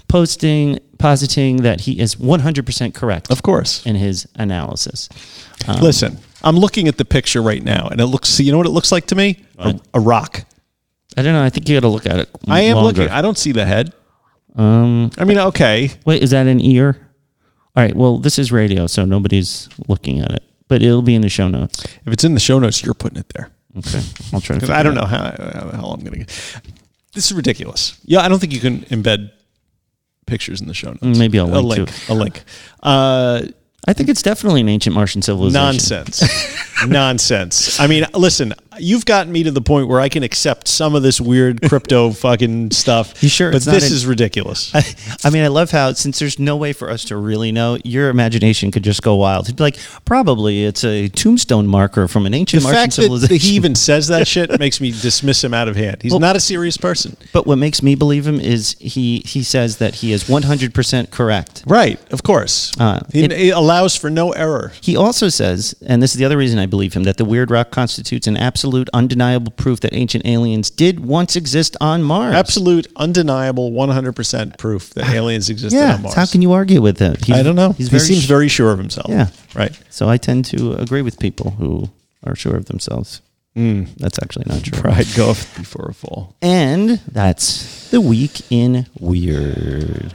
[0.08, 3.84] posting, positing that he is 100% correct of course.
[3.86, 5.08] in his analysis.
[5.66, 8.40] Um, Listen, I'm looking at the picture right now, and it looks.
[8.40, 9.44] You know what it looks like to me?
[9.58, 10.44] A, a rock.
[11.16, 11.42] I don't know.
[11.42, 12.28] I think you got to look at it.
[12.48, 13.02] I am longer.
[13.02, 13.14] looking.
[13.14, 13.92] I don't see the head.
[14.56, 15.90] Um, I mean, okay.
[16.04, 16.96] Wait, is that an ear?
[17.76, 17.94] All right.
[17.94, 20.42] Well, this is radio, so nobody's looking at it,
[20.72, 21.84] but it'll be in the show notes.
[21.84, 23.50] If it's in the show notes, you're putting it there.
[23.76, 24.00] Okay,
[24.32, 24.60] I'll try to.
[24.60, 26.28] Because I don't know how, how the hell I'm going to get.
[27.12, 28.00] This is ridiculous.
[28.06, 29.32] Yeah, I don't think you can embed
[30.26, 31.18] pictures in the show notes.
[31.18, 31.88] Maybe I'll a link to link.
[31.90, 32.08] it.
[32.08, 32.42] A link.
[32.82, 33.42] Uh,
[33.86, 35.62] I think it's definitely an ancient Martian civilization.
[35.62, 36.86] nonsense.
[36.88, 37.78] nonsense.
[37.78, 41.02] I mean, listen, you've gotten me to the point where I can accept some of
[41.02, 43.22] this weird crypto fucking stuff.
[43.22, 44.74] You sure But this an- is ridiculous.
[44.74, 44.82] I,
[45.24, 48.08] I mean, I love how since there's no way for us to really know, your
[48.08, 49.46] imagination could just go wild.
[49.46, 53.02] It'd be like, probably it's a tombstone marker from an the ancient Martian fact that
[53.02, 53.36] civilization.
[53.38, 56.02] he even says that shit makes me dismiss him out of hand.
[56.02, 57.16] He's not a serious person.
[57.32, 61.64] but what makes me believe him is he he says that he is 100% correct.
[61.66, 62.72] Right, of course.
[62.78, 64.72] Uh, He- it- it allows for no error.
[64.80, 67.50] He also says, and this is the other reason I believe him, that the weird
[67.50, 68.61] rock constitutes an absolute,
[68.92, 72.34] undeniable proof that ancient aliens did once exist on Mars.
[72.34, 75.94] Absolute, undeniable, 100% proof that aliens existed Yeah.
[75.94, 76.14] on Mars.
[76.14, 77.16] How can you argue with him?
[77.24, 77.72] He's, I don't know.
[77.72, 79.08] He seems sh- very sure of himself.
[79.08, 79.28] Yeah.
[79.54, 79.78] Right.
[79.90, 81.90] So I tend to agree with people who
[82.24, 83.20] are sure of themselves.
[83.54, 83.84] Hmm.
[83.98, 84.80] That's actually not true.
[84.80, 86.34] Pride goeth before a fall.
[86.40, 90.14] And that's the week in weird.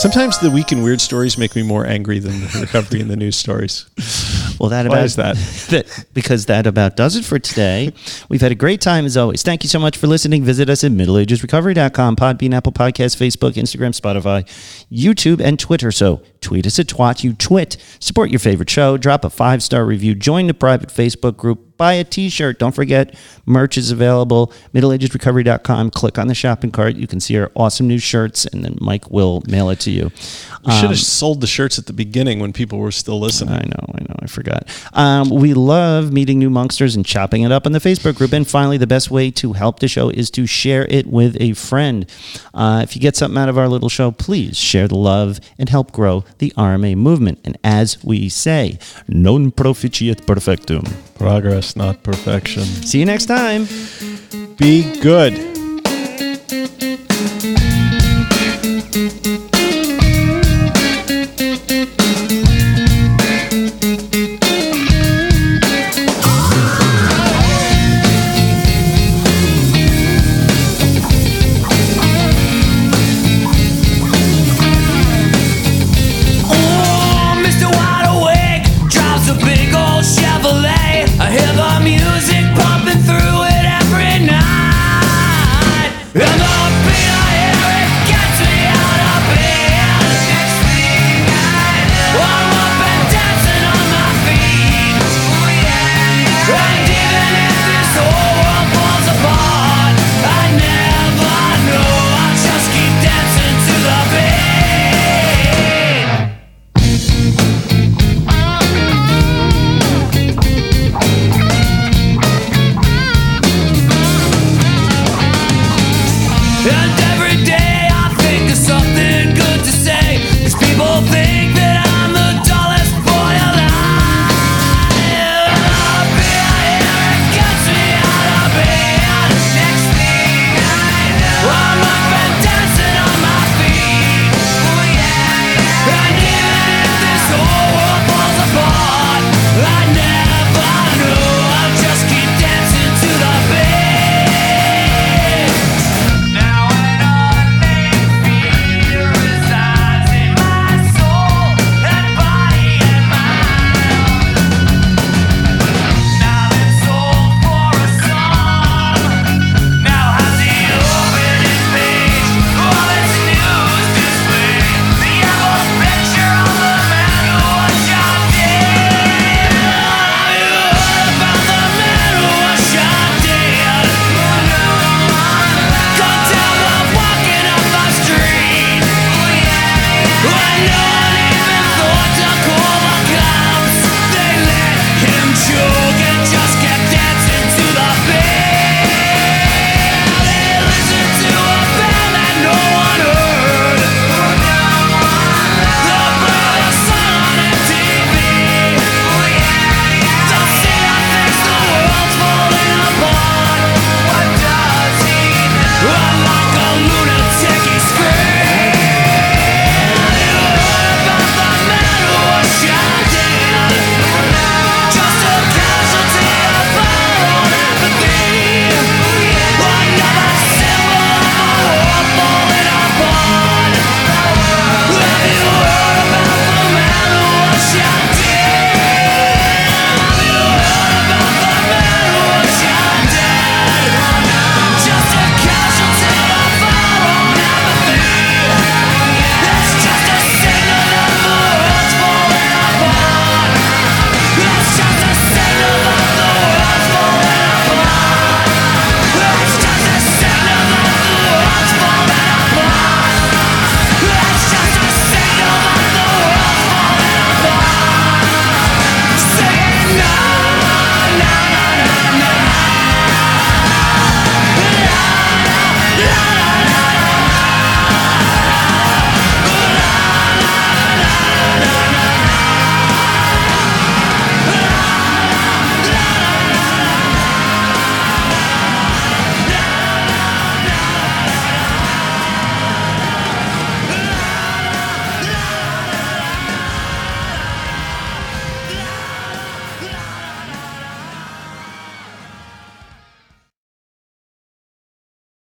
[0.00, 3.16] Sometimes the week in weird stories make me more angry than the recovery in the
[3.16, 3.84] news stories.
[4.58, 5.36] Well, that Why about is that?
[5.68, 7.92] that because that about does it for today.
[8.30, 9.42] We've had a great time as always.
[9.42, 10.42] Thank you so much for listening.
[10.42, 14.46] Visit us at middleagesrecovery.com, Podbean, Apple Podcast, Facebook, Instagram, Spotify,
[14.90, 15.92] YouTube, and Twitter.
[15.92, 17.76] So tweet us at twat you twit.
[18.00, 18.96] Support your favorite show.
[18.96, 20.14] Drop a five star review.
[20.14, 21.76] Join the private Facebook group.
[21.78, 22.58] Buy a T-shirt.
[22.58, 23.14] Don't forget,
[23.46, 24.52] merch is available.
[24.74, 25.92] MiddleAgesRecovery.com.
[25.92, 26.96] Click on the shopping cart.
[26.96, 30.10] You can see our awesome new shirts, and then Mike will mail it to you.
[30.66, 33.54] We should have sold the shirts at the beginning when people were still listening.
[33.54, 34.68] I know, I know, I forgot.
[34.92, 38.32] Um, we love meeting new monksters and chopping it up in the Facebook group.
[38.32, 41.54] And finally, the best way to help the show is to share it with a
[41.54, 42.06] friend.
[42.52, 45.68] Uh, if you get something out of our little show, please share the love and
[45.68, 47.40] help grow the RMA movement.
[47.44, 50.92] And as we say, non proficiat perfectum.
[51.16, 52.64] Progress, not perfection.
[52.64, 53.66] See you next time.
[54.56, 55.50] Be good.